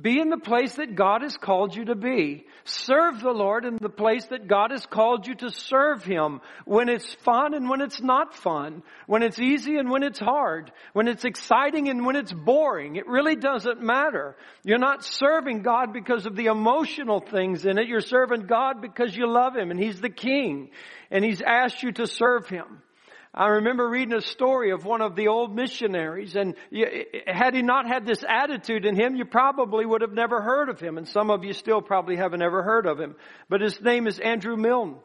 Be 0.00 0.20
in 0.20 0.28
the 0.28 0.38
place 0.38 0.74
that 0.74 0.94
God 0.94 1.22
has 1.22 1.36
called 1.36 1.74
you 1.74 1.86
to 1.86 1.96
be. 1.96 2.46
Serve 2.62 3.20
the 3.20 3.32
Lord 3.32 3.64
in 3.64 3.78
the 3.80 3.88
place 3.88 4.24
that 4.26 4.46
God 4.46 4.70
has 4.70 4.86
called 4.86 5.26
you 5.26 5.34
to 5.36 5.50
serve 5.50 6.04
Him 6.04 6.40
when 6.66 6.88
it's 6.88 7.14
fun 7.24 7.52
and 7.52 7.68
when 7.68 7.80
it's 7.80 8.00
not 8.00 8.32
fun, 8.32 8.84
when 9.08 9.24
it's 9.24 9.40
easy 9.40 9.76
and 9.76 9.90
when 9.90 10.04
it's 10.04 10.20
hard, 10.20 10.70
when 10.92 11.08
it's 11.08 11.24
exciting 11.24 11.88
and 11.88 12.06
when 12.06 12.14
it's 12.14 12.32
boring. 12.32 12.94
It 12.94 13.08
really 13.08 13.34
doesn't 13.34 13.82
matter. 13.82 14.36
You're 14.62 14.78
not 14.78 15.02
serving 15.04 15.62
God 15.62 15.92
because 15.92 16.26
of 16.26 16.36
the 16.36 16.46
emotional 16.46 17.18
things 17.18 17.66
in 17.66 17.76
it. 17.76 17.88
You're 17.88 18.00
serving 18.00 18.42
God 18.42 18.80
because 18.80 19.16
you 19.16 19.28
love 19.28 19.56
Him 19.56 19.72
and 19.72 19.80
He's 19.80 20.00
the 20.00 20.10
King 20.10 20.70
and 21.10 21.24
He's 21.24 21.42
asked 21.42 21.82
you 21.82 21.90
to 21.92 22.06
serve 22.06 22.48
Him. 22.48 22.82
I 23.34 23.46
remember 23.48 23.88
reading 23.88 24.14
a 24.14 24.22
story 24.22 24.70
of 24.70 24.84
one 24.84 25.02
of 25.02 25.14
the 25.14 25.28
old 25.28 25.54
missionaries 25.54 26.34
and 26.34 26.54
had 27.26 27.54
he 27.54 27.62
not 27.62 27.86
had 27.86 28.06
this 28.06 28.24
attitude 28.26 28.86
in 28.86 28.96
him, 28.98 29.16
you 29.16 29.26
probably 29.26 29.84
would 29.84 30.00
have 30.00 30.12
never 30.12 30.40
heard 30.40 30.68
of 30.68 30.80
him. 30.80 30.96
And 30.96 31.06
some 31.06 31.30
of 31.30 31.44
you 31.44 31.52
still 31.52 31.82
probably 31.82 32.16
haven't 32.16 32.42
ever 32.42 32.62
heard 32.62 32.86
of 32.86 32.98
him. 32.98 33.16
But 33.48 33.60
his 33.60 33.80
name 33.80 34.06
is 34.06 34.18
Andrew 34.18 34.56
Milne. 34.56 34.96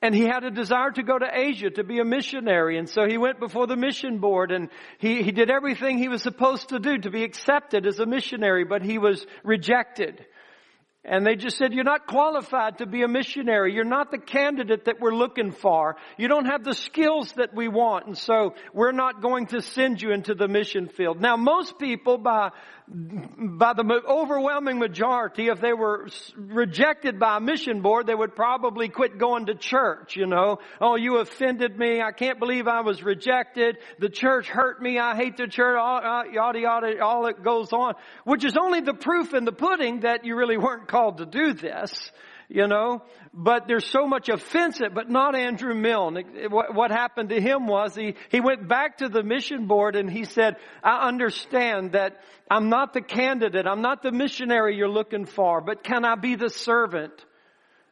And 0.00 0.14
he 0.14 0.22
had 0.22 0.44
a 0.44 0.50
desire 0.50 0.92
to 0.92 1.02
go 1.02 1.18
to 1.18 1.26
Asia 1.30 1.70
to 1.70 1.84
be 1.84 1.98
a 1.98 2.04
missionary. 2.04 2.78
And 2.78 2.88
so 2.88 3.06
he 3.06 3.18
went 3.18 3.40
before 3.40 3.66
the 3.66 3.76
mission 3.76 4.18
board 4.18 4.52
and 4.52 4.70
he, 4.98 5.22
he 5.22 5.32
did 5.32 5.50
everything 5.50 5.98
he 5.98 6.08
was 6.08 6.22
supposed 6.22 6.68
to 6.68 6.78
do 6.78 6.98
to 6.98 7.10
be 7.10 7.24
accepted 7.24 7.86
as 7.86 7.98
a 7.98 8.06
missionary, 8.06 8.64
but 8.64 8.82
he 8.82 8.98
was 8.98 9.26
rejected. 9.42 10.24
And 11.08 11.26
they 11.26 11.36
just 11.36 11.56
said, 11.56 11.72
you're 11.72 11.84
not 11.84 12.06
qualified 12.06 12.78
to 12.78 12.86
be 12.86 13.02
a 13.02 13.08
missionary. 13.08 13.72
You're 13.72 13.84
not 13.84 14.10
the 14.10 14.18
candidate 14.18 14.84
that 14.84 15.00
we're 15.00 15.14
looking 15.14 15.52
for. 15.52 15.96
You 16.18 16.28
don't 16.28 16.44
have 16.44 16.64
the 16.64 16.74
skills 16.74 17.32
that 17.32 17.54
we 17.54 17.66
want. 17.66 18.06
And 18.06 18.18
so 18.18 18.54
we're 18.74 18.92
not 18.92 19.22
going 19.22 19.46
to 19.46 19.62
send 19.62 20.02
you 20.02 20.12
into 20.12 20.34
the 20.34 20.48
mission 20.48 20.86
field. 20.88 21.18
Now 21.18 21.36
most 21.36 21.78
people 21.78 22.18
by 22.18 22.50
by 22.90 23.74
the 23.74 24.02
overwhelming 24.08 24.78
majority, 24.78 25.48
if 25.48 25.60
they 25.60 25.72
were 25.72 26.08
rejected 26.36 27.18
by 27.18 27.36
a 27.36 27.40
mission 27.40 27.82
board, 27.82 28.06
they 28.06 28.14
would 28.14 28.34
probably 28.34 28.88
quit 28.88 29.18
going 29.18 29.46
to 29.46 29.54
church, 29.54 30.16
you 30.16 30.26
know. 30.26 30.58
Oh, 30.80 30.96
you 30.96 31.18
offended 31.18 31.78
me. 31.78 32.00
I 32.00 32.12
can't 32.12 32.38
believe 32.38 32.66
I 32.66 32.80
was 32.80 33.02
rejected. 33.02 33.78
The 33.98 34.08
church 34.08 34.48
hurt 34.48 34.80
me. 34.80 34.98
I 34.98 35.16
hate 35.16 35.36
the 35.36 35.48
church. 35.48 35.76
All, 35.78 35.98
uh, 35.98 36.24
yada, 36.32 36.60
yada, 36.60 37.04
all 37.04 37.24
that 37.24 37.42
goes 37.42 37.72
on. 37.72 37.94
Which 38.24 38.44
is 38.44 38.56
only 38.56 38.80
the 38.80 38.94
proof 38.94 39.34
in 39.34 39.44
the 39.44 39.52
pudding 39.52 40.00
that 40.00 40.24
you 40.24 40.36
really 40.36 40.56
weren't 40.56 40.88
called 40.88 41.18
to 41.18 41.26
do 41.26 41.52
this 41.52 42.10
you 42.48 42.66
know. 42.66 43.02
But 43.32 43.68
there's 43.68 43.86
so 43.86 44.06
much 44.06 44.28
offense, 44.28 44.80
but 44.92 45.08
not 45.08 45.36
Andrew 45.36 45.74
Milne. 45.74 46.24
What 46.50 46.90
happened 46.90 47.28
to 47.28 47.40
him 47.40 47.66
was 47.66 47.94
he, 47.94 48.14
he 48.30 48.40
went 48.40 48.68
back 48.68 48.98
to 48.98 49.08
the 49.08 49.22
mission 49.22 49.66
board 49.66 49.96
and 49.96 50.10
he 50.10 50.24
said, 50.24 50.56
I 50.82 51.06
understand 51.06 51.92
that 51.92 52.20
I'm 52.50 52.68
not 52.68 52.94
the 52.94 53.02
candidate, 53.02 53.66
I'm 53.66 53.82
not 53.82 54.02
the 54.02 54.12
missionary 54.12 54.76
you're 54.76 54.88
looking 54.88 55.26
for, 55.26 55.60
but 55.60 55.84
can 55.84 56.04
I 56.04 56.14
be 56.14 56.34
the 56.34 56.48
servant? 56.48 57.12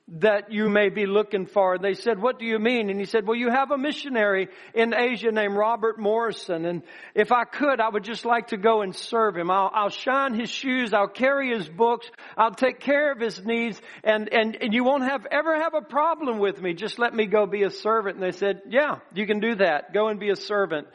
That 0.09 0.53
you 0.53 0.69
may 0.69 0.89
be 0.89 1.05
looking 1.05 1.47
for. 1.47 1.75
And 1.75 1.85
they 1.85 1.95
said, 1.95 2.23
what 2.23 2.39
do 2.39 2.45
you 2.45 2.61
mean? 2.61 2.91
And 2.91 3.01
he 3.01 3.07
said, 3.07 3.27
well, 3.27 3.37
you 3.37 3.51
have 3.51 3.73
a 3.73 3.79
missionary 3.79 4.49
in 4.73 4.95
Asia 4.95 5.33
named 5.33 5.57
Robert 5.57 5.99
Morrison. 5.99 6.65
And 6.65 6.83
if 7.15 7.33
I 7.33 7.43
could, 7.45 7.81
I 7.81 7.89
would 7.89 8.05
just 8.05 8.25
like 8.25 8.49
to 8.49 8.57
go 8.57 8.83
and 8.83 8.95
serve 8.95 9.37
him. 9.37 9.51
I'll, 9.51 9.71
I'll 9.75 9.89
shine 9.89 10.39
his 10.39 10.49
shoes. 10.49 10.95
I'll 10.95 11.09
carry 11.09 11.57
his 11.57 11.69
books. 11.69 12.09
I'll 12.37 12.55
take 12.55 12.79
care 12.79 13.11
of 13.11 13.19
his 13.19 13.45
needs. 13.45 13.81
And, 14.05 14.33
and, 14.33 14.57
and 14.61 14.73
you 14.73 14.85
won't 14.85 15.03
have, 15.03 15.27
ever 15.29 15.57
have 15.57 15.75
a 15.75 15.83
problem 15.83 16.39
with 16.39 16.63
me. 16.63 16.73
Just 16.73 17.01
let 17.01 17.13
me 17.13 17.27
go 17.27 17.47
be 17.47 17.65
a 17.65 17.71
servant. 17.71 18.17
And 18.17 18.25
they 18.25 18.37
said, 18.37 18.63
yeah, 18.69 19.01
you 19.13 19.27
can 19.27 19.41
do 19.41 19.57
that. 19.57 19.93
Go 19.93 20.07
and 20.07 20.21
be 20.21 20.31
a 20.31 20.37
servant. 20.37 20.87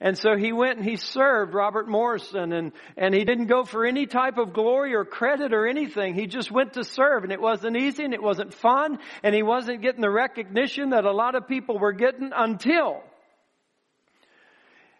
And 0.00 0.18
so 0.18 0.36
he 0.36 0.52
went 0.52 0.78
and 0.78 0.86
he 0.86 0.96
served 0.96 1.54
Robert 1.54 1.88
Morrison 1.88 2.52
and, 2.52 2.72
and 2.98 3.14
he 3.14 3.24
didn't 3.24 3.46
go 3.46 3.64
for 3.64 3.86
any 3.86 4.06
type 4.06 4.36
of 4.36 4.52
glory 4.52 4.94
or 4.94 5.06
credit 5.06 5.54
or 5.54 5.66
anything. 5.66 6.14
He 6.14 6.26
just 6.26 6.50
went 6.50 6.74
to 6.74 6.84
serve 6.84 7.24
and 7.24 7.32
it 7.32 7.40
wasn't 7.40 7.78
easy 7.78 8.04
and 8.04 8.12
it 8.12 8.22
wasn't 8.22 8.52
fun 8.52 8.98
and 9.22 9.34
he 9.34 9.42
wasn't 9.42 9.80
getting 9.80 10.02
the 10.02 10.10
recognition 10.10 10.90
that 10.90 11.06
a 11.06 11.12
lot 11.12 11.34
of 11.34 11.48
people 11.48 11.78
were 11.78 11.92
getting 11.92 12.30
until 12.34 13.02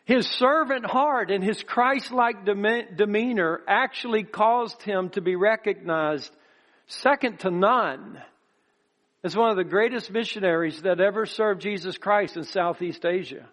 his 0.07 0.27
servant 0.27 0.87
heart 0.87 1.31
and 1.31 1.43
his 1.43 1.63
Christ-like 1.63 2.47
demeanor 2.97 3.61
actually 3.67 4.23
caused 4.23 4.81
him 4.83 5.11
to 5.11 5.21
be 5.21 5.35
recognized 5.37 6.33
second 6.87 7.41
to 7.41 7.51
none 7.51 8.23
as 9.25 9.37
one 9.37 9.51
of 9.51 9.57
the 9.57 9.65
greatest 9.65 10.11
missionaries 10.11 10.83
that 10.83 11.01
ever 11.01 11.27
served 11.27 11.61
Jesus 11.61 11.99
Christ 11.99 12.37
in 12.37 12.45
Southeast 12.45 13.05
Asia. 13.05 13.47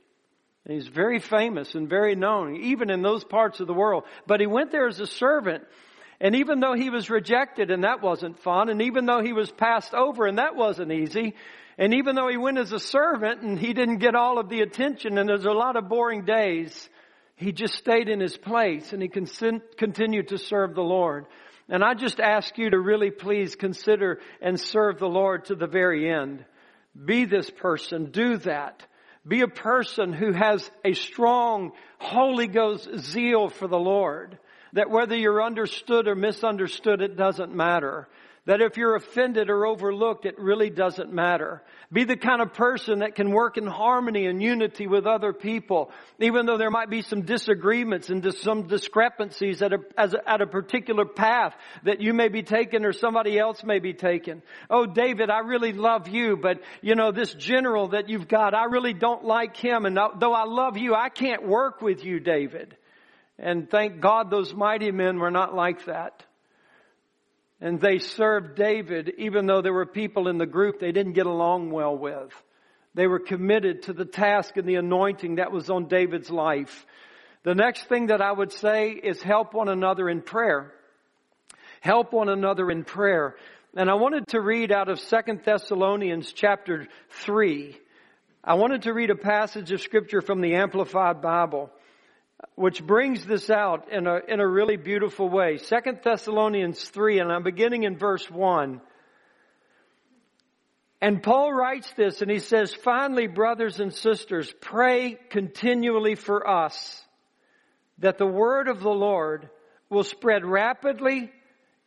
He's 0.68 0.88
very 0.88 1.20
famous 1.20 1.76
and 1.76 1.90
very 1.90 2.16
known, 2.16 2.56
even 2.56 2.90
in 2.90 3.02
those 3.02 3.24
parts 3.24 3.60
of 3.60 3.68
the 3.68 3.74
world. 3.74 4.06
But 4.26 4.40
he 4.40 4.48
went 4.48 4.72
there 4.72 4.88
as 4.88 5.00
a 5.00 5.08
servant. 5.08 5.64
And 6.22 6.36
even 6.36 6.62
though 6.62 6.74
he 6.74 6.90
was 6.90 7.10
rejected 7.10 7.70
and 7.70 7.84
that 7.84 8.02
wasn't 8.02 8.40
fun, 8.40 8.70
and 8.70 8.82
even 8.82 9.06
though 9.06 9.22
he 9.22 9.34
was 9.34 9.52
passed 9.52 9.94
over 9.94 10.26
and 10.26 10.38
that 10.38 10.56
wasn't 10.56 10.94
easy, 10.94 11.36
and 11.78 11.94
even 11.96 12.16
though 12.16 12.30
he 12.30 12.38
went 12.38 12.60
as 12.60 12.72
a 12.72 12.80
servant 12.80 13.42
and 13.42 13.60
he 13.60 13.74
didn't 13.74 13.98
get 13.98 14.16
all 14.16 14.40
of 14.40 14.48
the 14.48 14.62
attention 14.62 15.18
and 15.18 15.28
there's 15.28 15.46
a 15.46 15.52
lot 15.52 15.76
of 15.76 15.90
boring 15.90 16.24
days, 16.24 16.90
he 17.36 17.52
just 17.52 17.74
stayed 17.74 18.08
in 18.08 18.22
his 18.22 18.38
place 18.38 18.94
and 18.94 19.02
he 19.02 19.10
continued 19.10 20.30
to 20.30 20.38
serve 20.38 20.76
the 20.76 20.82
Lord. 20.82 21.26
And 21.68 21.84
I 21.84 21.94
just 21.94 22.20
ask 22.22 22.58
you 22.58 22.70
to 22.70 22.80
really 22.80 23.12
please 23.12 23.56
consider 23.56 24.22
and 24.42 24.58
serve 24.58 25.00
the 25.00 25.08
Lord 25.08 25.46
to 25.46 25.56
the 25.56 25.68
very 25.68 26.10
end. 26.10 26.46
Be 27.04 27.26
this 27.26 27.50
person. 27.50 28.12
Do 28.12 28.38
that. 28.38 28.86
Be 29.28 29.42
a 29.42 29.48
person 29.48 30.12
who 30.12 30.34
has 30.34 30.70
a 30.84 30.94
strong 30.94 31.72
Holy 31.98 32.48
Ghost 32.48 32.90
zeal 32.98 33.50
for 33.50 33.68
the 33.68 33.80
Lord. 33.80 34.38
That 34.74 34.90
whether 34.90 35.16
you're 35.16 35.44
understood 35.44 36.08
or 36.08 36.16
misunderstood, 36.16 37.02
it 37.02 37.16
doesn't 37.16 37.56
matter. 37.56 38.08
That 38.46 38.60
if 38.60 38.76
you're 38.76 38.98
offended 38.98 39.50
or 39.50 39.66
overlooked, 39.66 40.26
it 40.26 40.38
really 40.38 40.70
doesn't 40.70 41.14
matter. 41.14 41.64
Be 41.94 42.04
the 42.04 42.18
kind 42.18 42.42
of 42.42 42.54
person 42.54 43.00
that 43.00 43.16
can 43.16 43.32
work 43.32 43.58
in 43.58 43.66
harmony 43.66 44.26
and 44.26 44.44
unity 44.44 44.86
with 44.86 45.06
other 45.06 45.32
people, 45.32 45.92
even 46.20 46.46
though 46.46 46.58
there 46.58 46.70
might 46.70 46.90
be 46.90 47.04
some 47.04 47.22
disagreements 47.22 48.10
and 48.10 48.34
some 48.36 48.68
discrepancies 48.68 49.62
at 49.62 49.72
a, 49.72 49.78
a, 49.98 50.10
at 50.30 50.42
a 50.42 50.46
particular 50.46 51.06
path 51.06 51.54
that 51.84 52.02
you 52.02 52.14
may 52.14 52.28
be 52.28 52.44
taking 52.44 52.84
or 52.84 52.92
somebody 52.92 53.40
else 53.40 53.64
may 53.64 53.80
be 53.80 53.94
taking. 53.94 54.42
Oh, 54.70 54.86
David, 54.86 55.30
I 55.30 55.40
really 55.40 55.72
love 55.72 56.10
you, 56.10 56.36
but 56.36 56.60
you 56.82 56.96
know, 56.96 57.14
this 57.14 57.34
general 57.34 57.90
that 57.90 58.10
you've 58.10 58.28
got, 58.28 58.54
I 58.54 58.66
really 58.66 58.94
don't 58.94 59.24
like 59.24 59.56
him. 59.56 59.86
And 59.86 59.98
though 60.20 60.34
I 60.34 60.44
love 60.44 60.76
you, 60.76 60.94
I 60.96 61.08
can't 61.08 61.48
work 61.48 61.82
with 61.82 62.04
you, 62.04 62.20
David. 62.20 62.76
And 63.40 63.70
thank 63.70 64.02
God 64.02 64.30
those 64.30 64.54
mighty 64.54 64.92
men 64.92 65.18
were 65.18 65.32
not 65.32 65.56
like 65.56 65.86
that. 65.86 66.26
And 67.64 67.80
they 67.80 68.00
served 68.00 68.58
David 68.58 69.14
even 69.18 69.46
though 69.46 69.62
there 69.62 69.72
were 69.72 69.86
people 69.86 70.28
in 70.28 70.38
the 70.38 70.46
group 70.46 70.80
they 70.80 70.92
didn't 70.92 71.14
get 71.14 71.28
along 71.28 71.72
well 71.72 71.98
with. 71.98 72.30
They 72.94 73.08
were 73.08 73.20
committed 73.20 73.84
to 73.84 73.94
the 73.94 74.04
task 74.04 74.58
and 74.58 74.68
the 74.68 74.76
anointing 74.76 75.36
that 75.36 75.54
was 75.54 75.70
on 75.70 75.88
David's 75.88 76.30
life. 76.30 76.86
The 77.44 77.56
next 77.56 77.86
thing 77.86 78.08
that 78.08 78.22
I 78.22 78.34
would 78.34 78.52
say 78.52 78.90
is 78.92 79.22
help 79.22 79.54
one 79.54 79.70
another 79.70 80.10
in 80.10 80.22
prayer. 80.22 80.74
Help 81.80 82.12
one 82.12 82.28
another 82.28 82.70
in 82.70 82.84
prayer. 82.84 83.38
And 83.78 83.90
I 83.90 83.94
wanted 83.94 84.28
to 84.28 84.42
read 84.42 84.74
out 84.74 84.90
of 84.90 85.00
Second 85.00 85.44
Thessalonians 85.46 86.34
chapter 86.34 86.90
3. 87.22 87.78
I 88.44 88.56
wanted 88.56 88.82
to 88.84 88.94
read 88.94 89.10
a 89.10 89.16
passage 89.16 89.72
of 89.72 89.80
scripture 89.80 90.22
from 90.22 90.42
the 90.42 90.56
Amplified 90.56 91.22
Bible 91.22 91.72
which 92.56 92.86
brings 92.86 93.26
this 93.26 93.50
out 93.50 93.92
in 93.92 94.08
a, 94.08 94.20
in 94.28 94.40
a 94.40 94.48
really 94.48 94.78
beautiful 94.78 95.30
way. 95.30 95.58
Second 95.58 96.00
Thessalonians 96.04 96.84
3, 96.84 97.20
and 97.20 97.32
I'm 97.32 97.44
beginning 97.44 97.84
in 97.84 97.98
verse 97.98 98.30
1. 98.30 98.82
And 101.02 101.22
Paul 101.22 101.52
writes 101.52 101.92
this 101.98 102.22
and 102.22 102.32
he 102.32 102.40
says, 102.40 102.74
finally, 102.74 103.28
brothers 103.28 103.80
and 103.80 103.94
sisters, 103.94 104.54
pray 104.62 105.18
continually 105.30 106.16
for 106.16 106.48
us 106.48 107.04
that 108.00 108.18
the 108.18 108.26
word 108.26 108.68
of 108.68 108.80
the 108.80 108.90
Lord 108.90 109.50
will 109.90 110.04
spread 110.04 110.46
rapidly 110.46 111.32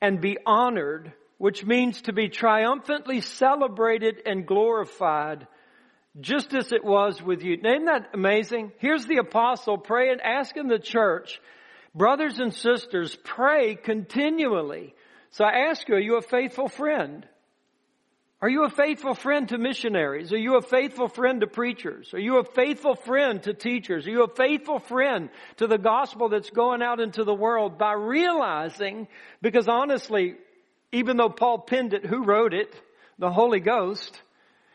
and 0.01 0.21
be 0.21 0.37
honored, 0.45 1.13
which 1.39 1.65
means 1.65 2.03
to 2.03 2.13
be 2.13 2.29
triumphantly 2.29 3.21
celebrated 3.21 4.21
and 4.27 4.47
glorified 4.47 5.47
just 6.21 6.55
as 6.55 6.73
it 6.73 6.85
was 6.85 7.23
with 7.23 7.43
you. 7.43 7.55
Isn't 7.55 7.85
that 7.87 8.11
amazing? 8.15 8.73
Here's 8.79 9.07
the 9.07 9.19
apostle 9.19 9.79
praying, 9.79 10.19
asking 10.23 10.69
the 10.69 10.79
church, 10.79 11.41
brothers 11.95 12.39
and 12.39 12.55
sisters, 12.55 13.17
pray 13.25 13.75
continually. 13.75 14.95
So 15.31 15.45
I 15.45 15.69
ask 15.69 15.89
you, 15.89 15.97
are 15.97 16.01
you 16.01 16.17
a 16.17 16.23
faithful 16.23 16.69
friend? 16.69 17.27
Are 18.43 18.51
you 18.51 18.65
a 18.65 18.71
faithful 18.71 19.15
friend 19.15 19.49
to 19.49 19.59
missionaries? 19.59 20.33
Are 20.33 20.39
you 20.39 20.57
a 20.57 20.63
faithful 20.63 21.09
friend 21.09 21.41
to 21.41 21.47
preachers? 21.47 22.13
Are 22.13 22.21
you 22.21 22.39
a 22.39 22.45
faithful 22.45 22.95
friend 22.95 23.43
to 23.45 23.55
teachers? 23.55 24.07
Are 24.07 24.11
you 24.11 24.25
a 24.25 24.35
faithful 24.35 24.79
friend 24.79 25.31
to 25.57 25.67
the 25.67 25.79
gospel 25.79 26.29
that's 26.29 26.51
going 26.51 26.83
out 26.83 27.01
into 27.01 27.25
the 27.25 27.35
world 27.35 27.79
by 27.79 27.95
realizing, 27.95 29.09
because 29.41 29.69
honestly, 29.69 30.35
even 30.93 31.17
though 31.17 31.31
Paul 31.31 31.61
penned 31.61 31.95
it, 31.95 32.05
who 32.05 32.25
wrote 32.25 32.53
it? 32.53 32.75
The 33.19 33.31
Holy 33.31 33.61
Ghost. 33.61 34.21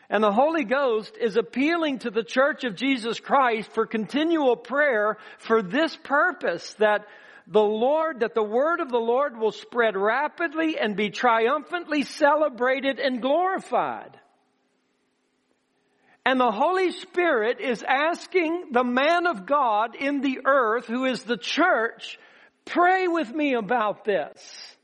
And 0.08 0.22
the 0.22 0.32
Holy 0.32 0.64
Ghost 0.64 1.16
is 1.18 1.36
appealing 1.36 2.00
to 2.00 2.10
the 2.10 2.24
church 2.24 2.64
of 2.64 2.76
Jesus 2.76 3.18
Christ 3.20 3.70
for 3.72 3.86
continual 3.86 4.56
prayer 4.56 5.16
for 5.38 5.62
this 5.62 5.96
purpose 6.02 6.74
that 6.74 7.06
the 7.46 7.62
Lord, 7.62 8.20
that 8.20 8.34
the 8.34 8.42
word 8.42 8.80
of 8.80 8.90
the 8.90 8.98
Lord 8.98 9.36
will 9.36 9.52
spread 9.52 9.96
rapidly 9.96 10.78
and 10.78 10.96
be 10.96 11.10
triumphantly 11.10 12.02
celebrated 12.02 12.98
and 12.98 13.20
glorified. 13.20 14.18
And 16.24 16.38
the 16.38 16.52
Holy 16.52 16.92
Spirit 16.92 17.60
is 17.60 17.82
asking 17.82 18.66
the 18.70 18.84
man 18.84 19.26
of 19.26 19.44
God 19.44 19.96
in 19.96 20.20
the 20.20 20.40
earth, 20.44 20.86
who 20.86 21.04
is 21.04 21.24
the 21.24 21.36
church, 21.36 22.18
pray 22.64 23.08
with 23.08 23.32
me 23.32 23.54
about 23.54 24.04
this. 24.04 24.76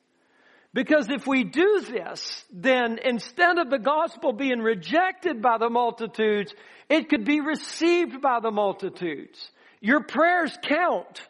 Because 0.79 1.09
if 1.11 1.27
we 1.27 1.43
do 1.43 1.81
this, 1.81 2.45
then 2.53 3.01
instead 3.05 3.59
of 3.59 3.69
the 3.69 3.81
gospel 3.81 4.33
being 4.33 4.61
rejected 4.61 5.43
by 5.43 5.59
the 5.59 5.69
multitudes, 5.69 6.55
it 6.89 7.09
could 7.09 7.25
be 7.25 7.41
received 7.41 8.23
by 8.23 8.39
the 8.39 8.53
multitudes. 8.53 9.51
Your 9.81 10.05
prayers 10.05 10.57
count 10.63 11.21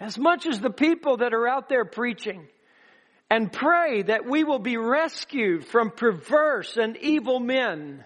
as 0.00 0.16
much 0.16 0.46
as 0.46 0.58
the 0.58 0.70
people 0.70 1.18
that 1.18 1.34
are 1.34 1.46
out 1.46 1.68
there 1.68 1.84
preaching. 1.84 2.46
And 3.28 3.52
pray 3.52 4.04
that 4.04 4.24
we 4.24 4.42
will 4.42 4.58
be 4.58 4.78
rescued 4.78 5.66
from 5.66 5.90
perverse 5.90 6.78
and 6.78 6.96
evil 6.96 7.40
men. 7.40 8.02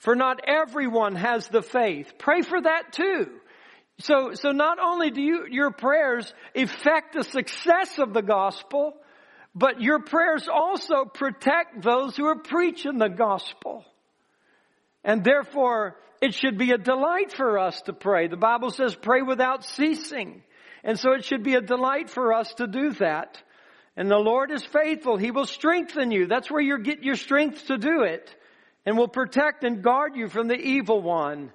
For 0.00 0.14
not 0.14 0.42
everyone 0.46 1.16
has 1.16 1.48
the 1.48 1.62
faith. 1.62 2.12
Pray 2.18 2.42
for 2.42 2.60
that 2.60 2.92
too. 2.92 3.30
So, 4.00 4.34
so 4.34 4.52
not 4.52 4.78
only 4.78 5.12
do 5.12 5.22
you, 5.22 5.46
your 5.48 5.70
prayers 5.70 6.30
affect 6.54 7.14
the 7.14 7.24
success 7.24 7.98
of 7.98 8.12
the 8.12 8.20
gospel, 8.20 8.99
but 9.54 9.80
your 9.80 10.00
prayers 10.00 10.48
also 10.48 11.04
protect 11.04 11.82
those 11.82 12.16
who 12.16 12.26
are 12.26 12.38
preaching 12.38 12.98
the 12.98 13.08
gospel. 13.08 13.84
And 15.02 15.24
therefore, 15.24 15.96
it 16.20 16.34
should 16.34 16.58
be 16.58 16.70
a 16.72 16.78
delight 16.78 17.32
for 17.32 17.58
us 17.58 17.80
to 17.82 17.92
pray. 17.92 18.28
The 18.28 18.36
Bible 18.36 18.70
says 18.70 18.94
pray 18.94 19.22
without 19.22 19.64
ceasing. 19.64 20.42
And 20.84 20.98
so 20.98 21.12
it 21.12 21.24
should 21.24 21.42
be 21.42 21.54
a 21.54 21.60
delight 21.60 22.10
for 22.10 22.32
us 22.32 22.52
to 22.54 22.66
do 22.66 22.92
that. 22.94 23.42
And 23.96 24.10
the 24.10 24.18
Lord 24.18 24.50
is 24.50 24.64
faithful. 24.64 25.16
He 25.16 25.30
will 25.30 25.46
strengthen 25.46 26.10
you. 26.10 26.26
That's 26.26 26.50
where 26.50 26.62
you 26.62 26.78
get 26.78 27.02
your 27.02 27.16
strength 27.16 27.66
to 27.66 27.76
do 27.76 28.02
it. 28.02 28.34
And 28.86 28.96
will 28.96 29.08
protect 29.08 29.64
and 29.64 29.82
guard 29.82 30.16
you 30.16 30.28
from 30.28 30.48
the 30.48 30.58
evil 30.58 31.02
one. 31.02 31.52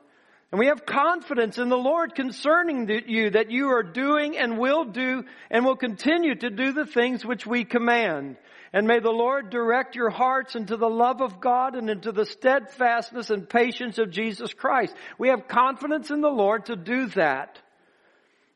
And 0.55 0.59
we 0.61 0.67
have 0.67 0.85
confidence 0.85 1.57
in 1.57 1.67
the 1.67 1.75
Lord 1.75 2.15
concerning 2.15 2.89
you 3.09 3.31
that 3.31 3.51
you 3.51 3.71
are 3.71 3.83
doing 3.83 4.37
and 4.37 4.57
will 4.57 4.85
do 4.85 5.25
and 5.51 5.65
will 5.65 5.75
continue 5.75 6.33
to 6.33 6.49
do 6.49 6.71
the 6.71 6.85
things 6.85 7.25
which 7.25 7.45
we 7.45 7.65
command. 7.65 8.37
And 8.71 8.87
may 8.87 9.01
the 9.01 9.11
Lord 9.11 9.49
direct 9.49 9.97
your 9.97 10.09
hearts 10.09 10.55
into 10.55 10.77
the 10.77 10.87
love 10.87 11.19
of 11.19 11.41
God 11.41 11.75
and 11.75 11.89
into 11.89 12.13
the 12.13 12.23
steadfastness 12.23 13.31
and 13.31 13.49
patience 13.49 13.97
of 13.97 14.11
Jesus 14.11 14.53
Christ. 14.53 14.95
We 15.17 15.27
have 15.27 15.49
confidence 15.49 16.09
in 16.09 16.21
the 16.21 16.29
Lord 16.29 16.67
to 16.67 16.77
do 16.77 17.07
that. 17.07 17.61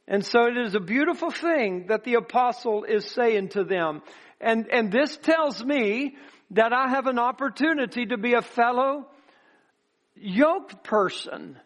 And 0.07 0.25
so 0.25 0.45
it 0.45 0.55
is 0.55 0.75
a 0.75 0.79
beautiful 0.79 1.31
thing 1.31 1.87
that 1.87 2.05
the 2.05 2.13
apostle 2.13 2.85
is 2.85 3.11
saying 3.11 3.49
to 3.49 3.65
them. 3.65 4.03
And, 4.39 4.69
and 4.71 4.89
this 4.89 5.17
tells 5.17 5.61
me 5.61 6.15
that 6.51 6.71
I 6.71 6.91
have 6.91 7.07
an 7.07 7.19
opportunity 7.19 8.05
to 8.05 8.17
be 8.17 8.35
a 8.35 8.41
fellow 8.41 9.05
yoked 10.15 10.81
person 10.85 11.57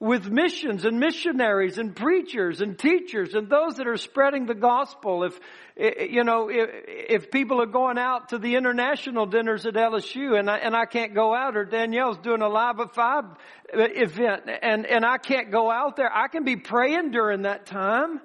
with 0.00 0.30
missions 0.30 0.84
and 0.84 1.00
missionaries 1.00 1.76
and 1.76 1.94
preachers 1.94 2.60
and 2.60 2.78
teachers 2.78 3.34
and 3.34 3.48
those 3.48 3.76
that 3.76 3.88
are 3.88 3.96
spreading 3.96 4.46
the 4.46 4.54
gospel. 4.54 5.24
If, 5.24 5.40
eh, 5.76 5.90
eh, 5.96 6.04
you 6.10 6.22
know, 6.22 6.48
if, 6.48 6.70
if 6.86 7.30
people 7.32 7.60
are 7.60 7.66
going 7.66 7.98
out 7.98 8.28
to 8.28 8.38
the 8.38 8.54
international 8.54 9.26
dinners 9.26 9.66
at 9.66 9.74
LSU 9.74 10.38
and 10.38 10.48
I, 10.48 10.58
and 10.58 10.76
I 10.76 10.84
can't 10.84 11.14
go 11.14 11.34
out 11.34 11.56
or 11.56 11.64
Danielle's 11.64 12.18
doing 12.18 12.42
a 12.42 12.48
live 12.48 12.76
five 12.92 13.24
eh, 13.72 13.88
event 13.96 14.42
and, 14.62 14.86
and 14.86 15.04
I 15.04 15.18
can't 15.18 15.50
go 15.50 15.68
out 15.68 15.96
there, 15.96 16.14
I 16.14 16.28
can 16.28 16.44
be 16.44 16.56
praying 16.56 17.10
during 17.10 17.42
that 17.42 17.66
time. 17.66 18.20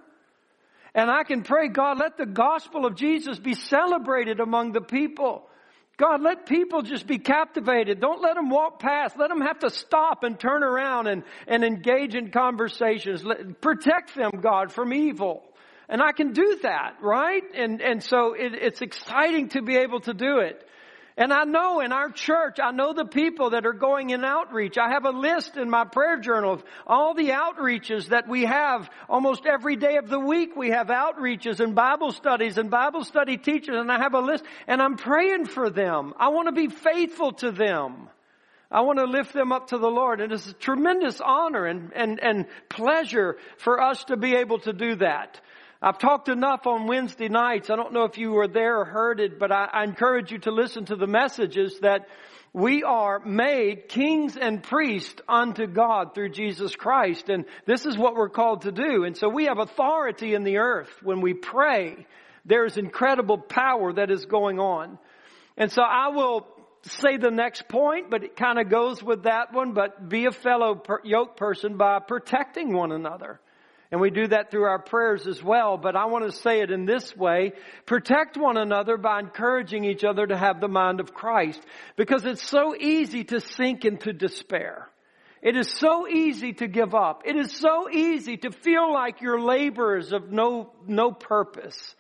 And 0.96 1.10
I 1.10 1.24
can 1.24 1.42
pray, 1.42 1.70
God, 1.70 1.98
let 1.98 2.18
the 2.18 2.28
gospel 2.28 2.86
of 2.86 2.94
Jesus 2.96 3.40
be 3.40 3.56
celebrated 3.56 4.40
among 4.40 4.74
the 4.74 4.82
people. 4.82 5.50
God, 6.04 6.22
let 6.22 6.46
people 6.46 6.82
just 6.82 7.08
be 7.08 7.18
captivated. 7.18 8.02
Don't 8.02 8.22
let 8.22 8.36
them 8.36 8.50
walk 8.50 8.78
past. 8.80 9.18
Let 9.18 9.30
them 9.30 9.40
have 9.40 9.60
to 9.60 9.70
stop 9.70 10.26
and 10.26 10.38
turn 10.38 10.62
around 10.62 11.08
and, 11.08 11.24
and 11.48 11.64
engage 11.64 12.14
in 12.14 12.30
conversations. 12.30 13.24
Let, 13.24 13.62
protect 13.62 14.14
them, 14.14 14.32
God, 14.42 14.74
from 14.74 14.92
evil. 14.92 15.44
And 15.88 16.02
I 16.02 16.12
can 16.12 16.34
do 16.34 16.60
that, 16.64 16.98
right? 17.02 17.44
And, 17.56 17.82
and 17.82 18.04
so 18.04 18.34
it, 18.34 18.54
it's 18.54 18.82
exciting 18.82 19.48
to 19.50 19.62
be 19.62 19.78
able 19.78 20.02
to 20.02 20.14
do 20.14 20.40
it. 20.40 20.68
And 21.16 21.32
I 21.32 21.44
know 21.44 21.80
in 21.80 21.92
our 21.92 22.10
church, 22.10 22.58
I 22.62 22.72
know 22.72 22.94
the 22.94 23.06
people 23.06 23.52
that 23.52 23.68
are 23.68 23.74
going 23.74 24.10
in 24.10 24.24
outreach. 24.24 24.78
I 24.80 24.90
have 24.90 25.06
a 25.06 25.12
list 25.12 25.58
in 25.58 25.70
my 25.70 25.86
prayer 25.86 26.18
journal 26.18 26.54
of 26.54 26.64
all 26.88 27.14
the 27.14 27.30
outreaches 27.30 28.10
that 28.10 28.28
we 28.28 28.46
have. 28.46 28.90
Almost 29.08 29.46
every 29.46 29.76
day 29.76 29.98
of 29.98 30.10
the 30.10 30.20
week 30.20 30.56
we 30.56 30.70
have 30.72 30.88
outreaches 30.88 31.60
and 31.60 31.76
Bible 31.76 32.12
studies 32.12 32.58
and 32.58 32.72
Bible 32.72 33.04
study 33.04 33.38
teachers 33.38 33.76
and 33.76 33.92
I 33.92 34.00
have 34.00 34.16
a 34.16 34.22
list 34.22 34.44
and 34.66 34.82
I'm 34.82 34.98
praying 34.98 35.46
for 35.46 35.70
them. 35.70 36.14
I 36.18 36.30
want 36.30 36.48
to 36.48 36.52
be 36.52 36.68
faithful 36.68 37.34
to 37.34 37.52
them. 37.52 38.10
I 38.72 38.82
want 38.82 38.98
to 38.98 39.06
lift 39.06 39.34
them 39.34 39.52
up 39.52 39.68
to 39.68 39.78
the 39.78 39.92
Lord. 39.92 40.20
And 40.20 40.34
it's 40.34 40.48
a 40.48 40.54
tremendous 40.54 41.22
honor 41.22 41.68
and, 41.68 41.92
and, 41.94 42.20
and 42.20 42.48
pleasure 42.70 43.38
for 43.58 43.80
us 43.80 44.04
to 44.06 44.18
be 44.18 44.36
able 44.36 44.58
to 44.62 44.74
do 44.74 44.96
that. 44.96 45.40
I've 45.86 45.98
talked 45.98 46.30
enough 46.30 46.66
on 46.66 46.88
Wednesday 46.88 47.28
nights. 47.28 47.70
I 47.70 47.76
don't 47.76 47.92
know 47.92 48.06
if 48.06 48.18
you 48.18 48.32
were 48.32 48.48
there 48.48 48.80
or 48.80 48.86
heard 48.86 49.20
it, 49.20 49.38
but 49.38 49.52
I, 49.52 49.66
I 49.66 49.84
encourage 49.84 50.32
you 50.32 50.38
to 50.40 50.52
listen 50.52 50.86
to 50.86 50.96
the 50.96 51.08
messages 51.08 51.78
that 51.82 52.08
we 52.54 52.84
are 52.84 53.20
made 53.20 53.90
kings 53.90 54.38
and 54.38 54.64
priests 54.64 55.22
unto 55.28 55.68
God 55.68 56.16
through 56.16 56.30
Jesus 56.30 56.74
Christ. 56.74 57.28
And 57.28 57.44
this 57.66 57.86
is 57.86 57.98
what 57.98 58.16
we're 58.16 58.30
called 58.30 58.62
to 58.62 58.72
do. 58.72 59.04
And 59.04 59.18
so 59.18 59.28
we 59.28 59.48
have 59.48 59.60
authority 59.60 60.36
in 60.36 60.46
the 60.46 60.60
earth. 60.60 60.90
When 61.02 61.20
we 61.20 61.34
pray, 61.34 62.08
there's 62.46 62.78
incredible 62.78 63.38
power 63.38 63.92
that 63.92 64.10
is 64.10 64.24
going 64.24 64.62
on. 64.62 64.98
And 65.58 65.70
so 65.70 65.82
I 65.82 66.08
will 66.16 66.48
say 66.84 67.18
the 67.18 67.30
next 67.30 67.68
point, 67.68 68.10
but 68.10 68.24
it 68.24 68.38
kind 68.38 68.58
of 68.58 68.70
goes 68.70 69.04
with 69.04 69.24
that 69.24 69.52
one, 69.52 69.74
but 69.74 70.08
be 70.08 70.28
a 70.28 70.32
fellow 70.32 70.76
per- 70.76 71.02
yoke 71.04 71.36
person 71.36 71.76
by 71.76 72.00
protecting 72.00 72.74
one 72.74 72.94
another. 72.94 73.42
And 73.94 74.02
we 74.02 74.10
do 74.10 74.26
that 74.30 74.50
through 74.50 74.64
our 74.64 74.80
prayers 74.80 75.28
as 75.28 75.44
well. 75.44 75.78
But 75.78 75.96
I 75.96 76.08
want 76.08 76.26
to 76.26 76.36
say 76.36 76.62
it 76.62 76.72
in 76.72 76.86
this 76.86 77.16
way. 77.16 77.54
Protect 77.86 78.36
one 78.36 78.58
another 78.58 78.98
by 78.98 79.20
encouraging 79.20 79.86
each 79.86 80.04
other 80.04 80.26
to 80.26 80.36
have 80.36 80.60
the 80.60 80.68
mind 80.68 81.00
of 81.00 81.14
Christ. 81.14 81.62
Because 81.96 82.26
it's 82.26 82.42
so 82.42 82.76
easy 82.76 83.24
to 83.26 83.40
sink 83.40 83.86
into 83.86 84.12
despair. 84.12 84.90
It 85.44 85.56
is 85.56 85.70
so 85.70 86.08
easy 86.08 86.54
to 86.54 86.68
give 86.68 86.96
up. 86.96 87.22
It 87.26 87.36
is 87.36 87.52
so 87.56 87.88
easy 87.88 88.38
to 88.38 88.50
feel 88.50 88.92
like 88.92 89.22
your 89.22 89.40
labor 89.40 89.96
is 90.00 90.12
of 90.12 90.32
no, 90.32 90.74
no 90.88 91.12
purpose. 91.12 91.96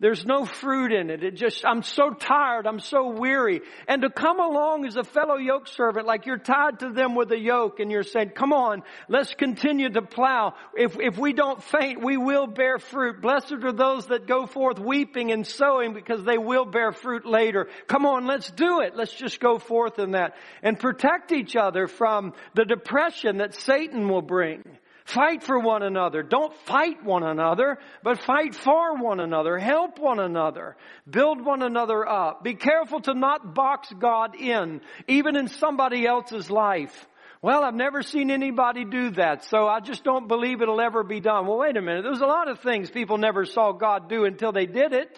There's 0.00 0.26
no 0.26 0.44
fruit 0.44 0.92
in 0.92 1.08
it. 1.08 1.22
It 1.22 1.36
just, 1.36 1.64
I'm 1.64 1.82
so 1.82 2.10
tired. 2.10 2.66
I'm 2.66 2.80
so 2.80 3.10
weary. 3.10 3.60
And 3.86 4.02
to 4.02 4.10
come 4.10 4.40
along 4.40 4.84
as 4.86 4.96
a 4.96 5.04
fellow 5.04 5.36
yoke 5.36 5.68
servant, 5.68 6.06
like 6.06 6.26
you're 6.26 6.36
tied 6.36 6.80
to 6.80 6.90
them 6.90 7.14
with 7.14 7.30
a 7.30 7.38
yoke 7.38 7.78
and 7.78 7.90
you're 7.90 8.02
saying, 8.02 8.30
come 8.30 8.52
on, 8.52 8.82
let's 9.08 9.34
continue 9.34 9.88
to 9.88 10.02
plow. 10.02 10.54
If, 10.76 10.98
if 10.98 11.16
we 11.16 11.32
don't 11.32 11.62
faint, 11.62 12.04
we 12.04 12.16
will 12.16 12.46
bear 12.48 12.78
fruit. 12.78 13.22
Blessed 13.22 13.52
are 13.52 13.72
those 13.72 14.06
that 14.08 14.26
go 14.26 14.46
forth 14.46 14.80
weeping 14.80 15.30
and 15.30 15.46
sowing 15.46 15.94
because 15.94 16.24
they 16.24 16.38
will 16.38 16.64
bear 16.64 16.92
fruit 16.92 17.24
later. 17.24 17.68
Come 17.86 18.04
on, 18.04 18.26
let's 18.26 18.50
do 18.50 18.80
it. 18.80 18.96
Let's 18.96 19.14
just 19.14 19.38
go 19.38 19.58
forth 19.58 19.98
in 20.00 20.12
that 20.12 20.34
and 20.62 20.78
protect 20.78 21.30
each 21.30 21.54
other 21.54 21.86
from 21.86 22.32
the 22.54 22.64
depression 22.64 23.38
that 23.38 23.54
Satan 23.54 24.08
will 24.08 24.22
bring. 24.22 24.64
Fight 25.04 25.42
for 25.42 25.58
one 25.58 25.82
another. 25.82 26.22
Don't 26.22 26.54
fight 26.64 27.04
one 27.04 27.22
another, 27.22 27.78
but 28.02 28.20
fight 28.20 28.54
for 28.54 28.96
one 28.96 29.20
another. 29.20 29.58
Help 29.58 29.98
one 29.98 30.18
another. 30.18 30.76
Build 31.08 31.44
one 31.44 31.62
another 31.62 32.08
up. 32.08 32.42
Be 32.42 32.54
careful 32.54 33.00
to 33.02 33.12
not 33.12 33.54
box 33.54 33.92
God 33.98 34.34
in, 34.34 34.80
even 35.06 35.36
in 35.36 35.48
somebody 35.48 36.06
else's 36.06 36.50
life. 36.50 37.06
Well, 37.42 37.62
I've 37.62 37.74
never 37.74 38.00
seen 38.00 38.30
anybody 38.30 38.86
do 38.86 39.10
that, 39.10 39.44
so 39.44 39.68
I 39.68 39.80
just 39.80 40.02
don't 40.02 40.26
believe 40.26 40.62
it'll 40.62 40.80
ever 40.80 41.04
be 41.04 41.20
done. 41.20 41.46
Well, 41.46 41.58
wait 41.58 41.76
a 41.76 41.82
minute. 41.82 42.02
There's 42.02 42.22
a 42.22 42.26
lot 42.26 42.48
of 42.48 42.60
things 42.60 42.90
people 42.90 43.18
never 43.18 43.44
saw 43.44 43.72
God 43.72 44.08
do 44.08 44.24
until 44.24 44.52
they 44.52 44.64
did 44.64 44.94
it. 44.94 45.14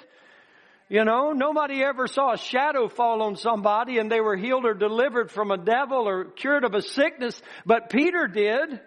You 0.89 1.05
know, 1.05 1.31
nobody 1.33 1.85
ever 1.85 2.09
saw 2.09 2.33
a 2.33 2.39
shadow 2.39 2.89
fall 2.89 3.23
on 3.23 3.37
somebody 3.37 3.99
and 3.99 4.11
they 4.11 4.21
were 4.21 4.37
healed 4.37 4.65
or 4.65 4.75
delivered 4.75 5.31
from 5.31 5.53
a 5.53 5.57
devil 5.57 6.09
or 6.09 6.25
cured 6.25 6.65
of 6.65 6.75
a 6.75 6.83
sickness, 6.83 7.41
but 7.65 7.91
Peter 7.91 8.27
did. 8.27 8.81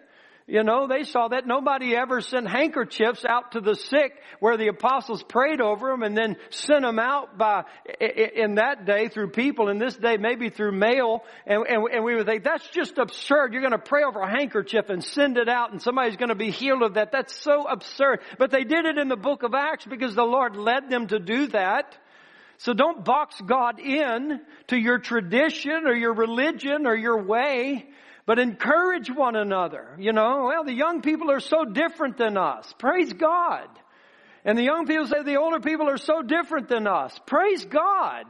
You 0.49 0.63
know, 0.63 0.87
they 0.87 1.03
saw 1.03 1.27
that 1.27 1.45
nobody 1.45 1.95
ever 1.95 2.21
sent 2.21 2.49
handkerchiefs 2.49 3.23
out 3.23 3.51
to 3.51 3.61
the 3.61 3.75
sick 3.75 4.13
where 4.39 4.57
the 4.57 4.69
apostles 4.69 5.21
prayed 5.21 5.61
over 5.61 5.91
them 5.91 6.01
and 6.01 6.17
then 6.17 6.37
sent 6.49 6.81
them 6.81 6.97
out 6.97 7.37
by, 7.37 7.65
in 8.01 8.55
that 8.55 8.83
day 8.83 9.09
through 9.09 9.29
people, 9.29 9.69
in 9.69 9.77
this 9.77 9.95
day 9.95 10.17
maybe 10.17 10.49
through 10.49 10.71
mail. 10.71 11.23
And, 11.45 11.67
and, 11.67 11.87
and 11.93 12.03
we 12.03 12.15
would 12.15 12.25
think, 12.25 12.43
that's 12.43 12.67
just 12.69 12.97
absurd. 12.97 13.53
You're 13.53 13.61
going 13.61 13.73
to 13.73 13.77
pray 13.77 14.01
over 14.03 14.21
a 14.21 14.27
handkerchief 14.29 14.89
and 14.89 15.03
send 15.03 15.37
it 15.37 15.47
out 15.47 15.71
and 15.71 15.79
somebody's 15.79 16.17
going 16.17 16.29
to 16.29 16.35
be 16.35 16.49
healed 16.49 16.81
of 16.81 16.95
that. 16.95 17.11
That's 17.11 17.35
so 17.43 17.67
absurd. 17.67 18.21
But 18.39 18.49
they 18.49 18.63
did 18.63 18.85
it 18.85 18.97
in 18.97 19.07
the 19.07 19.17
book 19.17 19.43
of 19.43 19.53
Acts 19.53 19.85
because 19.85 20.15
the 20.15 20.23
Lord 20.23 20.55
led 20.55 20.89
them 20.89 21.05
to 21.09 21.19
do 21.19 21.45
that. 21.49 21.95
So 22.57 22.73
don't 22.73 23.05
box 23.05 23.39
God 23.39 23.79
in 23.79 24.41
to 24.69 24.77
your 24.77 24.97
tradition 24.97 25.85
or 25.85 25.93
your 25.93 26.13
religion 26.13 26.87
or 26.87 26.95
your 26.95 27.23
way 27.23 27.87
but 28.29 28.37
encourage 28.37 29.09
one 29.09 29.35
another. 29.35 29.95
You 29.97 30.13
know, 30.13 30.45
well, 30.49 30.63
the 30.63 30.71
young 30.71 31.01
people 31.01 31.31
are 31.31 31.39
so 31.39 31.65
different 31.65 32.19
than 32.19 32.37
us. 32.37 32.71
Praise 32.77 33.11
God. 33.11 33.67
And 34.45 34.55
the 34.55 34.61
young 34.61 34.85
people 34.85 35.07
say 35.07 35.23
the 35.23 35.37
older 35.37 35.59
people 35.59 35.89
are 35.89 35.97
so 35.97 36.21
different 36.21 36.69
than 36.69 36.85
us. 36.85 37.19
Praise 37.25 37.65
God. 37.65 38.25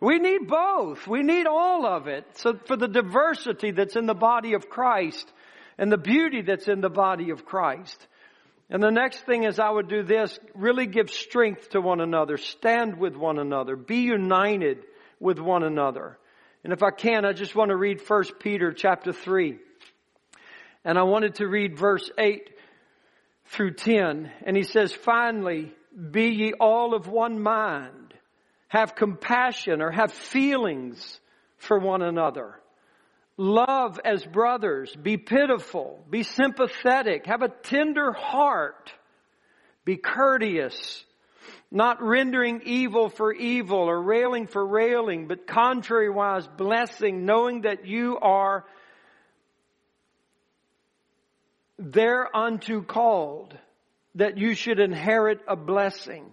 We 0.00 0.18
need 0.18 0.48
both. 0.48 1.06
We 1.06 1.22
need 1.22 1.46
all 1.46 1.86
of 1.86 2.08
it. 2.08 2.24
So 2.38 2.58
for 2.66 2.76
the 2.76 2.88
diversity 2.88 3.70
that's 3.70 3.94
in 3.94 4.06
the 4.06 4.14
body 4.14 4.54
of 4.54 4.68
Christ 4.68 5.32
and 5.78 5.92
the 5.92 5.96
beauty 5.96 6.42
that's 6.42 6.66
in 6.66 6.80
the 6.80 6.90
body 6.90 7.30
of 7.30 7.44
Christ. 7.44 8.04
And 8.68 8.82
the 8.82 8.90
next 8.90 9.26
thing 9.26 9.44
is 9.44 9.60
I 9.60 9.70
would 9.70 9.86
do 9.86 10.02
this, 10.02 10.36
really 10.56 10.86
give 10.86 11.08
strength 11.08 11.70
to 11.70 11.80
one 11.80 12.00
another, 12.00 12.36
stand 12.36 12.98
with 12.98 13.14
one 13.14 13.38
another, 13.38 13.76
be 13.76 13.98
united 13.98 14.78
with 15.20 15.38
one 15.38 15.62
another. 15.62 16.18
And 16.66 16.72
if 16.72 16.82
I 16.82 16.90
can, 16.90 17.24
I 17.24 17.32
just 17.32 17.54
want 17.54 17.68
to 17.68 17.76
read 17.76 18.00
1 18.04 18.24
Peter 18.40 18.72
chapter 18.72 19.12
3. 19.12 19.56
And 20.84 20.98
I 20.98 21.04
wanted 21.04 21.36
to 21.36 21.46
read 21.46 21.78
verse 21.78 22.10
8 22.18 22.50
through 23.44 23.74
10. 23.74 24.32
And 24.44 24.56
he 24.56 24.64
says, 24.64 24.92
finally, 24.92 25.72
be 26.10 26.30
ye 26.30 26.54
all 26.54 26.92
of 26.92 27.06
one 27.06 27.40
mind. 27.40 28.14
Have 28.66 28.96
compassion 28.96 29.80
or 29.80 29.92
have 29.92 30.12
feelings 30.12 31.20
for 31.56 31.78
one 31.78 32.02
another. 32.02 32.60
Love 33.36 34.00
as 34.04 34.24
brothers. 34.24 34.92
Be 35.00 35.18
pitiful. 35.18 36.04
Be 36.10 36.24
sympathetic. 36.24 37.26
Have 37.26 37.42
a 37.42 37.48
tender 37.48 38.10
heart. 38.10 38.92
Be 39.84 39.96
courteous 39.98 41.04
not 41.70 42.02
rendering 42.02 42.62
evil 42.64 43.08
for 43.08 43.32
evil 43.32 43.78
or 43.78 44.00
railing 44.00 44.46
for 44.46 44.64
railing, 44.64 45.26
but 45.26 45.46
contrariwise 45.46 46.48
blessing, 46.56 47.24
knowing 47.26 47.62
that 47.62 47.86
you 47.86 48.18
are 48.18 48.64
thereunto 51.78 52.80
called, 52.82 53.56
that 54.14 54.38
you 54.38 54.54
should 54.54 54.80
inherit 54.80 55.40
a 55.46 55.56
blessing. 55.56 56.30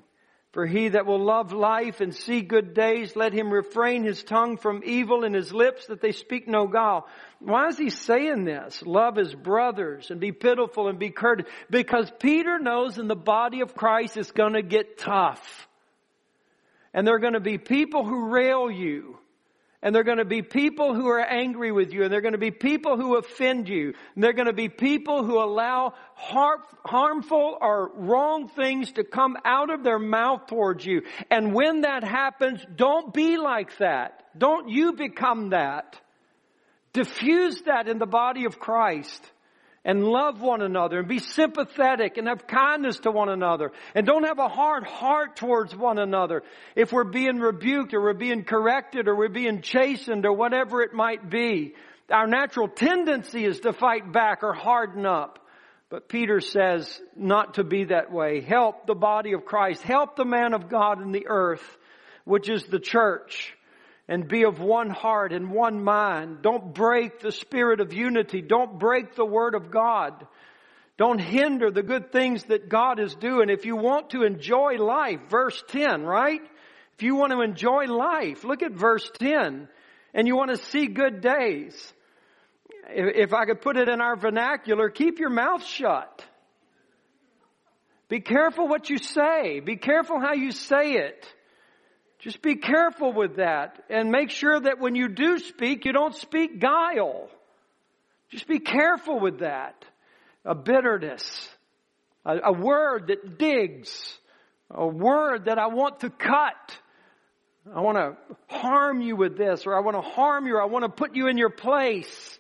For 0.54 0.68
he 0.68 0.90
that 0.90 1.08
will 1.08 1.24
love 1.24 1.52
life 1.52 2.00
and 2.00 2.14
see 2.14 2.42
good 2.42 2.76
days, 2.76 3.16
let 3.16 3.34
him 3.34 3.52
refrain 3.52 4.04
his 4.04 4.24
tongue 4.24 4.58
from 4.58 4.84
evil 4.86 5.24
and 5.24 5.34
his 5.34 5.52
lips 5.52 5.88
that 5.88 6.00
they 6.00 6.12
speak 6.12 6.48
no 6.48 6.68
guile. 6.68 7.08
Why 7.40 7.70
is 7.70 7.78
he 7.80 7.90
saying 7.90 8.46
this? 8.46 8.84
Love 8.86 9.16
his 9.16 9.34
brothers 9.34 10.12
and 10.12 10.20
be 10.20 10.32
pitiful 10.32 10.90
and 10.90 11.00
be 11.00 11.10
courteous. 11.10 11.50
Because 11.72 12.12
Peter 12.20 12.60
knows 12.60 13.00
in 13.00 13.08
the 13.08 13.16
body 13.16 13.62
of 13.62 13.74
Christ 13.74 14.16
it's 14.16 14.30
gonna 14.30 14.62
get 14.62 15.00
tough. 15.00 15.68
And 16.94 17.08
there 17.08 17.16
are 17.16 17.20
gonna 17.20 17.40
be 17.40 17.58
people 17.58 18.06
who 18.06 18.30
rail 18.30 18.70
you 18.70 19.18
and 19.84 19.94
they're 19.94 20.06
going 20.06 20.18
to 20.18 20.26
be 20.26 20.42
people 20.42 20.96
who 20.96 21.08
are 21.08 21.20
angry 21.20 21.72
with 21.74 21.92
you, 21.94 22.04
and 22.04 22.12
they're 22.12 22.22
going 22.22 22.32
to 22.34 22.40
be 22.40 22.52
people 22.52 22.96
who 22.96 23.18
offend 23.18 23.68
you, 23.68 23.94
and 24.16 24.24
they're 24.24 24.34
going 24.34 24.48
to 24.48 24.54
be 24.54 24.70
people 24.70 25.26
who 25.26 25.38
allow 25.38 25.94
har- 26.16 26.64
harmful 26.86 27.58
or 27.60 27.92
wrong 27.94 28.48
things 28.48 28.94
to 28.94 29.04
come 29.04 29.36
out 29.44 29.70
of 29.70 29.84
their 29.84 30.00
mouth 30.00 30.48
towards 30.48 30.86
you. 30.86 31.02
And 31.30 31.54
when 31.54 31.82
that 31.82 32.06
happens, 32.06 32.66
don't 32.74 33.14
be 33.14 33.36
like 33.38 33.78
that. 33.80 34.24
Don't 34.38 34.70
you 34.70 34.94
become 34.94 35.50
that. 35.50 36.00
Diffuse 36.94 37.62
that 37.64 37.90
in 37.90 38.00
the 38.00 38.06
body 38.06 38.46
of 38.46 38.60
Christ 38.60 39.22
and 39.86 40.04
love 40.04 40.42
one 40.42 40.62
another 40.62 41.00
and 41.00 41.08
be 41.08 41.20
sympathetic 41.20 42.18
and 42.18 42.28
have 42.28 42.48
kindness 42.48 43.00
to 43.00 43.12
one 43.12 43.30
another 43.30 43.72
and 43.96 44.06
don't 44.06 44.24
have 44.24 44.40
a 44.40 44.48
hard 44.48 44.86
heart 44.86 45.36
towards 45.36 45.76
one 45.76 46.00
another. 46.00 46.44
If 46.76 46.92
we're 46.92 47.04
being 47.04 47.40
rebuked 47.40 47.94
or 47.94 48.02
we're 48.02 48.14
being 48.14 48.44
corrected 48.44 49.08
or 49.08 49.16
we're 49.16 49.30
being 49.30 49.62
chastened 49.62 50.26
or 50.26 50.34
whatever 50.34 50.82
it 50.82 50.94
might 50.94 51.30
be, 51.30 51.76
our 52.10 52.28
natural 52.28 52.68
tendency 52.68 53.46
is 53.46 53.62
to 53.62 53.74
fight 53.74 54.12
back 54.12 54.44
or 54.44 54.54
harden 54.54 55.06
up. 55.06 55.40
But 55.90 56.10
Peter 56.10 56.40
says 56.40 57.02
not 57.16 57.56
to 57.56 57.64
be 57.64 57.86
that 57.86 58.12
way. 58.12 58.42
Help 58.42 58.88
the 58.88 58.96
body 58.96 59.34
of 59.34 59.46
Christ. 59.46 59.84
Help 59.84 60.16
the 60.16 60.26
man 60.26 60.54
of 60.54 60.70
God 60.70 61.02
in 61.02 61.12
the 61.12 61.28
earth, 61.28 61.64
which 62.26 62.50
is 62.50 62.64
the 62.64 62.80
church 62.80 63.54
and 64.14 64.28
be 64.28 64.44
of 64.44 64.60
one 64.60 64.92
heart 64.92 65.34
and 65.34 65.50
one 65.50 65.84
mind. 65.84 66.44
Don't 66.44 66.72
break 66.72 67.20
the 67.20 67.32
spirit 67.32 67.80
of 67.80 67.94
unity. 67.94 68.44
Don't 68.44 68.78
break 68.78 69.16
the 69.16 69.26
word 69.26 69.56
of 69.56 69.72
God. 69.72 70.28
Don't 70.98 71.18
hinder 71.18 71.72
the 71.72 71.82
good 71.82 72.12
things 72.12 72.44
that 72.44 72.70
God 72.70 73.00
is 73.00 73.16
doing. 73.16 73.50
If 73.50 73.66
you 73.66 73.76
want 73.76 74.12
to 74.12 74.22
enjoy 74.22 74.76
life, 74.76 75.20
verse 75.32 75.60
10, 75.70 76.04
right? 76.04 76.42
If 76.96 77.02
you 77.02 77.16
want 77.16 77.32
to 77.32 77.42
enjoy 77.42 77.86
life, 77.86 78.44
look 78.44 78.62
at 78.62 78.74
verse 78.74 79.10
10, 79.18 79.68
and 80.14 80.28
you 80.28 80.36
want 80.36 80.52
to 80.52 80.64
see 80.66 80.86
good 80.86 81.22
days. 81.22 81.74
If 82.90 83.34
I 83.34 83.46
could 83.46 83.62
put 83.62 83.78
it 83.78 83.90
in 83.90 84.00
our 84.00 84.16
vernacular, 84.16 84.92
keep 84.92 85.18
your 85.18 85.32
mouth 85.32 85.66
shut. 85.66 86.24
Be 88.10 88.20
careful 88.20 88.68
what 88.68 88.92
you 88.92 89.00
say. 89.00 89.60
Be 89.60 89.78
careful 89.78 90.20
how 90.20 90.34
you 90.34 90.52
say 90.52 90.98
it. 90.98 91.26
Just 92.24 92.42
be 92.42 92.56
careful 92.56 93.12
with 93.12 93.36
that 93.36 93.84
and 93.90 94.10
make 94.10 94.30
sure 94.30 94.58
that 94.58 94.80
when 94.80 94.96
you 94.96 95.10
do 95.10 95.40
speak, 95.40 95.84
you 95.84 95.92
don't 95.92 96.16
speak 96.16 96.58
guile. 96.58 97.30
Just 98.30 98.48
be 98.48 98.60
careful 98.60 99.20
with 99.20 99.40
that. 99.40 99.84
A 100.46 100.56
bitterness, 100.56 101.50
a, 102.26 102.38
a 102.46 102.54
word 102.54 103.08
that 103.08 103.38
digs, 103.38 104.18
a 104.72 104.88
word 104.88 105.46
that 105.46 105.58
I 105.60 105.68
want 105.68 106.00
to 106.02 106.10
cut. 106.10 106.78
I 107.76 107.82
want 107.82 107.98
to 107.98 108.16
harm 108.48 109.02
you 109.02 109.18
with 109.18 109.38
this, 109.38 109.66
or 109.66 109.76
I 109.76 109.82
want 109.82 109.98
to 109.98 110.02
harm 110.02 110.48
you, 110.48 110.56
or 110.56 110.62
I 110.62 110.66
want 110.66 110.84
to 110.84 110.90
put 110.90 111.16
you 111.16 111.28
in 111.28 111.38
your 111.38 111.50
place. 111.50 112.40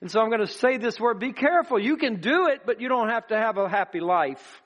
And 0.00 0.10
so 0.10 0.20
I'm 0.20 0.28
going 0.28 0.46
to 0.46 0.46
say 0.46 0.76
this 0.76 1.00
word, 1.00 1.18
be 1.18 1.32
careful. 1.32 1.80
You 1.80 1.96
can 1.96 2.20
do 2.20 2.48
it, 2.48 2.60
but 2.64 2.80
you 2.80 2.88
don't 2.88 3.08
have 3.08 3.26
to 3.28 3.36
have 3.36 3.56
a 3.58 3.68
happy 3.68 4.00
life. 4.00 4.62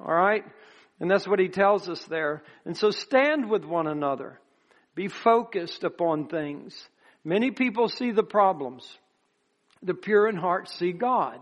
Alright? 0.00 0.44
And 1.00 1.10
that's 1.10 1.28
what 1.28 1.38
he 1.38 1.48
tells 1.48 1.88
us 1.88 2.02
there. 2.04 2.42
And 2.64 2.76
so 2.76 2.90
stand 2.90 3.50
with 3.50 3.64
one 3.64 3.86
another. 3.86 4.40
Be 4.94 5.08
focused 5.08 5.84
upon 5.84 6.28
things. 6.28 6.74
Many 7.22 7.50
people 7.50 7.88
see 7.88 8.12
the 8.12 8.22
problems. 8.22 8.88
The 9.82 9.94
pure 9.94 10.28
in 10.28 10.36
heart 10.36 10.70
see 10.70 10.92
God. 10.92 11.38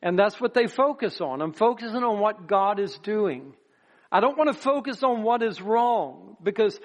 And 0.00 0.18
that's 0.18 0.40
what 0.40 0.54
they 0.54 0.66
focus 0.66 1.20
on. 1.20 1.40
I'm 1.40 1.52
focusing 1.52 2.04
on 2.04 2.20
what 2.20 2.46
God 2.46 2.78
is 2.78 2.96
doing. 2.98 3.54
I 4.12 4.20
don't 4.20 4.38
want 4.38 4.52
to 4.52 4.58
focus 4.58 5.02
on 5.02 5.22
what 5.22 5.42
is 5.42 5.60
wrong 5.60 6.36
because 6.42 6.78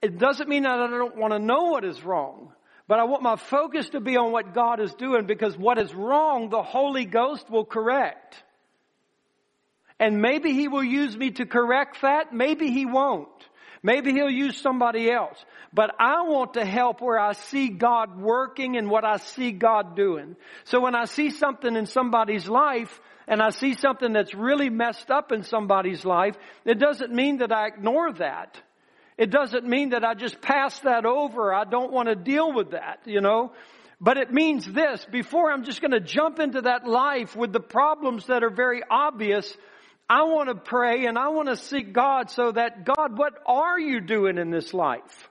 it 0.00 0.18
doesn't 0.18 0.48
mean 0.48 0.62
that 0.62 0.80
I 0.80 0.88
don't 0.88 1.16
want 1.16 1.34
to 1.34 1.38
know 1.38 1.64
what 1.64 1.84
is 1.84 2.02
wrong. 2.02 2.52
But 2.88 2.98
I 2.98 3.04
want 3.04 3.22
my 3.22 3.36
focus 3.36 3.90
to 3.90 4.00
be 4.00 4.16
on 4.16 4.32
what 4.32 4.54
God 4.54 4.80
is 4.80 4.94
doing 4.94 5.26
because 5.26 5.56
what 5.56 5.78
is 5.78 5.94
wrong, 5.94 6.48
the 6.48 6.62
Holy 6.62 7.04
Ghost 7.04 7.50
will 7.50 7.64
correct. 7.64 8.42
And 10.00 10.20
maybe 10.20 10.52
he 10.52 10.66
will 10.66 10.82
use 10.82 11.16
me 11.16 11.30
to 11.32 11.46
correct 11.46 12.02
that. 12.02 12.32
Maybe 12.32 12.70
he 12.70 12.86
won't. 12.86 13.28
Maybe 13.82 14.12
he'll 14.12 14.30
use 14.30 14.60
somebody 14.60 15.10
else. 15.10 15.38
But 15.72 15.94
I 15.98 16.22
want 16.22 16.54
to 16.54 16.64
help 16.64 17.00
where 17.00 17.18
I 17.18 17.32
see 17.32 17.68
God 17.68 18.20
working 18.20 18.76
and 18.76 18.90
what 18.90 19.04
I 19.04 19.18
see 19.18 19.52
God 19.52 19.94
doing. 19.96 20.36
So 20.64 20.80
when 20.80 20.94
I 20.94 21.04
see 21.04 21.30
something 21.30 21.76
in 21.76 21.86
somebody's 21.86 22.48
life, 22.48 23.00
and 23.28 23.40
I 23.40 23.50
see 23.50 23.74
something 23.74 24.12
that's 24.12 24.34
really 24.34 24.70
messed 24.70 25.08
up 25.10 25.30
in 25.30 25.44
somebody's 25.44 26.04
life, 26.04 26.34
it 26.64 26.80
doesn't 26.80 27.12
mean 27.12 27.38
that 27.38 27.52
I 27.52 27.68
ignore 27.68 28.12
that. 28.14 28.60
It 29.16 29.30
doesn't 29.30 29.64
mean 29.64 29.90
that 29.90 30.02
I 30.02 30.14
just 30.14 30.40
pass 30.40 30.80
that 30.80 31.06
over. 31.06 31.54
I 31.54 31.64
don't 31.64 31.92
want 31.92 32.08
to 32.08 32.16
deal 32.16 32.52
with 32.52 32.72
that, 32.72 33.00
you 33.04 33.20
know. 33.20 33.52
But 34.00 34.16
it 34.16 34.32
means 34.32 34.66
this, 34.66 35.06
before 35.12 35.52
I'm 35.52 35.64
just 35.64 35.80
going 35.80 35.90
to 35.92 36.00
jump 36.00 36.40
into 36.40 36.62
that 36.62 36.88
life 36.88 37.36
with 37.36 37.52
the 37.52 37.60
problems 37.60 38.26
that 38.26 38.42
are 38.42 38.50
very 38.50 38.82
obvious, 38.90 39.56
I 40.10 40.24
want 40.24 40.48
to 40.48 40.56
pray 40.56 41.06
and 41.06 41.16
I 41.16 41.28
want 41.28 41.48
to 41.50 41.56
seek 41.56 41.92
God 41.92 42.30
so 42.30 42.50
that 42.50 42.84
God, 42.84 43.16
what 43.16 43.34
are 43.46 43.78
you 43.78 44.00
doing 44.00 44.38
in 44.38 44.50
this 44.50 44.74
life? 44.74 45.30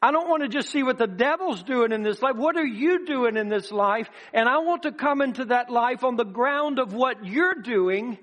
I 0.00 0.10
don't 0.10 0.26
want 0.26 0.42
to 0.42 0.48
just 0.48 0.70
see 0.70 0.82
what 0.82 0.96
the 0.96 1.06
devil's 1.06 1.62
doing 1.62 1.92
in 1.92 2.02
this 2.02 2.22
life. 2.22 2.34
What 2.34 2.56
are 2.56 2.64
you 2.64 3.04
doing 3.04 3.36
in 3.36 3.50
this 3.50 3.70
life? 3.70 4.08
And 4.32 4.48
I 4.48 4.58
want 4.58 4.84
to 4.84 4.92
come 4.92 5.20
into 5.20 5.44
that 5.46 5.68
life 5.70 6.02
on 6.02 6.16
the 6.16 6.24
ground 6.24 6.78
of 6.78 6.94
what 6.94 7.26
you're 7.26 7.60
doing. 7.62 8.16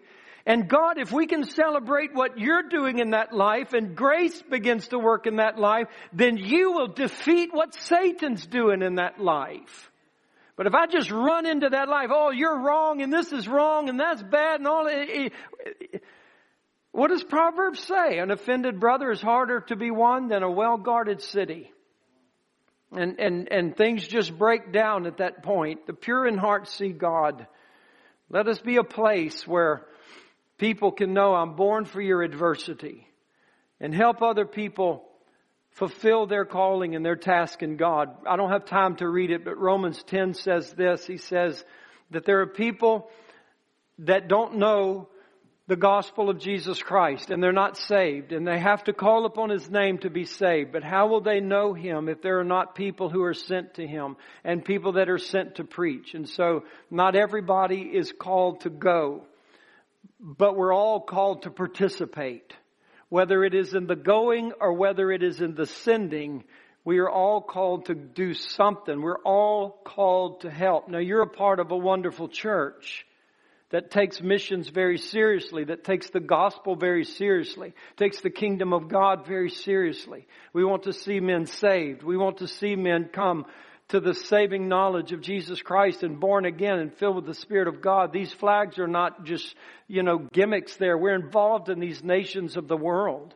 And 0.47 0.67
God, 0.67 0.97
if 0.97 1.11
we 1.11 1.27
can 1.27 1.43
celebrate 1.43 2.11
what 2.11 2.39
you're 2.39 2.67
doing 2.67 2.97
in 2.97 3.11
that 3.11 3.31
life 3.31 3.73
and 3.73 3.95
grace 3.95 4.41
begins 4.41 4.87
to 4.87 4.97
work 4.97 5.27
in 5.27 5.35
that 5.35 5.59
life, 5.59 5.87
then 6.11 6.37
you 6.37 6.71
will 6.71 6.87
defeat 6.87 7.53
what 7.53 7.75
Satan's 7.75 8.47
doing 8.47 8.81
in 8.81 8.95
that 8.95 9.19
life. 9.19 9.90
But 10.61 10.67
if 10.67 10.75
I 10.75 10.85
just 10.85 11.09
run 11.09 11.47
into 11.47 11.69
that 11.69 11.89
life, 11.89 12.09
oh, 12.13 12.29
you're 12.29 12.59
wrong 12.59 13.01
and 13.01 13.11
this 13.11 13.33
is 13.33 13.47
wrong 13.47 13.89
and 13.89 13.99
that's 13.99 14.21
bad 14.21 14.59
and 14.59 14.67
all, 14.67 14.85
it, 14.85 15.33
it, 15.71 16.03
what 16.91 17.07
does 17.07 17.23
Proverbs 17.23 17.79
say? 17.79 18.19
An 18.19 18.29
offended 18.29 18.79
brother 18.79 19.09
is 19.09 19.19
harder 19.19 19.61
to 19.61 19.75
be 19.75 19.89
won 19.89 20.27
than 20.27 20.43
a 20.43 20.51
well-guarded 20.51 21.23
city. 21.23 21.71
And, 22.91 23.19
and, 23.19 23.51
and 23.51 23.75
things 23.75 24.07
just 24.07 24.37
break 24.37 24.71
down 24.71 25.07
at 25.07 25.17
that 25.17 25.41
point. 25.41 25.87
The 25.87 25.93
pure 25.93 26.27
in 26.27 26.37
heart 26.37 26.67
see 26.67 26.89
God. 26.89 27.47
Let 28.29 28.47
us 28.47 28.59
be 28.59 28.75
a 28.75 28.83
place 28.83 29.47
where 29.47 29.87
people 30.59 30.91
can 30.91 31.11
know 31.11 31.33
I'm 31.33 31.55
born 31.55 31.85
for 31.85 32.01
your 32.01 32.21
adversity 32.21 33.07
and 33.79 33.95
help 33.95 34.21
other 34.21 34.45
people 34.45 35.09
fulfill 35.71 36.27
their 36.27 36.45
calling 36.45 36.95
and 36.95 37.05
their 37.05 37.15
task 37.15 37.63
in 37.63 37.77
God. 37.77 38.09
I 38.27 38.35
don't 38.35 38.51
have 38.51 38.65
time 38.65 38.97
to 38.97 39.07
read 39.07 39.31
it, 39.31 39.45
but 39.45 39.57
Romans 39.57 40.01
10 40.03 40.33
says 40.33 40.71
this. 40.73 41.05
He 41.05 41.17
says 41.17 41.63
that 42.11 42.25
there 42.25 42.41
are 42.41 42.47
people 42.47 43.09
that 43.99 44.27
don't 44.27 44.57
know 44.57 45.07
the 45.67 45.75
gospel 45.77 46.29
of 46.29 46.37
Jesus 46.37 46.81
Christ 46.81 47.29
and 47.29 47.41
they're 47.41 47.53
not 47.53 47.77
saved 47.77 48.33
and 48.33 48.45
they 48.45 48.59
have 48.59 48.83
to 48.85 48.93
call 48.93 49.25
upon 49.25 49.49
His 49.49 49.69
name 49.69 49.99
to 49.99 50.09
be 50.09 50.25
saved. 50.25 50.73
But 50.73 50.83
how 50.83 51.07
will 51.07 51.21
they 51.21 51.39
know 51.39 51.73
Him 51.73 52.09
if 52.09 52.21
there 52.21 52.39
are 52.39 52.45
not 52.45 52.75
people 52.75 53.09
who 53.09 53.23
are 53.23 53.33
sent 53.33 53.75
to 53.75 53.87
Him 53.87 54.17
and 54.43 54.65
people 54.65 54.93
that 54.93 55.09
are 55.09 55.17
sent 55.17 55.55
to 55.55 55.63
preach? 55.63 56.13
And 56.13 56.27
so 56.27 56.65
not 56.89 57.15
everybody 57.15 57.81
is 57.81 58.11
called 58.11 58.61
to 58.61 58.69
go, 58.69 59.23
but 60.19 60.57
we're 60.57 60.73
all 60.73 60.99
called 60.99 61.43
to 61.43 61.51
participate 61.51 62.53
whether 63.11 63.43
it 63.43 63.53
is 63.53 63.73
in 63.73 63.87
the 63.87 63.95
going 63.95 64.53
or 64.61 64.71
whether 64.71 65.11
it 65.11 65.21
is 65.21 65.41
in 65.41 65.53
the 65.53 65.65
sending, 65.65 66.45
we 66.85 66.97
are 66.99 67.09
all 67.09 67.41
called 67.41 67.87
to 67.87 67.93
do 67.93 68.33
something. 68.33 69.01
We're 69.01 69.21
all 69.25 69.81
called 69.83 70.41
to 70.41 70.49
help. 70.49 70.87
Now 70.87 70.99
you're 70.99 71.21
a 71.21 71.27
part 71.27 71.59
of 71.59 71.71
a 71.71 71.77
wonderful 71.77 72.29
church 72.29 73.05
that 73.69 73.91
takes 73.91 74.21
missions 74.21 74.69
very 74.69 74.97
seriously, 74.97 75.65
that 75.65 75.83
takes 75.83 76.09
the 76.09 76.21
gospel 76.21 76.77
very 76.77 77.03
seriously, 77.03 77.73
takes 77.97 78.21
the 78.21 78.29
kingdom 78.29 78.71
of 78.71 78.87
God 78.87 79.27
very 79.27 79.49
seriously. 79.49 80.25
We 80.53 80.63
want 80.63 80.83
to 80.83 80.93
see 80.93 81.19
men 81.19 81.47
saved. 81.47 82.03
We 82.03 82.15
want 82.15 82.37
to 82.37 82.47
see 82.47 82.77
men 82.77 83.09
come 83.11 83.45
to 83.91 83.99
the 83.99 84.13
saving 84.13 84.67
knowledge 84.67 85.11
of 85.11 85.21
Jesus 85.21 85.61
Christ 85.61 86.01
and 86.03 86.19
born 86.19 86.45
again 86.45 86.79
and 86.79 86.93
filled 86.93 87.17
with 87.17 87.25
the 87.25 87.33
Spirit 87.33 87.67
of 87.67 87.81
God. 87.81 88.11
These 88.11 88.31
flags 88.31 88.79
are 88.79 88.87
not 88.87 89.25
just, 89.25 89.53
you 89.87 90.01
know, 90.01 90.17
gimmicks 90.17 90.77
there. 90.77 90.97
We're 90.97 91.15
involved 91.15 91.69
in 91.69 91.79
these 91.79 92.03
nations 92.03 92.55
of 92.55 92.67
the 92.67 92.77
world 92.77 93.33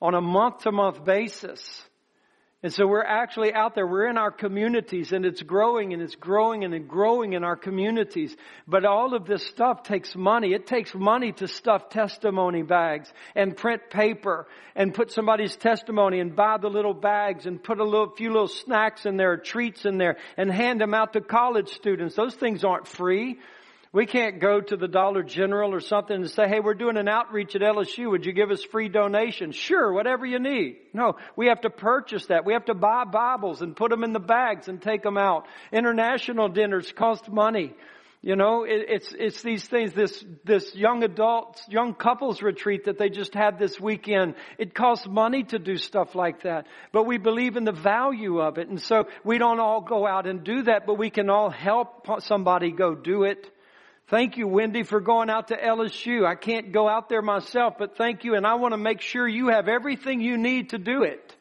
on 0.00 0.14
a 0.14 0.20
month 0.20 0.60
to 0.60 0.72
month 0.72 1.04
basis. 1.04 1.82
And 2.62 2.72
so 2.72 2.86
we're 2.86 3.04
actually 3.04 3.52
out 3.52 3.74
there. 3.74 3.86
We're 3.86 4.08
in 4.08 4.16
our 4.16 4.30
communities 4.30 5.12
and 5.12 5.26
it's 5.26 5.42
growing 5.42 5.92
and 5.92 6.00
it's 6.00 6.16
growing 6.16 6.64
and 6.64 6.72
it's 6.72 6.86
growing 6.86 7.34
in 7.34 7.44
our 7.44 7.54
communities. 7.54 8.34
But 8.66 8.86
all 8.86 9.14
of 9.14 9.26
this 9.26 9.46
stuff 9.46 9.82
takes 9.82 10.16
money. 10.16 10.54
It 10.54 10.66
takes 10.66 10.94
money 10.94 11.32
to 11.32 11.48
stuff 11.48 11.90
testimony 11.90 12.62
bags 12.62 13.12
and 13.34 13.56
print 13.56 13.90
paper 13.90 14.48
and 14.74 14.94
put 14.94 15.12
somebody's 15.12 15.54
testimony 15.54 16.18
and 16.18 16.34
buy 16.34 16.56
the 16.58 16.70
little 16.70 16.94
bags 16.94 17.44
and 17.44 17.62
put 17.62 17.78
a 17.78 17.84
little, 17.84 18.14
few 18.16 18.32
little 18.32 18.48
snacks 18.48 19.04
in 19.04 19.18
there, 19.18 19.36
treats 19.36 19.84
in 19.84 19.98
there 19.98 20.16
and 20.38 20.50
hand 20.50 20.80
them 20.80 20.94
out 20.94 21.12
to 21.12 21.20
college 21.20 21.68
students. 21.68 22.16
Those 22.16 22.34
things 22.34 22.64
aren't 22.64 22.88
free. 22.88 23.38
We 23.96 24.04
can't 24.04 24.40
go 24.40 24.60
to 24.60 24.76
the 24.76 24.88
Dollar 24.88 25.22
General 25.22 25.72
or 25.72 25.80
something 25.80 26.16
and 26.16 26.30
say, 26.30 26.46
hey, 26.46 26.60
we're 26.60 26.74
doing 26.74 26.98
an 26.98 27.08
outreach 27.08 27.56
at 27.56 27.62
LSU. 27.62 28.10
Would 28.10 28.26
you 28.26 28.34
give 28.34 28.50
us 28.50 28.62
free 28.62 28.90
donations? 28.90 29.56
Sure, 29.56 29.90
whatever 29.90 30.26
you 30.26 30.38
need. 30.38 30.76
No, 30.92 31.16
we 31.34 31.46
have 31.46 31.62
to 31.62 31.70
purchase 31.70 32.26
that. 32.26 32.44
We 32.44 32.52
have 32.52 32.66
to 32.66 32.74
buy 32.74 33.04
Bibles 33.04 33.62
and 33.62 33.74
put 33.74 33.90
them 33.90 34.04
in 34.04 34.12
the 34.12 34.20
bags 34.20 34.68
and 34.68 34.82
take 34.82 35.02
them 35.02 35.16
out. 35.16 35.46
International 35.72 36.50
dinners 36.50 36.92
cost 36.92 37.30
money. 37.30 37.72
You 38.20 38.36
know, 38.36 38.64
it, 38.64 38.84
it's, 38.86 39.14
it's 39.18 39.40
these 39.40 39.66
things, 39.66 39.94
this, 39.94 40.22
this 40.44 40.74
young 40.74 41.02
adults, 41.02 41.62
young 41.66 41.94
couples 41.94 42.42
retreat 42.42 42.84
that 42.84 42.98
they 42.98 43.08
just 43.08 43.32
had 43.32 43.58
this 43.58 43.80
weekend. 43.80 44.34
It 44.58 44.74
costs 44.74 45.06
money 45.08 45.44
to 45.44 45.58
do 45.58 45.78
stuff 45.78 46.14
like 46.14 46.42
that. 46.42 46.66
But 46.92 47.04
we 47.04 47.16
believe 47.16 47.56
in 47.56 47.64
the 47.64 47.72
value 47.72 48.42
of 48.42 48.58
it. 48.58 48.68
And 48.68 48.78
so 48.78 49.06
we 49.24 49.38
don't 49.38 49.58
all 49.58 49.80
go 49.80 50.06
out 50.06 50.26
and 50.26 50.44
do 50.44 50.64
that, 50.64 50.84
but 50.84 50.98
we 50.98 51.08
can 51.08 51.30
all 51.30 51.48
help 51.48 52.06
somebody 52.20 52.72
go 52.72 52.94
do 52.94 53.22
it. 53.22 53.50
Thank 54.08 54.36
you, 54.36 54.46
Wendy, 54.46 54.84
for 54.84 55.00
going 55.00 55.30
out 55.30 55.48
to 55.48 55.56
LSU. 55.56 56.24
I 56.24 56.36
can't 56.36 56.70
go 56.70 56.88
out 56.88 57.08
there 57.08 57.22
myself, 57.22 57.74
but 57.76 57.96
thank 57.96 58.22
you. 58.22 58.36
And 58.36 58.46
I 58.46 58.54
want 58.54 58.72
to 58.72 58.78
make 58.78 59.00
sure 59.00 59.26
you 59.26 59.48
have 59.48 59.68
everything 59.68 60.20
you 60.20 60.36
need 60.36 60.70
to 60.70 60.78
do 60.78 61.02
it. 61.02 61.34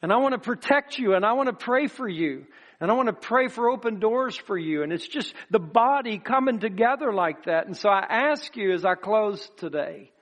And 0.00 0.12
I 0.12 0.18
want 0.18 0.32
to 0.32 0.38
protect 0.38 0.98
you 0.98 1.14
and 1.14 1.26
I 1.26 1.32
want 1.32 1.48
to 1.48 1.52
pray 1.52 1.88
for 1.88 2.08
you. 2.08 2.46
And 2.80 2.90
I 2.90 2.94
want 2.94 3.08
to 3.08 3.12
pray 3.12 3.48
for 3.48 3.68
open 3.68 3.98
doors 3.98 4.36
for 4.36 4.56
you. 4.56 4.82
And 4.82 4.92
it's 4.92 5.06
just 5.06 5.34
the 5.50 5.58
body 5.58 6.18
coming 6.18 6.60
together 6.60 7.12
like 7.12 7.44
that. 7.44 7.66
And 7.66 7.76
so 7.76 7.90
I 7.90 8.06
ask 8.08 8.56
you 8.56 8.72
as 8.72 8.84
I 8.84 8.94
close 8.94 9.50
today, 9.58 10.12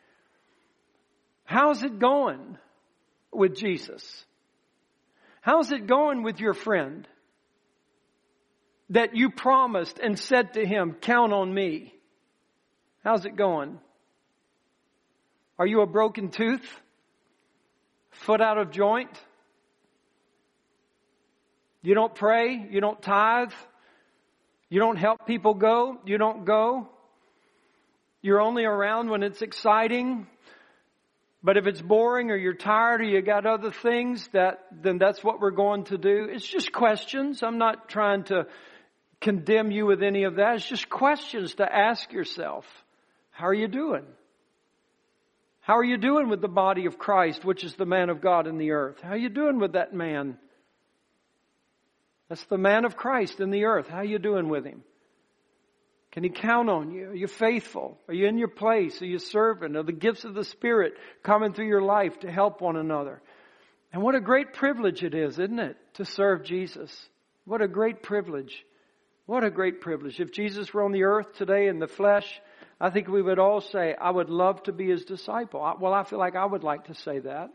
how's 1.44 1.84
it 1.84 1.98
going 1.98 2.58
with 3.32 3.54
Jesus? 3.54 4.24
How's 5.40 5.70
it 5.70 5.86
going 5.86 6.22
with 6.22 6.40
your 6.40 6.54
friend? 6.54 7.06
That 8.90 9.14
you 9.14 9.30
promised 9.30 9.98
and 9.98 10.18
said 10.18 10.54
to 10.54 10.64
him, 10.64 10.96
count 11.00 11.32
on 11.32 11.52
me. 11.52 11.94
How's 13.04 13.24
it 13.24 13.36
going? 13.36 13.78
Are 15.58 15.66
you 15.66 15.80
a 15.80 15.86
broken 15.86 16.30
tooth? 16.30 16.66
Foot 18.10 18.40
out 18.40 18.58
of 18.58 18.70
joint? 18.70 19.10
You 21.82 21.94
don't 21.94 22.14
pray? 22.14 22.66
You 22.70 22.80
don't 22.80 23.00
tithe? 23.00 23.52
You 24.68 24.80
don't 24.80 24.96
help 24.96 25.26
people 25.26 25.54
go? 25.54 25.98
You 26.04 26.18
don't 26.18 26.44
go? 26.44 26.88
You're 28.20 28.40
only 28.40 28.64
around 28.64 29.10
when 29.10 29.22
it's 29.22 29.42
exciting? 29.42 30.26
But 31.42 31.56
if 31.56 31.66
it's 31.66 31.80
boring 31.80 32.30
or 32.30 32.36
you're 32.36 32.54
tired 32.54 33.00
or 33.00 33.04
you 33.04 33.22
got 33.22 33.46
other 33.46 33.70
things 33.70 34.28
that, 34.32 34.66
then 34.82 34.98
that's 34.98 35.22
what 35.22 35.40
we're 35.40 35.52
going 35.52 35.84
to 35.84 35.98
do. 35.98 36.26
It's 36.30 36.46
just 36.46 36.72
questions. 36.72 37.42
I'm 37.42 37.58
not 37.58 37.88
trying 37.88 38.24
to 38.24 38.46
condemn 39.20 39.70
you 39.70 39.86
with 39.86 40.02
any 40.02 40.24
of 40.24 40.36
that. 40.36 40.56
It's 40.56 40.68
just 40.68 40.88
questions 40.88 41.54
to 41.56 41.64
ask 41.70 42.12
yourself. 42.12 42.64
How 43.30 43.46
are 43.46 43.54
you 43.54 43.68
doing? 43.68 44.04
How 45.60 45.76
are 45.76 45.84
you 45.84 45.98
doing 45.98 46.28
with 46.28 46.40
the 46.40 46.48
body 46.48 46.86
of 46.86 46.98
Christ, 46.98 47.44
which 47.44 47.62
is 47.62 47.74
the 47.74 47.84
man 47.84 48.08
of 48.10 48.20
God 48.20 48.46
in 48.46 48.58
the 48.58 48.70
earth? 48.70 49.00
How 49.02 49.10
are 49.10 49.18
you 49.18 49.28
doing 49.28 49.58
with 49.58 49.72
that 49.72 49.92
man? 49.92 50.38
That's 52.28 52.44
the 52.44 52.58
man 52.58 52.84
of 52.84 52.96
Christ 52.96 53.40
in 53.40 53.50
the 53.50 53.64
earth. 53.64 53.88
How 53.88 53.98
are 53.98 54.04
you 54.04 54.18
doing 54.18 54.48
with 54.48 54.64
him? 54.64 54.82
Can 56.12 56.24
he 56.24 56.30
count 56.30 56.70
on 56.70 56.90
you? 56.90 57.10
Are 57.10 57.14
you 57.14 57.26
faithful? 57.26 57.98
Are 58.08 58.14
you 58.14 58.26
in 58.26 58.38
your 58.38 58.48
place? 58.48 59.00
Are 59.02 59.06
you 59.06 59.18
serving? 59.18 59.76
Are 59.76 59.82
the 59.82 59.92
gifts 59.92 60.24
of 60.24 60.34
the 60.34 60.44
Spirit 60.44 60.94
coming 61.22 61.52
through 61.52 61.68
your 61.68 61.82
life 61.82 62.20
to 62.20 62.30
help 62.30 62.60
one 62.60 62.76
another? 62.76 63.20
And 63.92 64.02
what 64.02 64.14
a 64.14 64.20
great 64.20 64.54
privilege 64.54 65.02
it 65.02 65.14
is, 65.14 65.38
isn't 65.38 65.58
it, 65.58 65.76
to 65.94 66.04
serve 66.04 66.44
Jesus? 66.44 66.90
What 67.44 67.62
a 67.62 67.68
great 67.68 68.02
privilege. 68.02 68.64
What 69.28 69.44
a 69.44 69.50
great 69.50 69.80
privilege. 69.82 70.18
If 70.18 70.32
Jesus 70.32 70.72
were 70.72 70.82
on 70.82 70.92
the 70.92 71.04
earth 71.04 71.34
today 71.36 71.68
in 71.68 71.78
the 71.78 71.86
flesh, 71.86 72.26
I 72.80 72.88
think 72.88 73.08
we 73.08 73.20
would 73.20 73.38
all 73.38 73.60
say, 73.60 73.94
I 73.94 74.10
would 74.10 74.30
love 74.30 74.62
to 74.64 74.72
be 74.72 74.88
his 74.88 75.04
disciple. 75.04 75.60
Well, 75.78 75.92
I 75.92 76.04
feel 76.04 76.18
like 76.18 76.34
I 76.34 76.46
would 76.46 76.64
like 76.64 76.86
to 76.86 76.94
say 76.94 77.18
that. 77.18 77.50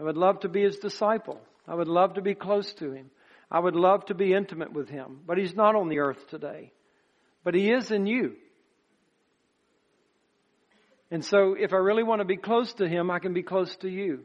I 0.00 0.02
would 0.02 0.16
love 0.16 0.40
to 0.40 0.48
be 0.48 0.62
his 0.62 0.78
disciple. 0.78 1.40
I 1.68 1.74
would 1.74 1.88
love 1.88 2.14
to 2.14 2.22
be 2.22 2.34
close 2.34 2.72
to 2.74 2.92
him. 2.92 3.10
I 3.50 3.60
would 3.60 3.76
love 3.76 4.06
to 4.06 4.14
be 4.14 4.32
intimate 4.32 4.72
with 4.72 4.88
him. 4.88 5.20
But 5.26 5.36
he's 5.36 5.54
not 5.54 5.76
on 5.76 5.90
the 5.90 5.98
earth 5.98 6.26
today 6.30 6.72
but 7.44 7.54
He 7.54 7.70
is 7.70 7.90
in 7.90 8.06
you. 8.06 8.32
And 11.10 11.24
so 11.24 11.54
if 11.54 11.72
I 11.72 11.76
really 11.76 12.02
want 12.02 12.20
to 12.20 12.24
be 12.24 12.38
close 12.38 12.72
to 12.74 12.88
Him, 12.88 13.10
I 13.10 13.18
can 13.20 13.34
be 13.34 13.42
close 13.42 13.76
to 13.76 13.88
you. 13.88 14.24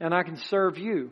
And 0.00 0.14
I 0.14 0.22
can 0.22 0.36
serve 0.36 0.78
you. 0.78 1.10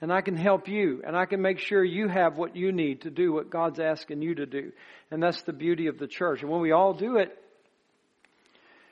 And 0.00 0.12
I 0.12 0.20
can 0.20 0.36
help 0.36 0.68
you. 0.68 1.02
And 1.06 1.16
I 1.16 1.24
can 1.24 1.40
make 1.40 1.58
sure 1.58 1.82
you 1.82 2.08
have 2.08 2.36
what 2.36 2.56
you 2.56 2.72
need 2.72 3.02
to 3.02 3.10
do 3.10 3.32
what 3.32 3.50
God's 3.50 3.80
asking 3.80 4.22
you 4.22 4.34
to 4.34 4.46
do. 4.46 4.72
And 5.10 5.22
that's 5.22 5.42
the 5.42 5.52
beauty 5.52 5.86
of 5.86 5.98
the 5.98 6.06
church. 6.06 6.42
And 6.42 6.50
when 6.50 6.60
we 6.60 6.72
all 6.72 6.92
do 6.92 7.16
it, 7.16 7.36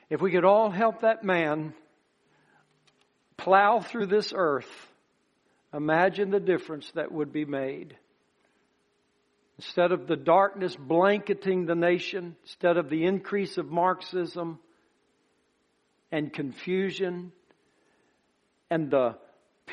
if 0.09 0.21
we 0.21 0.31
could 0.31 0.45
all 0.45 0.69
help 0.69 1.01
that 1.01 1.23
man 1.23 1.73
plow 3.37 3.79
through 3.79 4.07
this 4.07 4.33
earth, 4.35 4.69
imagine 5.73 6.29
the 6.29 6.39
difference 6.39 6.89
that 6.91 7.11
would 7.11 7.33
be 7.33 7.45
made. 7.45 7.97
Instead 9.57 9.91
of 9.91 10.07
the 10.07 10.15
darkness 10.15 10.75
blanketing 10.75 11.65
the 11.65 11.75
nation, 11.75 12.35
instead 12.43 12.77
of 12.77 12.89
the 12.89 13.05
increase 13.05 13.57
of 13.57 13.69
Marxism 13.69 14.59
and 16.11 16.33
confusion 16.33 17.31
and 18.69 18.89
the 18.89 19.15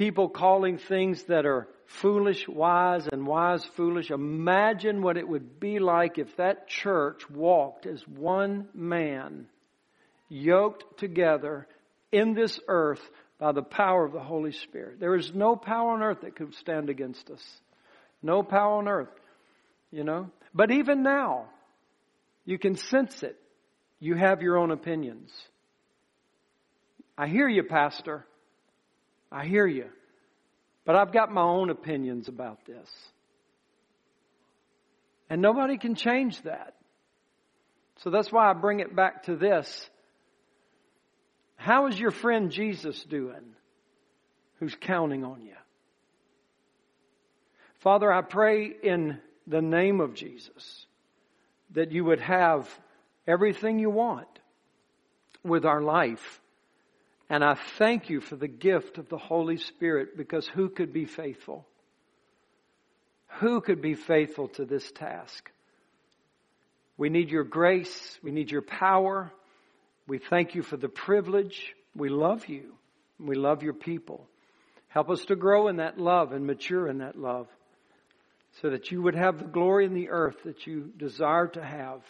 people 0.00 0.30
calling 0.30 0.78
things 0.78 1.22
that 1.24 1.44
are 1.44 1.68
foolish 1.84 2.48
wise 2.48 3.06
and 3.12 3.26
wise 3.26 3.62
foolish, 3.76 4.10
imagine 4.10 5.02
what 5.02 5.18
it 5.18 5.28
would 5.28 5.60
be 5.60 5.78
like 5.78 6.16
if 6.16 6.34
that 6.38 6.66
church 6.66 7.28
walked 7.28 7.84
as 7.84 8.02
one 8.08 8.66
man, 8.72 9.46
yoked 10.30 10.98
together 10.98 11.68
in 12.10 12.32
this 12.32 12.58
earth 12.66 13.02
by 13.38 13.52
the 13.52 13.60
power 13.60 14.06
of 14.06 14.12
the 14.12 14.20
Holy 14.20 14.52
Spirit. 14.52 14.98
There 14.98 15.16
is 15.16 15.34
no 15.34 15.54
power 15.54 15.90
on 15.92 16.02
earth 16.02 16.22
that 16.22 16.34
could 16.34 16.54
stand 16.54 16.88
against 16.88 17.28
us. 17.28 17.60
No 18.22 18.42
power 18.42 18.78
on 18.78 18.88
earth 18.88 19.20
you 19.90 20.04
know? 20.04 20.30
But 20.54 20.70
even 20.70 21.02
now, 21.02 21.46
you 22.44 22.58
can 22.58 22.76
sense 22.76 23.22
it. 23.22 23.36
You 23.98 24.14
have 24.14 24.42
your 24.42 24.56
own 24.58 24.70
opinions. 24.70 25.30
I 27.18 27.26
hear 27.28 27.48
you, 27.48 27.64
Pastor. 27.64 28.24
I 29.30 29.46
hear 29.46 29.66
you. 29.66 29.86
But 30.84 30.96
I've 30.96 31.12
got 31.12 31.32
my 31.32 31.42
own 31.42 31.70
opinions 31.70 32.28
about 32.28 32.64
this. 32.66 32.88
And 35.28 35.40
nobody 35.40 35.78
can 35.78 35.94
change 35.94 36.40
that. 36.42 36.74
So 37.98 38.10
that's 38.10 38.32
why 38.32 38.50
I 38.50 38.54
bring 38.54 38.80
it 38.80 38.96
back 38.96 39.24
to 39.24 39.36
this. 39.36 39.88
How 41.56 41.86
is 41.86 42.00
your 42.00 42.10
friend 42.10 42.50
Jesus 42.50 43.04
doing 43.04 43.54
who's 44.58 44.74
counting 44.74 45.24
on 45.24 45.42
you? 45.42 45.54
Father, 47.80 48.10
I 48.12 48.22
pray 48.22 48.72
in 48.82 49.18
the 49.46 49.62
name 49.62 50.00
of 50.00 50.14
Jesus, 50.14 50.86
that 51.72 51.92
you 51.92 52.04
would 52.04 52.20
have 52.20 52.68
everything 53.26 53.78
you 53.78 53.90
want 53.90 54.28
with 55.44 55.64
our 55.64 55.82
life. 55.82 56.40
And 57.30 57.44
I 57.44 57.54
thank 57.78 58.10
you 58.10 58.20
for 58.20 58.34
the 58.34 58.48
gift 58.48 58.98
of 58.98 59.08
the 59.08 59.16
Holy 59.16 59.56
Spirit 59.56 60.16
because 60.16 60.48
who 60.48 60.68
could 60.68 60.92
be 60.92 61.04
faithful? 61.04 61.64
Who 63.38 63.60
could 63.60 63.80
be 63.80 63.94
faithful 63.94 64.48
to 64.48 64.64
this 64.64 64.90
task? 64.90 65.48
We 66.96 67.08
need 67.08 67.30
your 67.30 67.44
grace. 67.44 68.18
We 68.20 68.32
need 68.32 68.50
your 68.50 68.62
power. 68.62 69.32
We 70.08 70.18
thank 70.18 70.56
you 70.56 70.62
for 70.62 70.76
the 70.76 70.88
privilege. 70.88 71.72
We 71.94 72.08
love 72.08 72.48
you. 72.48 72.74
We 73.20 73.36
love 73.36 73.62
your 73.62 73.74
people. 73.74 74.26
Help 74.88 75.08
us 75.08 75.24
to 75.26 75.36
grow 75.36 75.68
in 75.68 75.76
that 75.76 75.98
love 76.00 76.32
and 76.32 76.44
mature 76.44 76.88
in 76.88 76.98
that 76.98 77.16
love 77.16 77.46
so 78.60 78.70
that 78.70 78.90
you 78.90 79.02
would 79.02 79.14
have 79.14 79.38
the 79.38 79.44
glory 79.44 79.86
in 79.86 79.94
the 79.94 80.08
earth 80.08 80.42
that 80.44 80.66
you 80.66 80.90
desire 80.96 81.46
to 81.46 81.64
have. 81.64 82.02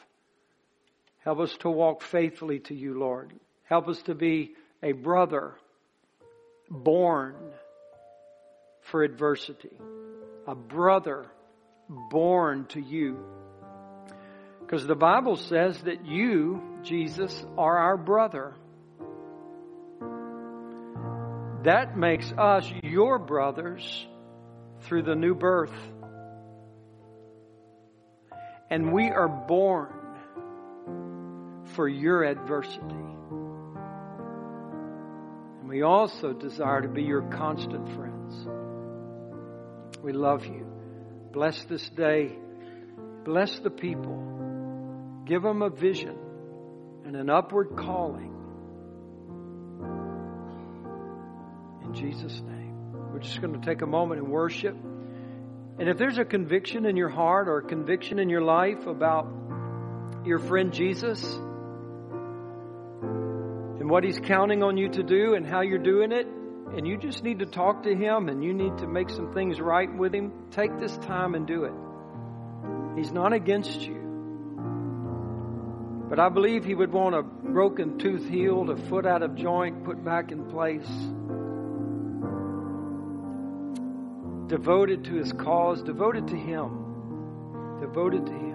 Help 1.18 1.40
us 1.40 1.54
to 1.58 1.68
walk 1.68 2.02
faithfully 2.02 2.60
to 2.60 2.74
you, 2.74 2.98
Lord. 2.98 3.34
Help 3.64 3.86
us 3.86 4.00
to 4.04 4.14
be 4.14 4.54
a 4.82 4.92
brother 4.92 5.54
born 6.70 7.34
for 8.82 9.02
adversity, 9.02 9.76
a 10.46 10.54
brother 10.54 11.26
born 12.10 12.66
to 12.66 12.80
you. 12.80 13.18
Because 14.60 14.86
the 14.86 14.94
Bible 14.94 15.36
says 15.36 15.80
that 15.82 16.06
you, 16.06 16.62
Jesus, 16.82 17.44
are 17.58 17.76
our 17.76 17.96
brother. 17.96 18.54
That 21.64 21.98
makes 21.98 22.32
us 22.32 22.70
your 22.82 23.18
brothers 23.18 24.06
through 24.82 25.02
the 25.02 25.14
new 25.14 25.34
birth. 25.34 25.74
And 28.70 28.92
we 28.92 29.10
are 29.10 29.28
born 29.28 29.92
for 31.74 31.88
your 31.88 32.24
adversity. 32.24 33.09
We 35.70 35.82
also 35.82 36.32
desire 36.32 36.82
to 36.82 36.88
be 36.88 37.04
your 37.04 37.22
constant 37.22 37.94
friends. 37.94 38.48
We 40.02 40.12
love 40.12 40.44
you. 40.44 40.66
Bless 41.32 41.62
this 41.66 41.88
day. 41.90 42.36
Bless 43.24 43.56
the 43.60 43.70
people. 43.70 45.22
Give 45.26 45.40
them 45.40 45.62
a 45.62 45.70
vision 45.70 46.18
and 47.06 47.14
an 47.14 47.30
upward 47.30 47.76
calling. 47.76 48.34
In 51.84 51.94
Jesus' 51.94 52.40
name. 52.40 52.92
We're 53.12 53.20
just 53.20 53.40
going 53.40 53.52
to 53.52 53.64
take 53.64 53.82
a 53.82 53.86
moment 53.86 54.22
and 54.22 54.28
worship. 54.28 54.74
And 54.74 55.88
if 55.88 55.98
there's 55.98 56.18
a 56.18 56.24
conviction 56.24 56.84
in 56.84 56.96
your 56.96 57.10
heart 57.10 57.46
or 57.46 57.58
a 57.58 57.62
conviction 57.62 58.18
in 58.18 58.28
your 58.28 58.42
life 58.42 58.88
about 58.88 59.32
your 60.24 60.40
friend 60.40 60.72
Jesus 60.72 61.22
what 63.90 64.04
he's 64.04 64.18
counting 64.20 64.62
on 64.62 64.76
you 64.76 64.88
to 64.88 65.02
do 65.02 65.34
and 65.34 65.44
how 65.44 65.60
you're 65.62 65.78
doing 65.78 66.12
it, 66.12 66.26
and 66.26 66.86
you 66.86 66.96
just 66.96 67.24
need 67.24 67.40
to 67.40 67.46
talk 67.46 67.82
to 67.82 67.94
him 67.94 68.28
and 68.28 68.44
you 68.44 68.54
need 68.54 68.78
to 68.78 68.86
make 68.86 69.10
some 69.10 69.32
things 69.32 69.60
right 69.60 69.92
with 69.92 70.14
him, 70.14 70.32
take 70.52 70.78
this 70.78 70.96
time 70.98 71.34
and 71.34 71.46
do 71.46 71.64
it. 71.64 71.74
He's 72.96 73.12
not 73.12 73.32
against 73.32 73.82
you. 73.82 73.98
But 76.08 76.20
I 76.20 76.28
believe 76.28 76.64
he 76.64 76.74
would 76.74 76.92
want 76.92 77.16
a 77.16 77.22
broken 77.22 77.98
tooth 77.98 78.28
healed, 78.28 78.70
a 78.70 78.76
foot 78.76 79.06
out 79.06 79.22
of 79.22 79.34
joint 79.34 79.84
put 79.84 80.04
back 80.04 80.30
in 80.30 80.44
place. 80.48 80.88
devoted 84.50 85.04
to 85.04 85.14
his 85.14 85.32
cause, 85.32 85.80
devoted 85.80 86.26
to 86.26 86.36
him, 86.36 87.78
devoted 87.80 88.26
to 88.26 88.32
him. 88.32 88.49